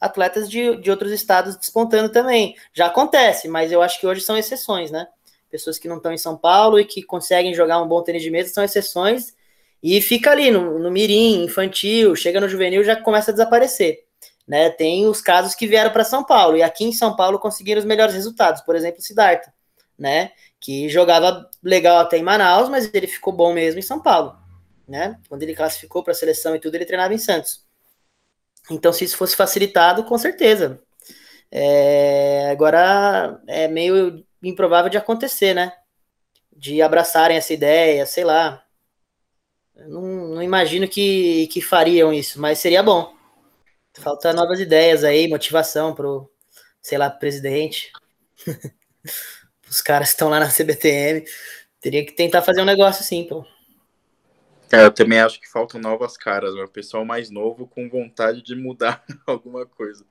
[0.00, 2.56] atletas de, de outros estados despontando também.
[2.72, 5.06] Já acontece, mas eu acho que hoje são exceções, né?
[5.50, 8.30] pessoas que não estão em São Paulo e que conseguem jogar um bom tênis de
[8.30, 9.34] mesa são exceções
[9.82, 14.04] e fica ali no, no mirim, infantil, chega no juvenil já começa a desaparecer.
[14.46, 14.70] Né?
[14.70, 17.84] Tem os casos que vieram para São Paulo e aqui em São Paulo conseguiram os
[17.84, 19.52] melhores resultados, por exemplo, o Siddhartha,
[19.98, 20.30] né?
[20.60, 24.36] que jogava legal até em Manaus, mas ele ficou bom mesmo em São Paulo.
[24.90, 25.20] Né?
[25.28, 27.64] Quando ele classificou para a seleção e tudo, ele treinava em Santos.
[28.68, 30.82] Então, se isso fosse facilitado, com certeza.
[31.48, 35.72] É, agora é meio improvável de acontecer, né?
[36.52, 38.64] De abraçarem essa ideia, sei lá.
[39.76, 40.02] Não,
[40.34, 43.14] não, imagino que, que fariam isso, mas seria bom.
[43.94, 46.28] Falta novas ideias aí, motivação pro,
[46.82, 47.92] sei lá, presidente.
[49.70, 51.24] Os caras estão lá na CBTM.
[51.80, 53.46] Teria que tentar fazer um negócio assim, pô.
[54.72, 58.54] É, eu também acho que faltam novas caras, o pessoal mais novo com vontade de
[58.54, 60.04] mudar alguma coisa.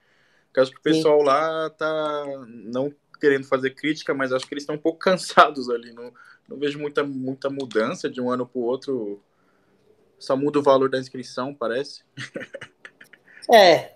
[0.47, 1.25] Porque acho que o pessoal Sim.
[1.25, 5.93] lá tá não querendo fazer crítica, mas acho que eles estão um pouco cansados ali.
[5.93, 6.11] Não,
[6.47, 9.23] não vejo muita, muita mudança de um ano para o outro.
[10.17, 12.03] Só muda o valor da inscrição, parece.
[13.53, 13.93] é.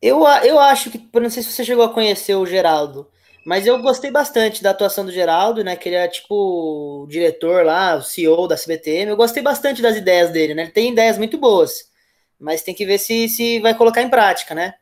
[0.00, 3.10] Eu, eu acho que, não sei se você chegou a conhecer o Geraldo,
[3.44, 5.76] mas eu gostei bastante da atuação do Geraldo, né?
[5.76, 9.10] Que ele é tipo o diretor lá, o CEO da CBTM.
[9.10, 10.62] Eu gostei bastante das ideias dele, né?
[10.62, 11.90] Ele tem ideias muito boas,
[12.38, 14.74] mas tem que ver se, se vai colocar em prática, né?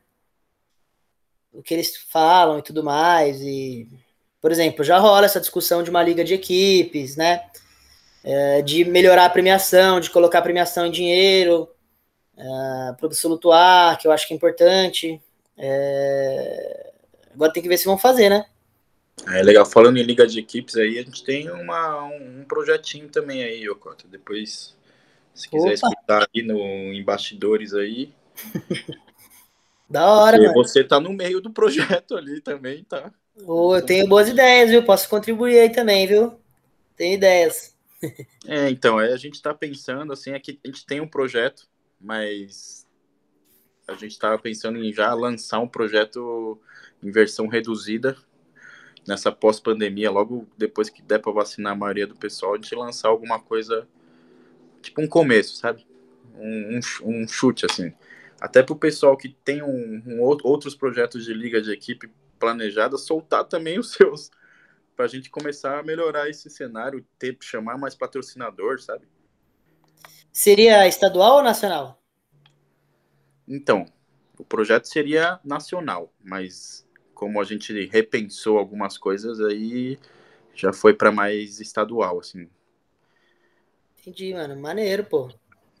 [1.51, 3.41] o que eles falam e tudo mais.
[3.41, 3.87] E,
[4.41, 7.43] por exemplo, já rola essa discussão de uma liga de equipes, né?
[8.23, 11.69] É, de melhorar a premiação, de colocar a premiação em dinheiro
[12.37, 15.21] é, para o absoluto A, que eu acho que é importante.
[15.57, 16.88] É,
[17.39, 18.45] agora tem que ver se vão fazer, né?
[19.27, 23.43] É legal, falando em liga de equipes aí, a gente tem uma, um, projetinho também
[23.43, 24.05] aí, Yokota.
[24.07, 24.75] Depois,
[25.33, 25.87] se quiser Opa.
[25.89, 28.13] escutar aí no em bastidores aí,
[29.89, 30.63] Da hora, Porque mano.
[30.63, 33.11] Você tá no meio do projeto ali também, tá?
[33.47, 34.83] Oh, eu tenho boas ideias, viu?
[34.83, 36.39] Posso contribuir aí também, viu?
[36.95, 37.75] Tem ideias.
[38.47, 41.67] É, então, é, a gente tá pensando, assim, é que a gente tem um projeto,
[42.01, 42.87] mas
[43.87, 46.59] a gente estava pensando em já lançar um projeto
[47.01, 48.17] em versão reduzida
[49.07, 53.09] nessa pós-pandemia, logo depois que der para vacinar a maioria do pessoal, a gente lançar
[53.09, 53.87] alguma coisa,
[54.81, 55.85] tipo um começo, sabe?
[56.35, 57.93] Um, um, um chute, assim
[58.39, 62.09] até para o pessoal que tem um, um, outros projetos de liga de equipe
[62.39, 64.31] planejada, soltar também os seus,
[64.95, 69.07] para a gente começar a melhorar esse cenário, ter, chamar mais patrocinador, sabe?
[70.31, 72.01] Seria estadual ou nacional?
[73.47, 73.85] Então,
[74.37, 76.87] o projeto seria nacional, mas
[77.19, 79.99] como a gente repensou algumas coisas, aí
[80.55, 82.47] já foi para mais estadual, assim.
[83.99, 84.55] Entendi, mano.
[84.55, 85.29] Maneiro, pô.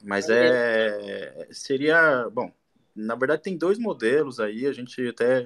[0.03, 1.47] Mas é.
[1.49, 2.29] Seria.
[2.29, 2.51] Bom,
[2.93, 5.45] na verdade tem dois modelos aí, a gente até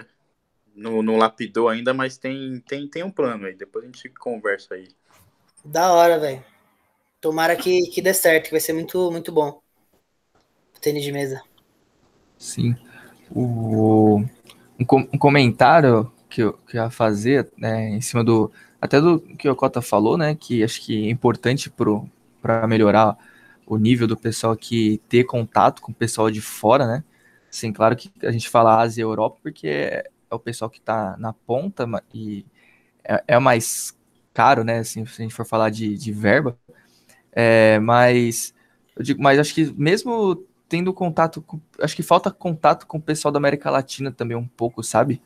[0.75, 3.53] não, não lapidou ainda, mas tem, tem, tem um plano aí.
[3.53, 4.87] Depois a gente conversa aí.
[5.63, 6.43] Da hora, velho.
[7.21, 9.61] Tomara que, que dê certo, que vai ser muito, muito bom.
[10.75, 11.43] O tênis de mesa.
[12.39, 12.75] Sim.
[13.29, 14.25] O,
[14.91, 18.51] um, um comentário que eu, que eu ia fazer, né, em cima do.
[18.81, 20.35] Até do que o Cota falou, né?
[20.35, 21.71] Que acho que é importante
[22.41, 23.17] para melhorar
[23.65, 27.03] o nível do pessoal que ter contato com o pessoal de fora, né?
[27.49, 30.79] Sim, claro que a gente fala Ásia e Europa porque é, é o pessoal que
[30.79, 32.45] está na ponta e
[33.03, 33.97] é, é, mais
[34.33, 34.79] caro, né?
[34.79, 36.57] Assim, se a gente for falar de, de verba.
[37.31, 38.53] É, mas
[38.95, 43.01] eu digo, mas acho que mesmo tendo contato, com, acho que falta contato com o
[43.01, 45.21] pessoal da América Latina também um pouco, sabe?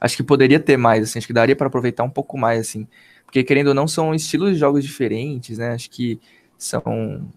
[0.00, 2.88] Acho que poderia ter mais, assim, acho que daria para aproveitar um pouco mais, assim,
[3.26, 5.72] porque querendo ou não são estilos de jogos diferentes, né?
[5.72, 6.18] Acho que
[6.56, 7.30] são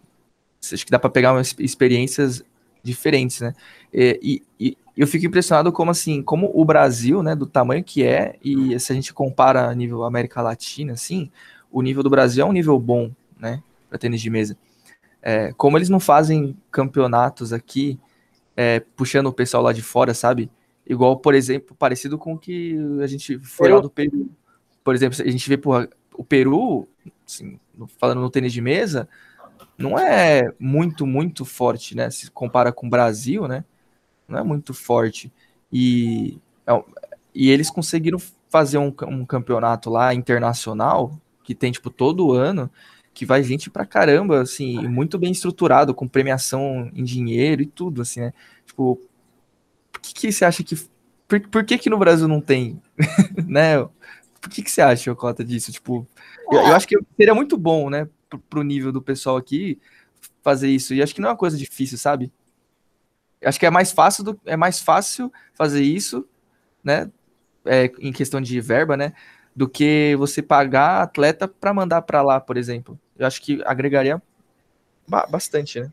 [0.64, 2.41] acho que dá para pegar umas experiências
[2.82, 3.53] diferentes, né?
[3.94, 8.38] E, e, eu fico impressionado como assim, como o Brasil, né, do tamanho que é,
[8.41, 11.30] e se a gente compara a nível América Latina, assim,
[11.69, 14.57] o nível do Brasil é um nível bom, né, para tênis de mesa.
[15.22, 17.99] É, como eles não fazem campeonatos aqui,
[18.56, 20.49] é, puxando o pessoal lá de fora, sabe?
[20.85, 23.76] Igual, por exemplo, parecido com o que a gente foi Peru.
[23.76, 24.30] lá do Peru.
[24.84, 26.88] Por exemplo, a gente vê porra, o Peru,
[27.26, 27.60] assim,
[27.99, 29.07] falando no tênis de mesa,
[29.77, 32.10] não é muito, muito forte, né?
[32.10, 33.64] Se compara com o Brasil, né?
[34.31, 35.31] não é muito forte.
[35.72, 36.84] E, é
[37.34, 38.18] e eles conseguiram
[38.49, 42.69] fazer um, um campeonato lá internacional, que tem, tipo, todo ano,
[43.14, 48.02] que vai gente pra caramba, assim, muito bem estruturado, com premiação em dinheiro e tudo,
[48.02, 48.34] assim, né?
[48.66, 49.02] Tipo,
[49.92, 50.76] por que, que você acha que.
[51.28, 52.82] Por, por que, que no Brasil não tem?
[53.48, 53.78] né?
[54.40, 55.72] Por que, que você acha, Cota, disso?
[55.72, 56.08] Tipo,
[56.52, 59.80] eu, eu, acho que seria muito bom, né, pro, pro nível do pessoal aqui
[60.42, 60.94] fazer isso.
[60.94, 62.32] E acho que não é uma coisa difícil, sabe?
[63.44, 66.28] Acho que é mais fácil, do, é mais fácil fazer isso,
[66.84, 67.12] né?
[67.66, 69.14] É, em questão de verba, né?
[69.56, 73.00] Do que você pagar atleta para mandar para lá, por exemplo.
[73.22, 74.22] Eu acho que agregaria
[75.30, 75.91] bastante, né?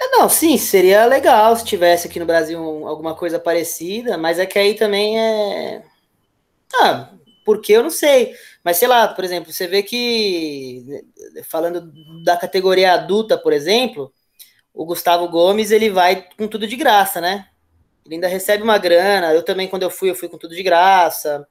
[0.00, 4.46] É, não, sim, seria legal se tivesse aqui no Brasil alguma coisa parecida, mas é
[4.46, 5.84] que aí também é.
[6.74, 7.10] Ah,
[7.44, 8.34] porque eu não sei.
[8.64, 11.04] Mas sei lá, por exemplo, você vê que
[11.44, 11.92] falando
[12.24, 14.12] da categoria adulta, por exemplo,
[14.74, 17.46] o Gustavo Gomes ele vai com tudo de graça, né?
[18.04, 19.32] Ele ainda recebe uma grana.
[19.32, 21.46] Eu também, quando eu fui, eu fui com tudo de graça.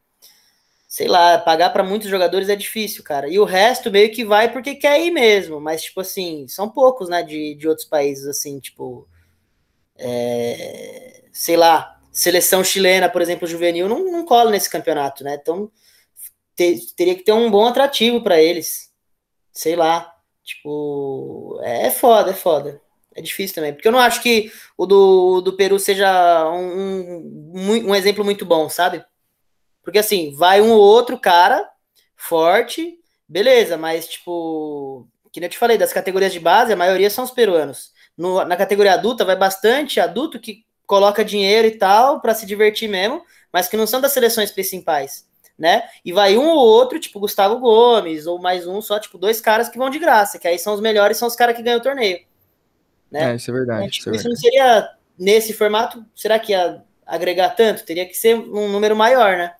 [0.91, 3.29] Sei lá, pagar para muitos jogadores é difícil, cara.
[3.29, 5.57] E o resto meio que vai porque quer ir mesmo.
[5.61, 7.23] Mas, tipo assim, são poucos, né?
[7.23, 9.07] De, de outros países, assim, tipo.
[9.97, 15.37] É, sei lá, seleção chilena, por exemplo, juvenil, não, não cola nesse campeonato, né?
[15.41, 15.71] Então,
[16.57, 18.91] ter, teria que ter um bom atrativo para eles.
[19.53, 20.13] Sei lá.
[20.43, 22.81] Tipo, é, é foda, é foda.
[23.15, 27.89] É difícil também, porque eu não acho que o do, do Peru seja um, um,
[27.89, 29.05] um exemplo muito bom, sabe?
[29.83, 31.67] Porque assim, vai um ou outro cara
[32.15, 37.09] forte, beleza, mas tipo, que nem eu te falei, das categorias de base, a maioria
[37.09, 37.91] são os peruanos.
[38.17, 42.89] No, na categoria adulta, vai bastante adulto que coloca dinheiro e tal para se divertir
[42.89, 45.25] mesmo, mas que não são das seleções principais,
[45.57, 45.83] né?
[46.03, 49.69] E vai um ou outro, tipo Gustavo Gomes, ou mais um, só tipo dois caras
[49.69, 51.83] que vão de graça, que aí são os melhores, são os caras que ganham o
[51.83, 52.19] torneio.
[53.09, 53.31] Né?
[53.31, 53.79] É, isso é verdade.
[53.79, 54.29] Então, tipo, isso, é isso verdade.
[54.29, 57.85] não seria nesse formato, será que ia agregar tanto?
[57.85, 59.55] Teria que ser um número maior, né?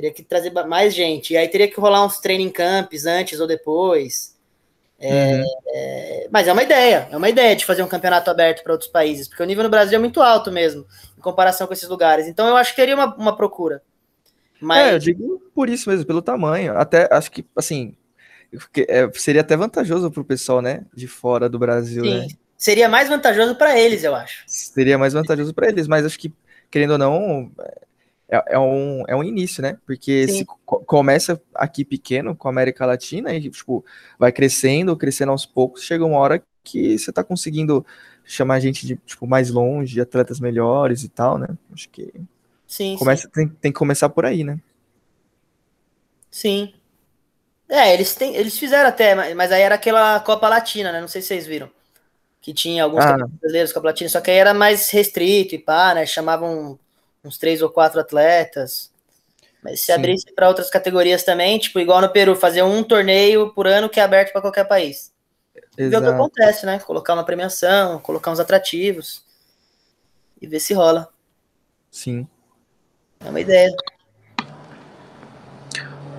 [0.00, 1.34] Teria que trazer mais gente.
[1.34, 4.34] E aí teria que rolar uns training camps antes ou depois.
[4.98, 5.44] É, uhum.
[5.68, 8.90] é, mas é uma ideia, é uma ideia de fazer um campeonato aberto para outros
[8.90, 10.86] países, porque o nível no Brasil é muito alto mesmo,
[11.16, 12.26] em comparação com esses lugares.
[12.26, 13.82] Então eu acho que teria uma, uma procura.
[14.60, 14.78] Mas...
[14.78, 16.76] É, eu digo por isso mesmo, pelo tamanho.
[16.76, 17.94] Até acho que, assim,
[18.88, 22.18] é, seria até vantajoso para o pessoal, né, de fora do Brasil, Sim.
[22.20, 22.28] né?
[22.60, 24.42] seria mais vantajoso para eles, eu acho.
[24.46, 26.30] Seria mais vantajoso para eles, mas acho que,
[26.70, 27.50] querendo ou não,
[28.30, 29.76] é, é, um, é um início, né?
[29.84, 30.38] Porque Sim.
[30.38, 33.84] se co começa aqui pequeno, com a América Latina, e tipo,
[34.18, 37.84] vai crescendo, crescendo aos poucos, chega uma hora que você tá conseguindo
[38.24, 41.48] chamar gente de tipo, mais longe, de atletas melhores e tal, né?
[41.72, 42.12] Acho que
[42.66, 43.30] sim, começa, sim.
[43.32, 44.58] Tem, tem que começar por aí, né?
[46.30, 46.72] Sim.
[47.68, 51.00] É, eles, têm, eles fizeram até, mas aí era aquela Copa Latina, né?
[51.00, 51.70] Não sei se vocês viram
[52.40, 53.16] que tinha alguns ah.
[53.40, 56.06] brasileiros com a platina, só que aí era mais restrito e pá, né?
[56.06, 56.78] Chamavam
[57.24, 58.90] uns três ou quatro atletas.
[59.62, 59.92] Mas se Sim.
[59.92, 64.00] abrisse para outras categorias também, tipo, igual no Peru, fazer um torneio por ano que
[64.00, 65.12] é aberto para qualquer país.
[65.76, 66.78] E ver o que acontece, né?
[66.78, 69.24] Colocar uma premiação, colocar uns atrativos
[70.40, 71.08] e ver se rola.
[71.90, 72.26] Sim.
[73.20, 73.70] É uma ideia.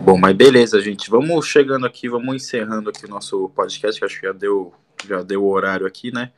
[0.01, 1.09] Bom, mas beleza, gente.
[1.09, 4.73] Vamos chegando aqui, vamos encerrando aqui o nosso podcast, que acho que já deu
[5.07, 6.31] já deu o horário aqui, né?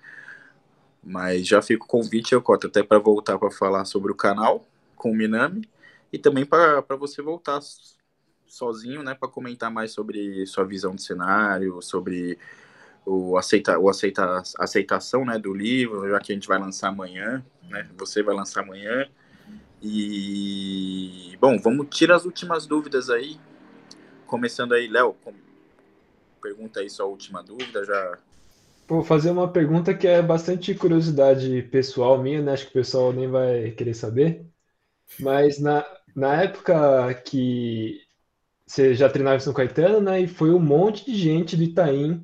[1.04, 4.66] Mas já fica o convite, Cota, até para voltar para falar sobre o canal
[4.96, 5.68] com o Minami
[6.12, 7.60] e também para você voltar
[8.48, 12.38] sozinho, né, para comentar mais sobre sua visão de cenário, sobre
[13.06, 17.44] o aceita o aceita aceitação, né, do livro, já que a gente vai lançar amanhã,
[17.70, 17.90] né?
[17.98, 19.10] Você vai lançar amanhã.
[19.82, 23.38] E bom, vamos tirar as últimas dúvidas aí.
[24.26, 25.16] Começando aí, Léo,
[26.42, 28.18] pergunta aí sua última dúvida, já
[28.88, 32.53] Vou fazer uma pergunta que é bastante curiosidade pessoal minha, né?
[32.53, 34.45] Acho que o pessoal nem vai querer saber.
[35.19, 35.85] Mas na,
[36.15, 38.01] na época que
[38.65, 40.22] você já treinava em São Caetano, né?
[40.22, 42.23] E foi um monte de gente do Itaim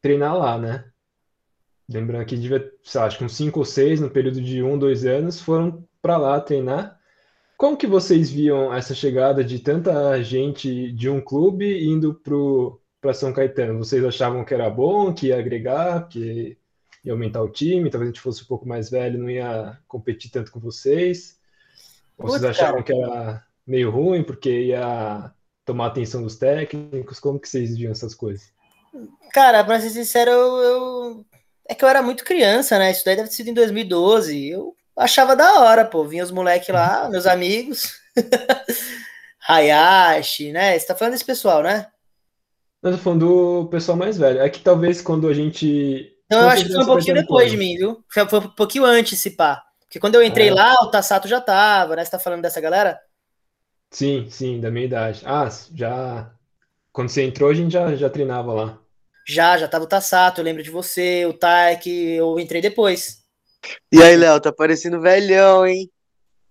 [0.00, 0.84] treinar lá, né?
[1.88, 4.78] Lembrando que devia, sei lá, acho que uns 5 ou 6 no período de um,
[4.78, 6.98] dois anos foram para lá treinar.
[7.56, 13.12] Como que vocês viam essa chegada de tanta gente de um clube indo pro para
[13.12, 13.78] São Caetano?
[13.78, 16.56] Vocês achavam que era bom, que ia agregar, que
[17.04, 17.90] ia aumentar o time?
[17.90, 21.38] Talvez a gente fosse um pouco mais velho, não ia competir tanto com vocês?
[22.16, 25.30] Ou vocês achavam que era meio ruim porque ia
[25.66, 27.20] tomar atenção dos técnicos?
[27.20, 28.50] Como que vocês viam essas coisas?
[29.34, 31.26] Cara, pra ser sincero, eu, eu,
[31.68, 32.90] é que eu era muito criança, né?
[32.90, 34.48] Isso daí deve ter sido em 2012.
[34.48, 36.04] Eu achava da hora, pô.
[36.04, 38.00] Vinha os moleques lá, meus amigos.
[39.46, 40.78] Hayashi, né?
[40.78, 41.88] Você tá falando desse pessoal, né?
[42.84, 43.20] Mas eu tô falando
[43.64, 44.40] do pessoal mais velho.
[44.40, 46.14] É que talvez quando a gente.
[46.30, 48.04] Não, eu acho que foi um pouquinho depois de mim, viu?
[48.12, 49.62] Foi, foi um pouquinho antes, se pá.
[49.80, 50.54] Porque quando eu entrei É.
[50.54, 52.04] lá, o Tassato já tava, né?
[52.04, 53.00] Você tá falando dessa galera?
[53.90, 55.22] Sim, sim, da minha idade.
[55.24, 56.30] Ah, já.
[56.92, 58.78] Quando você entrou, a gente já, já treinava lá.
[59.26, 63.24] Já, já tava o Tassato, eu lembro de você, o Taek, eu entrei depois.
[63.90, 65.90] E aí, Léo, tá parecendo velhão, hein?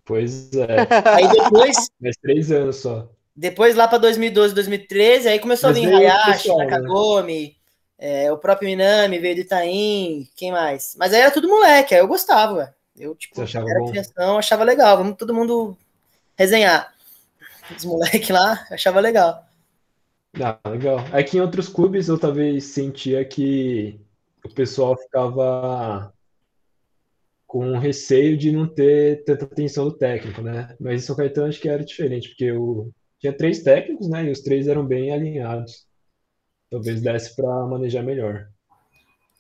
[0.04, 3.08] Pois é, Aí depois, mais três anos só.
[3.36, 7.52] Depois lá pra 2012, 2013, aí começou a vir o Hayashi, pessoal, né?
[7.98, 10.96] É, o próprio Minami veio do Itaim, quem mais?
[10.98, 12.74] Mas aí era tudo moleque, aí eu gostava, velho.
[12.98, 15.76] Eu, tipo, Você achava era criação, achava legal, vamos todo mundo
[16.38, 16.94] resenhar.
[17.76, 19.44] Os moleques lá, achava legal.
[20.40, 21.00] Ah, legal.
[21.14, 24.00] É que em outros clubes eu talvez sentia que
[24.44, 26.14] o pessoal ficava
[27.48, 30.76] com receio de não ter tanta atenção do técnico, né?
[30.80, 32.92] Mas em São Caetano acho que era diferente, porque eu
[33.24, 34.26] tinha três técnicos, né?
[34.26, 35.88] E os três eram bem alinhados.
[36.70, 38.50] Talvez desse para manejar melhor.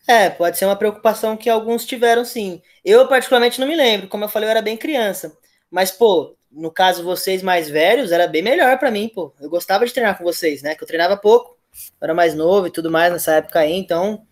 [0.07, 2.61] É, pode ser uma preocupação que alguns tiveram, sim.
[2.83, 4.07] Eu, particularmente, não me lembro.
[4.07, 5.37] Como eu falei, eu era bem criança.
[5.69, 9.33] Mas, pô, no caso, vocês mais velhos, era bem melhor pra mim, pô.
[9.41, 10.75] Eu gostava de treinar com vocês, né?
[10.75, 11.57] Que eu treinava pouco.
[11.99, 13.73] Eu era mais novo e tudo mais nessa época aí.
[13.73, 14.25] Então,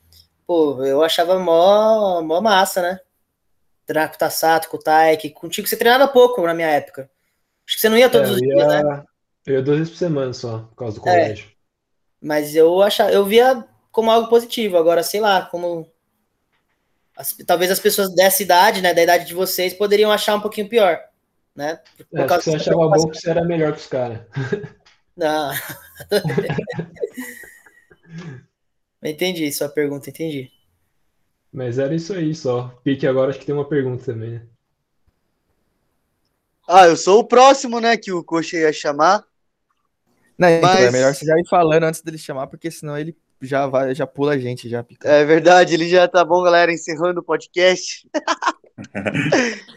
[0.48, 3.00] pô, eu achava mó, mó massa, né?
[3.86, 5.32] Treinar com o Tassato, com o Taek.
[5.32, 7.10] Contigo você treinava pouco na minha época.
[7.68, 9.04] Acho que você não ia todos É, os dias, né?
[9.46, 11.14] Eu ia duas vezes por semana só, por causa do É.
[11.14, 11.52] colégio.
[12.22, 14.78] Mas eu achava, eu via como algo positivo.
[14.78, 15.90] Agora, sei lá, como
[17.16, 20.70] as- talvez as pessoas dessa idade, né, da idade de vocês, poderiam achar um pouquinho
[20.70, 21.00] pior,
[21.56, 21.80] né?
[21.98, 24.22] Por É, acho que você achava bom porque você era melhor que os caras.
[25.18, 25.52] Não.
[29.04, 30.52] entendi sua pergunta, entendi.
[31.52, 32.70] Mas era isso aí só.
[32.84, 34.42] Pique agora acho que tem uma pergunta também, né?
[36.68, 39.26] Ah, eu sou o próximo, né, que o Coxa ia chamar.
[40.42, 43.16] Não, então, é Mas- melhor você já ir falando antes dele chamar, porque senão ele
[43.40, 45.08] já vai, já pula a gente, já pica.
[45.08, 48.10] É verdade, ele já tá bom, galera, encerrando o podcast.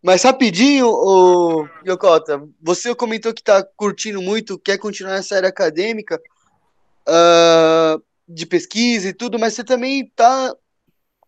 [0.00, 6.20] Mas rapidinho, o Yokota, você comentou que tá curtindo muito, quer continuar nessa área acadêmica,
[7.08, 7.98] ah,
[8.28, 10.54] de pesquisa e tudo, mas você também tá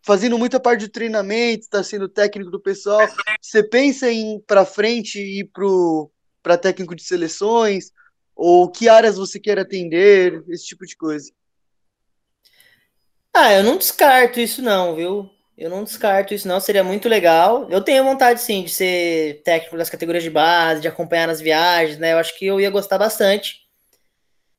[0.03, 3.07] fazendo muita parte de treinamento, tá sendo técnico do pessoal.
[3.41, 6.09] Você pensa em ir para frente e ir pro
[6.43, 7.91] para técnico de seleções
[8.44, 11.31] ou que áreas você quer atender, esse tipo de coisa?
[13.32, 15.31] Ah, eu não descarto isso não, viu?
[15.56, 17.69] Eu não descarto isso não, seria muito legal.
[17.70, 21.98] Eu tenho vontade sim de ser técnico das categorias de base, de acompanhar nas viagens,
[21.98, 22.14] né?
[22.14, 23.60] Eu acho que eu ia gostar bastante.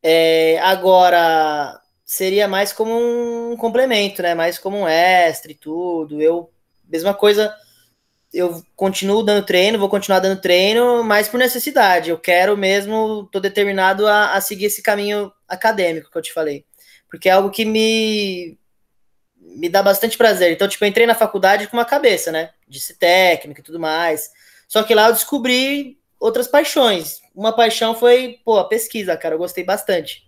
[0.02, 2.94] É, agora seria mais como
[3.52, 4.34] um complemento, né?
[4.34, 6.22] Mais como um extra e tudo.
[6.22, 6.50] Eu
[6.88, 7.54] mesma coisa,
[8.34, 12.10] eu continuo dando treino, vou continuar dando treino, mas por necessidade.
[12.10, 16.66] Eu quero mesmo, tô determinado a, a seguir esse caminho acadêmico que eu te falei,
[17.10, 18.58] porque é algo que me
[19.56, 20.52] me dá bastante prazer.
[20.52, 22.50] Então, tipo, eu entrei na faculdade com uma cabeça, né?
[22.68, 24.32] De ser técnico e tudo mais.
[24.68, 27.20] Só que lá eu descobri outras paixões.
[27.36, 29.36] Uma paixão foi, pô, a pesquisa, cara.
[29.36, 30.24] Eu gostei bastante.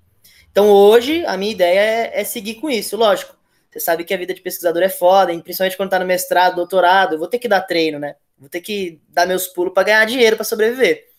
[0.52, 3.35] Então, hoje, a minha ideia é, é seguir com isso, lógico.
[3.76, 6.56] Você sabe que a vida de pesquisador é foda, e principalmente quando tá no mestrado,
[6.56, 8.16] doutorado, eu vou ter que dar treino, né?
[8.40, 11.10] Vou ter que dar meus pulos para ganhar dinheiro para sobreviver.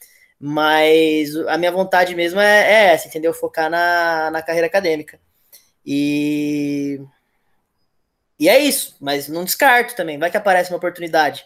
[0.40, 3.34] Mas a minha vontade mesmo é, é essa, entendeu?
[3.34, 5.20] Focar na, na carreira acadêmica.
[5.84, 6.98] E
[8.40, 10.18] e é isso, mas não descarto também.
[10.18, 11.44] Vai que aparece uma oportunidade.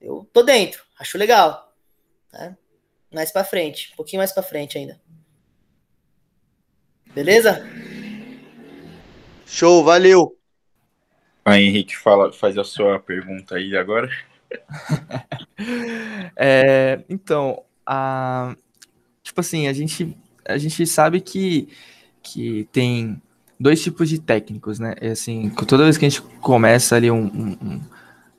[0.00, 1.72] Eu tô dentro, acho legal.
[2.32, 2.56] Né?
[3.14, 5.00] Mais pra frente, um pouquinho mais pra frente ainda.
[7.14, 7.64] Beleza?
[9.46, 10.36] Show, valeu.
[11.44, 14.08] Vai, Henrique, fala, faz a sua pergunta aí agora.
[16.36, 18.54] É, então, a,
[19.22, 20.16] tipo assim, a gente,
[20.46, 21.68] a gente sabe que,
[22.22, 23.20] que tem
[23.58, 24.94] dois tipos de técnicos, né?
[25.00, 27.80] É assim, toda vez que a gente começa ali um, um- um-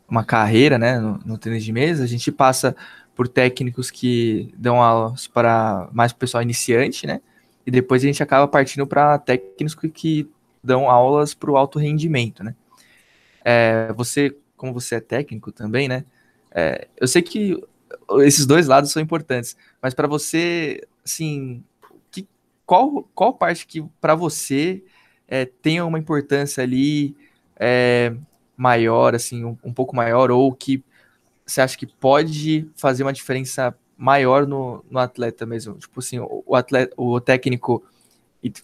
[0.10, 2.76] uma carreira, né, no, no tênis de mesa, a gente passa
[3.16, 7.20] por técnicos que dão aulas para mais pro pessoal iniciante, né?
[7.66, 10.30] E depois a gente acaba partindo para técnicos que, que
[10.68, 12.54] dão aulas para o alto rendimento, né?
[13.44, 16.04] É, você, como você é técnico também, né?
[16.52, 17.60] É, eu sei que
[18.20, 21.64] esses dois lados são importantes, mas para você, assim,
[22.12, 22.28] que,
[22.66, 24.84] qual, qual parte que para você
[25.28, 27.16] é, tem uma importância ali
[27.56, 28.14] é,
[28.56, 30.84] maior, assim, um, um pouco maior, ou que
[31.46, 35.76] você acha que pode fazer uma diferença maior no, no atleta mesmo?
[35.76, 37.84] Tipo assim, o, atleta, o técnico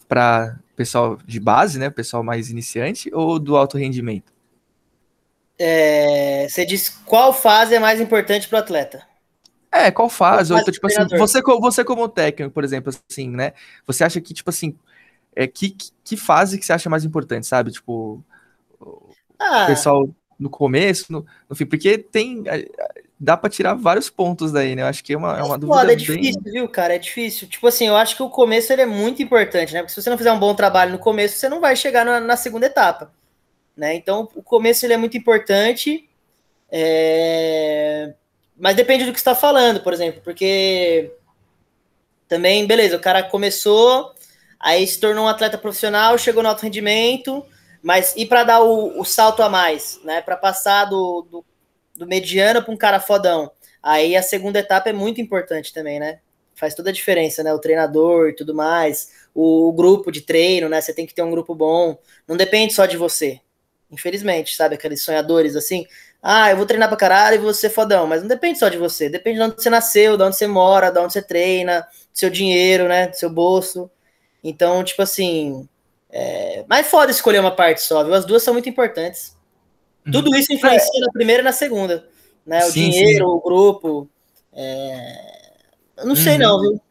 [0.07, 4.33] para pessoal de base, né, pessoal mais iniciante, ou do alto rendimento?
[5.57, 9.05] É, você diz qual fase é mais importante pro atleta?
[9.71, 10.53] É, qual fase?
[10.53, 13.53] Qual fase tipo assim, você, você como técnico, por exemplo, assim, né?
[13.87, 14.77] Você acha que, tipo assim,
[15.35, 15.71] é, que,
[16.03, 17.71] que- fase que você acha mais importante, sabe?
[17.71, 18.23] Tipo,
[18.79, 22.43] o Ah, pessoal no começo, no, no fim, porque tem.
[23.23, 24.81] Dá para tirar vários pontos daí, né?
[24.81, 25.79] Eu acho que é uma, é uma dúvida.
[25.79, 26.53] Foda, é difícil, bem...
[26.53, 26.95] viu, cara?
[26.95, 27.47] É difícil.
[27.47, 29.79] Tipo assim, eu acho que o começo ele é muito importante, né?
[29.79, 32.19] Porque se você não fizer um bom trabalho no começo, você não vai chegar na,
[32.19, 33.13] na segunda etapa.
[33.77, 33.95] Né?
[33.95, 36.09] Então, o começo ele é muito importante.
[36.69, 38.13] É...
[38.57, 41.13] Mas depende do que está falando, por exemplo, porque
[42.27, 44.13] também, beleza, o cara começou,
[44.59, 47.45] aí se tornou um atleta profissional, chegou no alto rendimento,
[47.81, 50.21] mas e para dar o, o, salto a mais, né?
[50.21, 51.45] Para passar do, do,
[52.03, 53.51] do mediano para um cara fodão.
[53.81, 56.19] Aí a segunda etapa é muito importante também, né?
[56.55, 57.53] Faz toda a diferença, né?
[57.53, 60.79] O treinador e tudo mais, o, o grupo de treino, né?
[60.79, 61.97] Você tem que ter um grupo bom.
[62.27, 63.41] Não depende só de você.
[63.91, 64.75] Infelizmente, sabe?
[64.75, 65.85] Aqueles sonhadores assim.
[66.21, 68.07] Ah, eu vou treinar pra caralho e vou ser fodão.
[68.07, 69.09] Mas não depende só de você.
[69.09, 72.29] Depende de onde você nasceu, de onde você mora, de onde você treina, do seu
[72.29, 73.07] dinheiro, né?
[73.07, 73.91] Do seu bolso.
[74.43, 75.67] Então, tipo assim.
[76.09, 76.63] É...
[76.69, 78.13] Mas é foda escolher uma parte só, viu?
[78.13, 79.35] As duas são muito importantes.
[80.05, 80.11] Uhum.
[80.11, 82.07] Tudo isso influencia na primeira e na segunda.
[82.45, 82.59] Né?
[82.65, 83.31] O sim, dinheiro, sim.
[83.31, 84.09] o grupo.
[84.51, 85.43] É...
[85.97, 86.39] Eu não sei, uhum.
[86.39, 86.81] não, viu?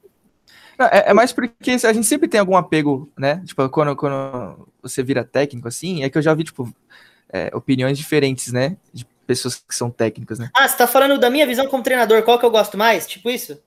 [0.79, 3.43] É, é, mais porque a gente sempre tem algum apego, né?
[3.45, 6.73] Tipo, quando, quando você vira técnico, assim, é que eu já vi, tipo,
[7.33, 8.77] é, opiniões diferentes, né?
[8.93, 10.51] De pessoas que são técnicas, né?
[10.55, 13.07] Ah, você tá falando da minha visão como treinador, qual que eu gosto mais?
[13.07, 13.61] Tipo isso?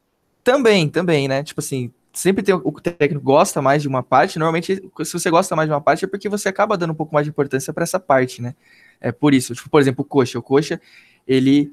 [0.43, 1.43] Também, também, né?
[1.43, 4.37] Tipo assim, sempre tem o técnico gosta mais de uma parte.
[4.37, 7.13] Normalmente, se você gosta mais de uma parte, é porque você acaba dando um pouco
[7.13, 8.55] mais de importância para essa parte, né?
[8.99, 9.53] É por isso.
[9.53, 10.39] Tipo, por exemplo, o coxa.
[10.39, 10.79] O coxa,
[11.27, 11.71] ele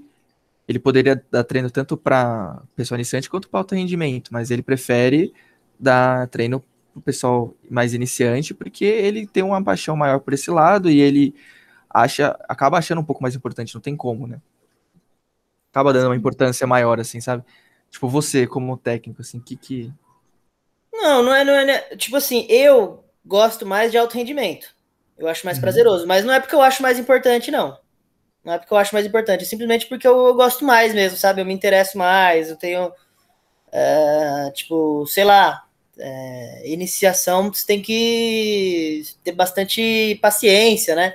[0.69, 5.33] ele poderia dar treino tanto para pessoal iniciante quanto para alto rendimento, mas ele prefere
[5.79, 6.61] dar treino
[6.93, 11.01] para o pessoal mais iniciante porque ele tem uma paixão maior por esse lado e
[11.01, 11.35] ele
[11.91, 14.41] acha, acaba achando um pouco mais importante, não tem como, né?
[15.71, 17.43] Acaba dando uma importância maior, assim, sabe?
[17.91, 19.93] Tipo, você como técnico, assim, que que...
[20.93, 21.79] Não, não é, não é, né?
[21.97, 24.75] tipo assim, eu gosto mais de alto rendimento.
[25.23, 25.63] Eu acho mais uhum.
[25.63, 27.79] prazeroso, mas não é porque eu acho mais importante, não.
[28.45, 31.17] Não é porque eu acho mais importante, é simplesmente porque eu, eu gosto mais mesmo,
[31.17, 31.41] sabe?
[31.41, 32.93] Eu me interesso mais, eu tenho,
[33.71, 35.65] é, tipo, sei lá,
[35.97, 41.15] é, iniciação, você tem que ter bastante paciência, né?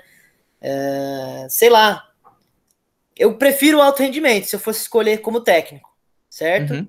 [0.62, 2.10] É, sei lá.
[3.18, 5.90] Eu prefiro o alto rendimento se eu fosse escolher como técnico,
[6.30, 6.76] certo?
[6.76, 6.88] Uhum.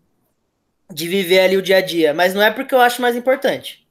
[0.89, 3.88] De viver ali o dia a dia, mas não é porque eu acho mais importante.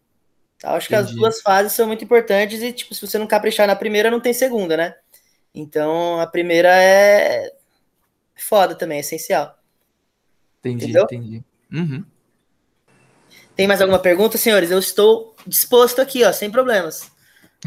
[0.64, 1.04] Eu acho Entendi.
[1.06, 4.10] que as duas fases são muito importantes e, tipo, se você não caprichar na primeira,
[4.10, 4.96] não tem segunda, né?
[5.54, 7.52] Então, a primeira é
[8.36, 9.58] foda também, é essencial.
[10.60, 11.04] Entendi, Entendeu?
[11.04, 11.44] entendi.
[11.72, 12.04] Uhum.
[13.56, 14.70] Tem mais alguma pergunta, senhores?
[14.70, 17.12] Eu estou disposto aqui, ó, sem problemas.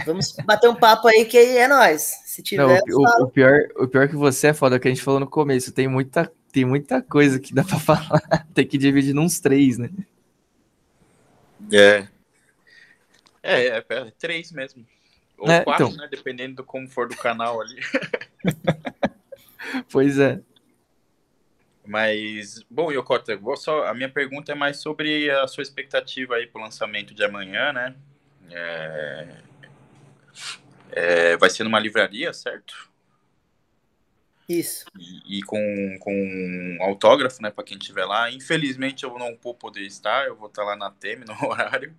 [0.07, 2.03] Vamos bater um papo aí que é nós.
[2.25, 5.03] Se tiver, Não, o, o, pior, o pior que você é foda, que a gente
[5.03, 5.73] falou no começo.
[5.73, 8.47] Tem muita, tem muita coisa que dá pra falar.
[8.55, 9.91] tem que dividir nos três, né?
[11.73, 12.07] É.
[13.43, 14.87] É, é, é três mesmo.
[15.39, 15.97] Ou é, quatro, então.
[15.97, 16.09] né?
[16.11, 17.81] Dependendo do como for do canal ali.
[19.91, 20.41] pois é.
[21.87, 26.47] Mas, bom, Yokota, vou só, a minha pergunta é mais sobre a sua expectativa aí
[26.47, 27.97] para o lançamento de amanhã, né?
[28.51, 29.29] É,
[30.93, 32.91] é, vai ser numa livraria, certo?
[34.49, 34.85] Isso.
[34.99, 38.31] E, e, com, com autógrafo, né, para quem estiver lá.
[38.31, 41.95] Infelizmente eu não vou poder estar, eu vou estar lá na TEM no horário.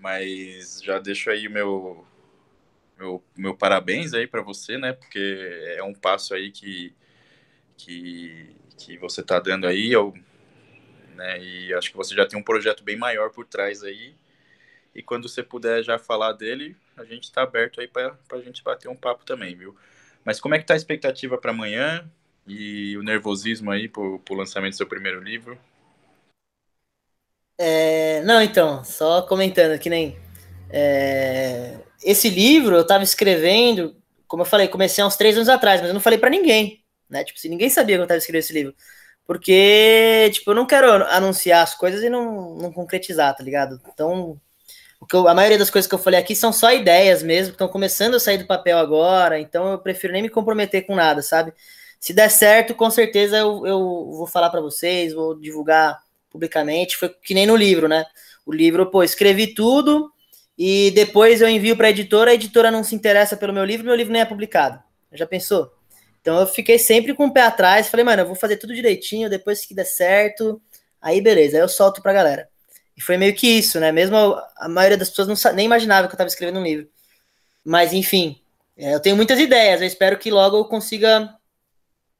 [0.00, 2.06] Mas já deixo aí o meu,
[2.98, 4.92] meu, meu parabéns aí para você, né?
[4.92, 6.94] Porque é um passo aí que,
[7.76, 9.90] que, que você está dando aí.
[9.90, 10.14] Eu,
[11.14, 14.14] né, e acho que você já tem um projeto bem maior por trás aí.
[14.94, 18.62] E quando você puder já falar dele, a gente está aberto aí para a gente
[18.62, 19.76] bater um papo também, viu?
[20.24, 22.10] Mas como é que tá a expectativa para amanhã
[22.46, 25.58] e o nervosismo aí para o lançamento do seu primeiro livro?
[27.58, 30.16] É, não, então, só comentando que nem
[30.70, 35.80] é, esse livro eu estava escrevendo, como eu falei, comecei há uns três anos atrás,
[35.80, 37.24] mas eu não falei para ninguém, né?
[37.24, 38.74] Tipo, se ninguém sabia que eu estava escrevendo esse livro.
[39.26, 43.80] Porque, tipo, eu não quero anunciar as coisas e não, não concretizar, tá ligado?
[43.92, 44.40] Então,
[45.00, 47.50] o que eu, a maioria das coisas que eu falei aqui são só ideias mesmo,
[47.50, 50.94] que estão começando a sair do papel agora, então eu prefiro nem me comprometer com
[50.94, 51.52] nada, sabe?
[52.00, 53.78] Se der certo, com certeza eu, eu
[54.12, 55.98] vou falar para vocês, vou divulgar
[56.30, 56.96] publicamente.
[56.96, 58.04] Foi que nem no livro, né?
[58.44, 60.12] O livro, pô, escrevi tudo
[60.56, 63.86] e depois eu envio para a editora, a editora não se interessa pelo meu livro,
[63.86, 64.82] meu livro nem é publicado.
[65.12, 65.72] Já pensou?
[66.20, 69.30] Então eu fiquei sempre com o pé atrás, falei, mano, eu vou fazer tudo direitinho,
[69.30, 70.60] depois que der certo,
[71.00, 72.48] aí beleza, aí eu solto pra galera.
[72.96, 73.92] E foi meio que isso, né?
[73.92, 76.88] Mesmo a, maioria das pessoas não, nem imaginava que eu estava escrevendo um livro.
[77.64, 78.42] Mas, enfim,
[78.76, 79.80] é, eu tenho muitas ideias.
[79.80, 81.32] Eu espero que logo eu consiga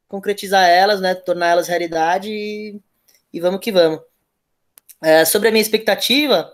[0.07, 1.17] concretizar elas, né?
[1.17, 2.81] Tornar elas realidade e,
[3.39, 4.01] e vamos que vamos.
[5.03, 6.53] É, sobre a minha expectativa,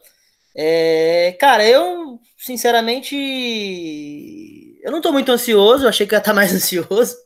[0.55, 3.17] é, cara, eu, sinceramente,
[4.83, 7.17] eu não tô muito ansioso, achei que ia estar tá mais ansioso.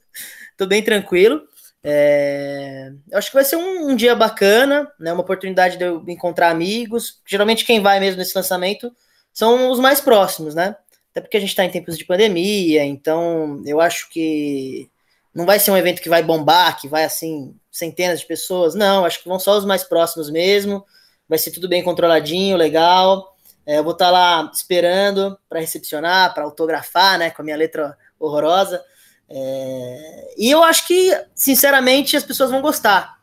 [0.56, 1.43] tô bem tranquilo.
[1.82, 5.12] É, eu acho que vai ser um, um, dia bacana, né?
[5.12, 7.20] Uma oportunidade de eu encontrar amigos.
[7.26, 8.93] Geralmente quem vai mesmo nesse lançamento
[9.32, 10.76] são os mais próximos, né?
[11.10, 14.90] Até porque a gente está em tempos de pandemia, então eu acho que
[15.34, 18.74] não vai ser um evento que vai bombar, que vai assim, centenas de pessoas.
[18.74, 20.84] Não, acho que vão só os mais próximos mesmo.
[21.28, 23.36] Vai ser tudo bem controladinho, legal.
[23.66, 27.30] É, eu vou estar tá lá esperando para recepcionar, para autografar, né?
[27.30, 28.82] Com a minha letra horrorosa.
[29.28, 33.18] É, e eu acho que, sinceramente, as pessoas vão gostar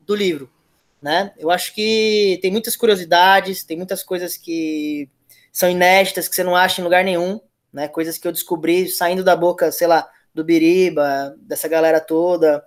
[0.00, 0.50] do livro.
[1.00, 1.32] Né?
[1.36, 5.08] Eu acho que tem muitas curiosidades, tem muitas coisas que
[5.52, 7.38] são inéditas, que você não acha em lugar nenhum,
[7.72, 7.86] né?
[7.88, 12.64] Coisas que eu descobri saindo da boca, sei lá, do Biriba, dessa galera toda.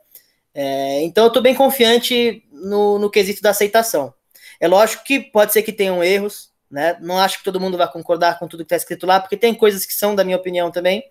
[0.53, 4.13] É, então eu estou bem confiante no, no quesito da aceitação.
[4.59, 6.97] É lógico que pode ser que tenham erros, né?
[7.01, 9.53] Não acho que todo mundo vai concordar com tudo que está escrito lá, porque tem
[9.53, 11.03] coisas que são da minha opinião também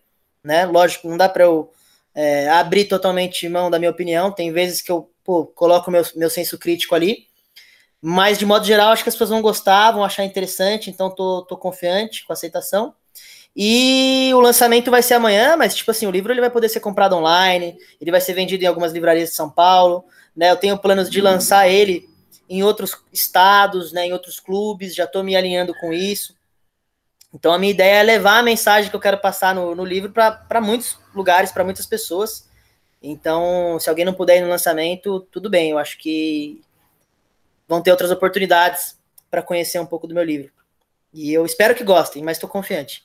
[0.46, 0.64] né?
[0.64, 1.72] Lógico, não dá para eu
[2.14, 4.30] é, abrir totalmente mão da minha opinião.
[4.30, 7.26] Tem vezes que eu pô, coloco meu, meu senso crítico ali.
[8.00, 11.42] Mas, de modo geral, acho que as pessoas vão gostar, vão achar interessante, então tô,
[11.42, 12.94] tô confiante com a aceitação.
[13.56, 16.80] E o lançamento vai ser amanhã, mas, tipo assim, o livro ele vai poder ser
[16.80, 20.04] comprado online, ele vai ser vendido em algumas livrarias de São Paulo,
[20.36, 20.50] né?
[20.50, 22.06] Eu tenho planos de lançar ele
[22.48, 26.36] em outros estados, né, em outros clubes, já estou me alinhando com isso.
[27.34, 30.12] Então a minha ideia é levar a mensagem que eu quero passar no, no livro
[30.12, 32.48] para muitos lugares, para muitas pessoas.
[33.02, 35.70] Então, se alguém não puder ir no lançamento, tudo bem.
[35.70, 36.62] Eu acho que
[37.68, 38.98] vão ter outras oportunidades
[39.30, 40.50] para conhecer um pouco do meu livro.
[41.12, 43.04] E eu espero que gostem, mas estou confiante.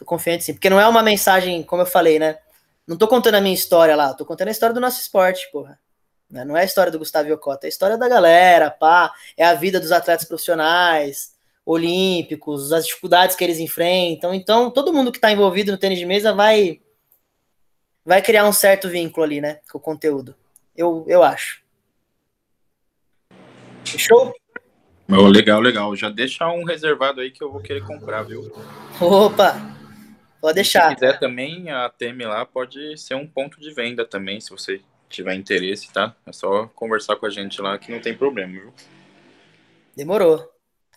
[0.00, 2.38] Estou confiante sim, porque não é uma mensagem, como eu falei, né?
[2.86, 5.78] Não estou contando a minha história lá, estou contando a história do nosso esporte, porra.
[6.30, 6.42] Né?
[6.42, 9.12] Não é a história do Gustavo Yokota, é a história da galera, pá.
[9.36, 11.34] É a vida dos atletas profissionais,
[11.66, 14.32] olímpicos, as dificuldades que eles enfrentam.
[14.32, 16.80] Então, todo mundo que está envolvido no tênis de mesa vai
[18.02, 20.34] vai criar um certo vínculo ali, né, com o conteúdo.
[20.74, 21.60] Eu, eu acho.
[23.84, 24.32] Fechou?
[25.06, 25.94] Oh, legal, legal.
[25.94, 28.50] Já deixa um reservado aí que eu vou querer comprar, viu?
[28.98, 29.78] Opa!
[30.40, 30.90] Pode deixar.
[30.90, 34.80] Se quiser também, a TM lá pode ser um ponto de venda também, se você
[35.08, 36.14] tiver interesse, tá?
[36.26, 38.72] É só conversar com a gente lá que não tem problema, viu?
[39.96, 40.48] Demorou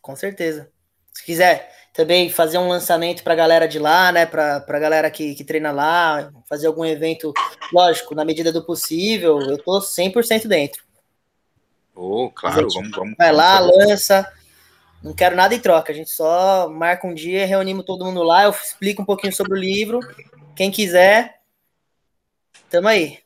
[0.04, 0.70] com certeza.
[1.14, 4.26] Se quiser também fazer um lançamento para a galera de lá, né?
[4.26, 7.34] Para a galera que, que treina lá, fazer algum evento,
[7.72, 10.84] lógico, na medida do possível, eu tô 100% dentro.
[11.96, 13.16] Oh, claro, vamos, vamos.
[13.18, 13.86] Vai vamos lá, fazer.
[13.86, 14.34] lança.
[15.04, 18.46] Não quero nada em troca, a gente só marca um dia, reunimos todo mundo lá,
[18.46, 20.00] eu explico um pouquinho sobre o livro.
[20.56, 21.42] Quem quiser,
[22.70, 23.20] tamo aí.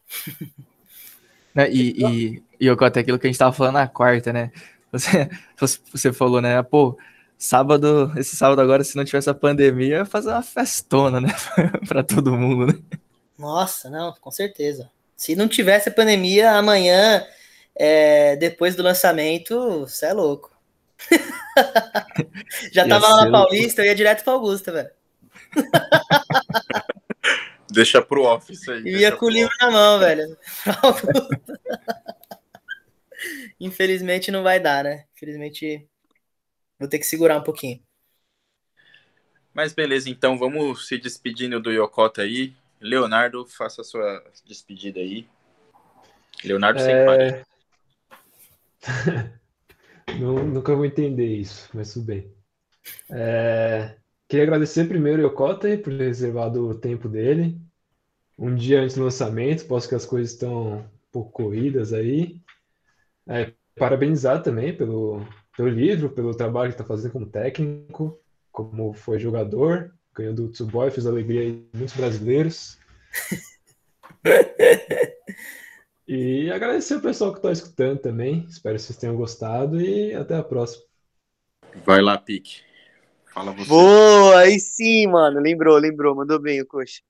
[1.53, 4.51] Né, e, e, e eu até aquilo que a gente tava falando na quarta, né?
[4.91, 5.29] Você,
[5.91, 6.61] você falou, né?
[6.63, 6.97] Pô,
[7.37, 11.29] sábado, esse sábado agora, se não tivesse a pandemia, ia fazer uma festona, né?
[11.87, 12.79] para todo mundo, né?
[13.37, 14.89] Nossa, não, com certeza.
[15.15, 17.25] Se não tivesse a pandemia, amanhã,
[17.75, 20.56] é, depois do lançamento, você é louco.
[22.71, 24.89] Já tava lá na Paulista, eu ia direto pra Augusta, velho.
[27.69, 28.83] Deixa pro office aí.
[28.83, 30.37] Ia com o livro na mão, velho.
[33.59, 35.05] Infelizmente não vai dar, né?
[35.15, 35.87] Infelizmente
[36.79, 37.81] vou ter que segurar um pouquinho.
[39.53, 42.55] Mas beleza, então vamos se despedindo do Yokota aí.
[42.79, 45.27] Leonardo, faça a sua despedida aí.
[46.43, 47.43] Leonardo sem é...
[50.19, 52.31] Não, nunca vou entender isso, mas tudo bem.
[53.09, 53.95] É...
[54.27, 57.59] Queria agradecer primeiro o Yokota por ter reservado o tempo dele.
[58.37, 62.41] Um dia antes do lançamento, posso que as coisas estão um pouco corridas aí.
[63.27, 65.25] É, parabenizar também pelo,
[65.55, 68.19] pelo livro, pelo trabalho que está fazendo como técnico,
[68.51, 72.77] como foi jogador, ganhando o Tsuboy, fez alegria de muitos brasileiros.
[76.07, 78.45] e agradecer o pessoal que está escutando também.
[78.47, 80.83] Espero que vocês tenham gostado e até a próxima.
[81.85, 82.61] Vai lá, Pique.
[83.33, 83.67] Fala você.
[83.67, 85.39] Boa, aí sim, mano.
[85.39, 86.15] Lembrou, lembrou.
[86.15, 87.01] Mandou bem o coxa.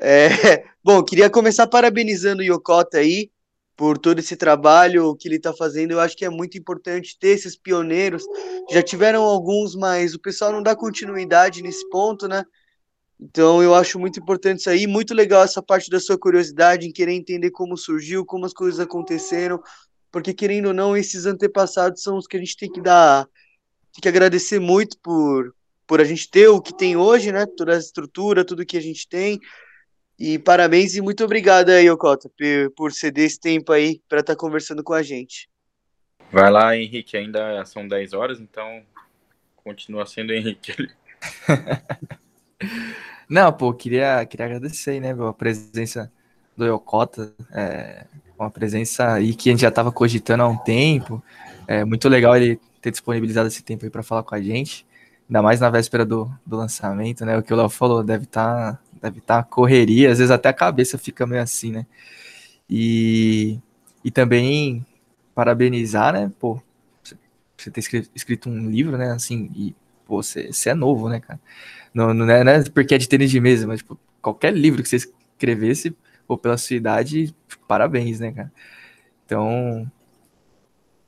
[0.00, 0.28] É,
[0.82, 3.30] bom, queria começar parabenizando o Yokota aí
[3.76, 5.92] por todo esse trabalho que ele está fazendo.
[5.92, 8.24] Eu acho que é muito importante ter esses pioneiros.
[8.70, 12.44] Já tiveram alguns, mas o pessoal não dá continuidade nesse ponto, né?
[13.22, 14.86] Então eu acho muito importante isso aí.
[14.86, 18.80] Muito legal essa parte da sua curiosidade em querer entender como surgiu, como as coisas
[18.80, 19.62] aconteceram,
[20.10, 23.24] porque querendo ou não, esses antepassados são os que a gente tem que dar,
[23.92, 25.54] tem que agradecer muito por
[25.86, 27.44] por a gente ter o que tem hoje, né?
[27.44, 29.38] Toda a estrutura, tudo que a gente tem.
[30.18, 32.30] E parabéns e muito obrigado aí, Okota,
[32.74, 35.50] por ceder esse tempo aí para estar tá conversando com a gente.
[36.30, 38.82] Vai lá, Henrique, ainda são 10 horas, então
[39.56, 40.74] continua sendo Henrique.
[43.32, 46.12] Não, pô, queria, queria agradecer, né, a presença
[46.54, 48.04] do Yokota, é,
[48.38, 51.22] uma presença aí que a gente já estava cogitando há um tempo.
[51.66, 54.86] É muito legal ele ter disponibilizado esse tempo aí para falar com a gente,
[55.26, 57.38] ainda mais na véspera do, do lançamento, né?
[57.38, 60.52] O que o Léo falou, deve estar tá, deve tá correria, às vezes até a
[60.52, 61.86] cabeça fica meio assim, né?
[62.68, 63.58] E,
[64.04, 64.84] e também
[65.34, 66.30] parabenizar, né?
[66.38, 66.60] Pô,
[67.56, 67.80] você ter
[68.14, 69.12] escrito um livro, né?
[69.12, 69.74] Assim, e
[70.06, 71.40] pô, você, é novo, né, cara?
[71.92, 74.82] Não, não, é, não é porque é de tênis de mesa, mas tipo, qualquer livro
[74.82, 75.96] que você escrevesse,
[76.26, 77.34] pô, pela sua idade,
[77.68, 78.52] parabéns, né, cara?
[79.24, 79.90] Então,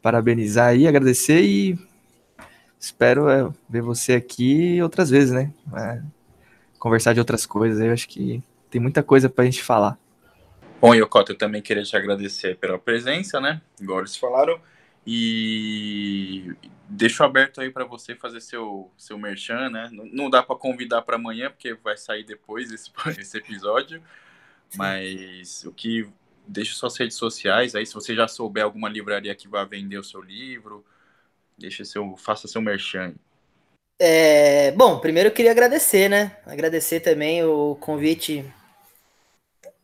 [0.02, 1.78] parabenizar aí, agradecer e
[2.78, 5.52] espero é, ver você aqui outras vezes, né?
[5.74, 6.02] É,
[6.78, 7.80] conversar de outras coisas.
[7.80, 9.98] Eu acho que tem muita coisa pra gente falar.
[10.80, 13.62] Bom, Yokota, eu também queria te agradecer pela presença, né?
[13.80, 14.60] Igual eles falaram.
[15.06, 16.54] E
[16.88, 19.88] deixo aberto aí para você fazer seu, seu merchan, né?
[19.92, 24.02] Não, não dá para convidar para amanhã, porque vai sair depois esse, esse episódio.
[24.76, 26.08] Mas o que.
[26.46, 30.04] Deixa suas redes sociais aí, se você já souber alguma livraria que vai vender o
[30.04, 30.84] seu livro,
[31.56, 33.14] deixa seu, faça seu merchan.
[33.98, 36.36] É, bom, primeiro eu queria agradecer, né?
[36.44, 38.44] Agradecer também o convite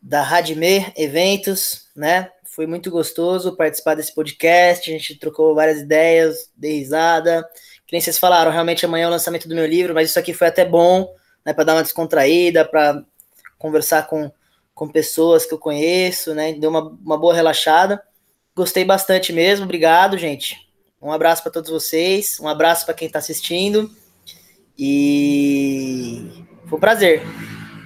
[0.03, 2.31] da Radmer Eventos, né?
[2.61, 4.91] Foi muito gostoso participar desse podcast.
[4.91, 7.43] A gente trocou várias ideias, dei risada.
[7.87, 10.35] Que nem vocês falaram, realmente amanhã é o lançamento do meu livro, mas isso aqui
[10.35, 11.11] foi até bom,
[11.43, 11.55] né?
[11.55, 13.03] Para dar uma descontraída, para
[13.57, 14.31] conversar com,
[14.75, 16.53] com pessoas que eu conheço, né?
[16.53, 18.03] Deu uma, uma boa relaxada.
[18.55, 19.65] Gostei bastante mesmo.
[19.65, 20.59] Obrigado, gente.
[21.01, 22.39] Um abraço para todos vocês.
[22.41, 23.91] Um abraço para quem está assistindo.
[24.79, 27.23] E foi um prazer.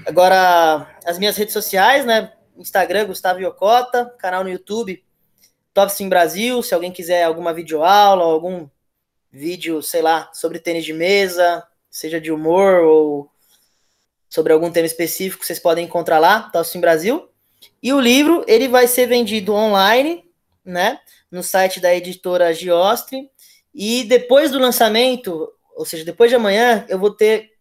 [0.05, 2.32] Agora, as minhas redes sociais, né?
[2.56, 5.05] Instagram, Gustavo Iocota, canal no YouTube,
[5.72, 6.62] Top Sim Brasil.
[6.62, 8.68] Se alguém quiser alguma videoaula, algum
[9.31, 13.31] vídeo, sei lá, sobre tênis de mesa, seja de humor ou
[14.28, 17.28] sobre algum tema específico, vocês podem encontrar lá, Top Sim Brasil.
[17.82, 20.24] E o livro, ele vai ser vendido online,
[20.64, 21.01] né,
[21.31, 23.31] no site da editora Giostre.
[23.74, 27.52] E depois do lançamento, ou seja, depois de amanhã, eu vou ter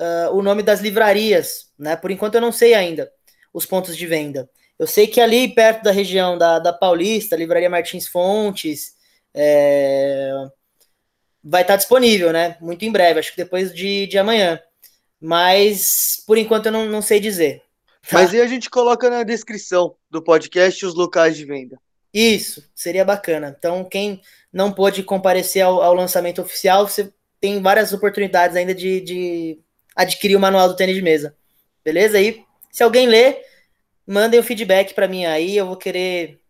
[0.00, 1.94] uh, o nome das livrarias, né?
[1.94, 3.12] Por enquanto eu não sei ainda
[3.52, 4.48] os pontos de venda.
[4.78, 8.94] Eu sei que ali perto da região da, da Paulista, Livraria Martins Fontes,
[9.34, 10.32] é,
[11.42, 12.56] vai estar disponível, né?
[12.60, 14.60] Muito em breve, acho que depois de, de amanhã.
[15.20, 17.62] Mas por enquanto eu não, não sei dizer.
[18.08, 18.18] Tá?
[18.18, 21.78] Mas aí a gente coloca na descrição do podcast os locais de venda.
[22.12, 23.54] Isso, seria bacana.
[23.56, 24.20] Então, quem
[24.52, 29.58] não pôde comparecer ao, ao lançamento oficial, você tem várias oportunidades ainda de, de
[29.96, 31.34] adquirir o manual do tênis de mesa.
[31.84, 32.18] Beleza?
[32.18, 33.44] aí se alguém ler,
[34.06, 36.40] mandem o feedback para mim aí, eu vou querer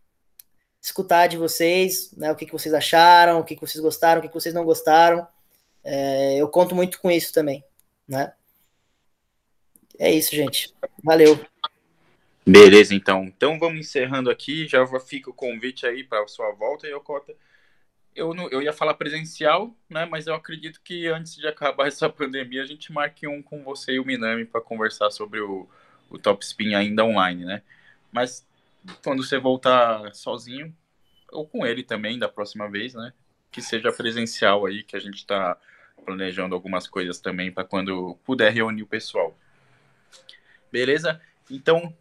[0.81, 4.23] escutar de vocês, né, o que, que vocês acharam, o que, que vocês gostaram, o
[4.23, 5.27] que, que vocês não gostaram.
[5.83, 7.65] É, eu conto muito com isso também,
[8.07, 8.33] né?
[9.99, 10.73] É isso, gente.
[11.03, 11.39] Valeu.
[12.47, 13.25] Beleza, então.
[13.25, 14.67] Então vamos encerrando aqui.
[14.69, 17.35] Já fica o convite aí para a sua volta, Yokota.
[18.15, 20.05] Eu, não, eu ia falar presencial, né?
[20.05, 23.93] Mas eu acredito que antes de acabar essa pandemia, a gente marque um com você
[23.93, 25.69] e o Minami para conversar sobre o,
[26.13, 27.63] o Top Spin ainda online, né?
[28.11, 28.47] Mas
[29.03, 30.75] quando você voltar sozinho,
[31.31, 33.13] ou com ele também da próxima vez, né?
[33.51, 35.57] Que seja presencial aí, que a gente está
[36.05, 39.37] planejando algumas coisas também para quando puder reunir o pessoal.
[40.71, 41.21] Beleza?
[41.51, 41.95] Então,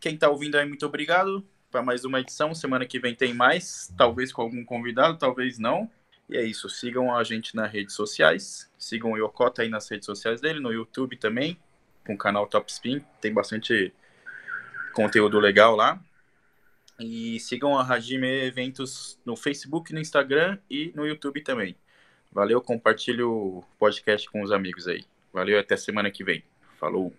[0.00, 2.54] quem está ouvindo aí, muito obrigado para mais uma edição.
[2.54, 5.90] Semana que vem tem mais, talvez com algum convidado, talvez não.
[6.28, 6.68] E é isso.
[6.68, 8.70] Sigam a gente nas redes sociais.
[8.78, 11.58] Sigam o Yokota aí nas redes sociais dele, no YouTube também,
[12.06, 13.04] com o canal Top Spin.
[13.20, 13.92] Tem bastante
[14.94, 16.00] conteúdo legal lá.
[16.98, 21.76] E sigam a Hajime Eventos no Facebook, no Instagram e no YouTube também.
[22.32, 25.04] Valeu, compartilhe o podcast com os amigos aí.
[25.32, 26.42] Valeu, até semana que vem.
[26.78, 27.12] Falou!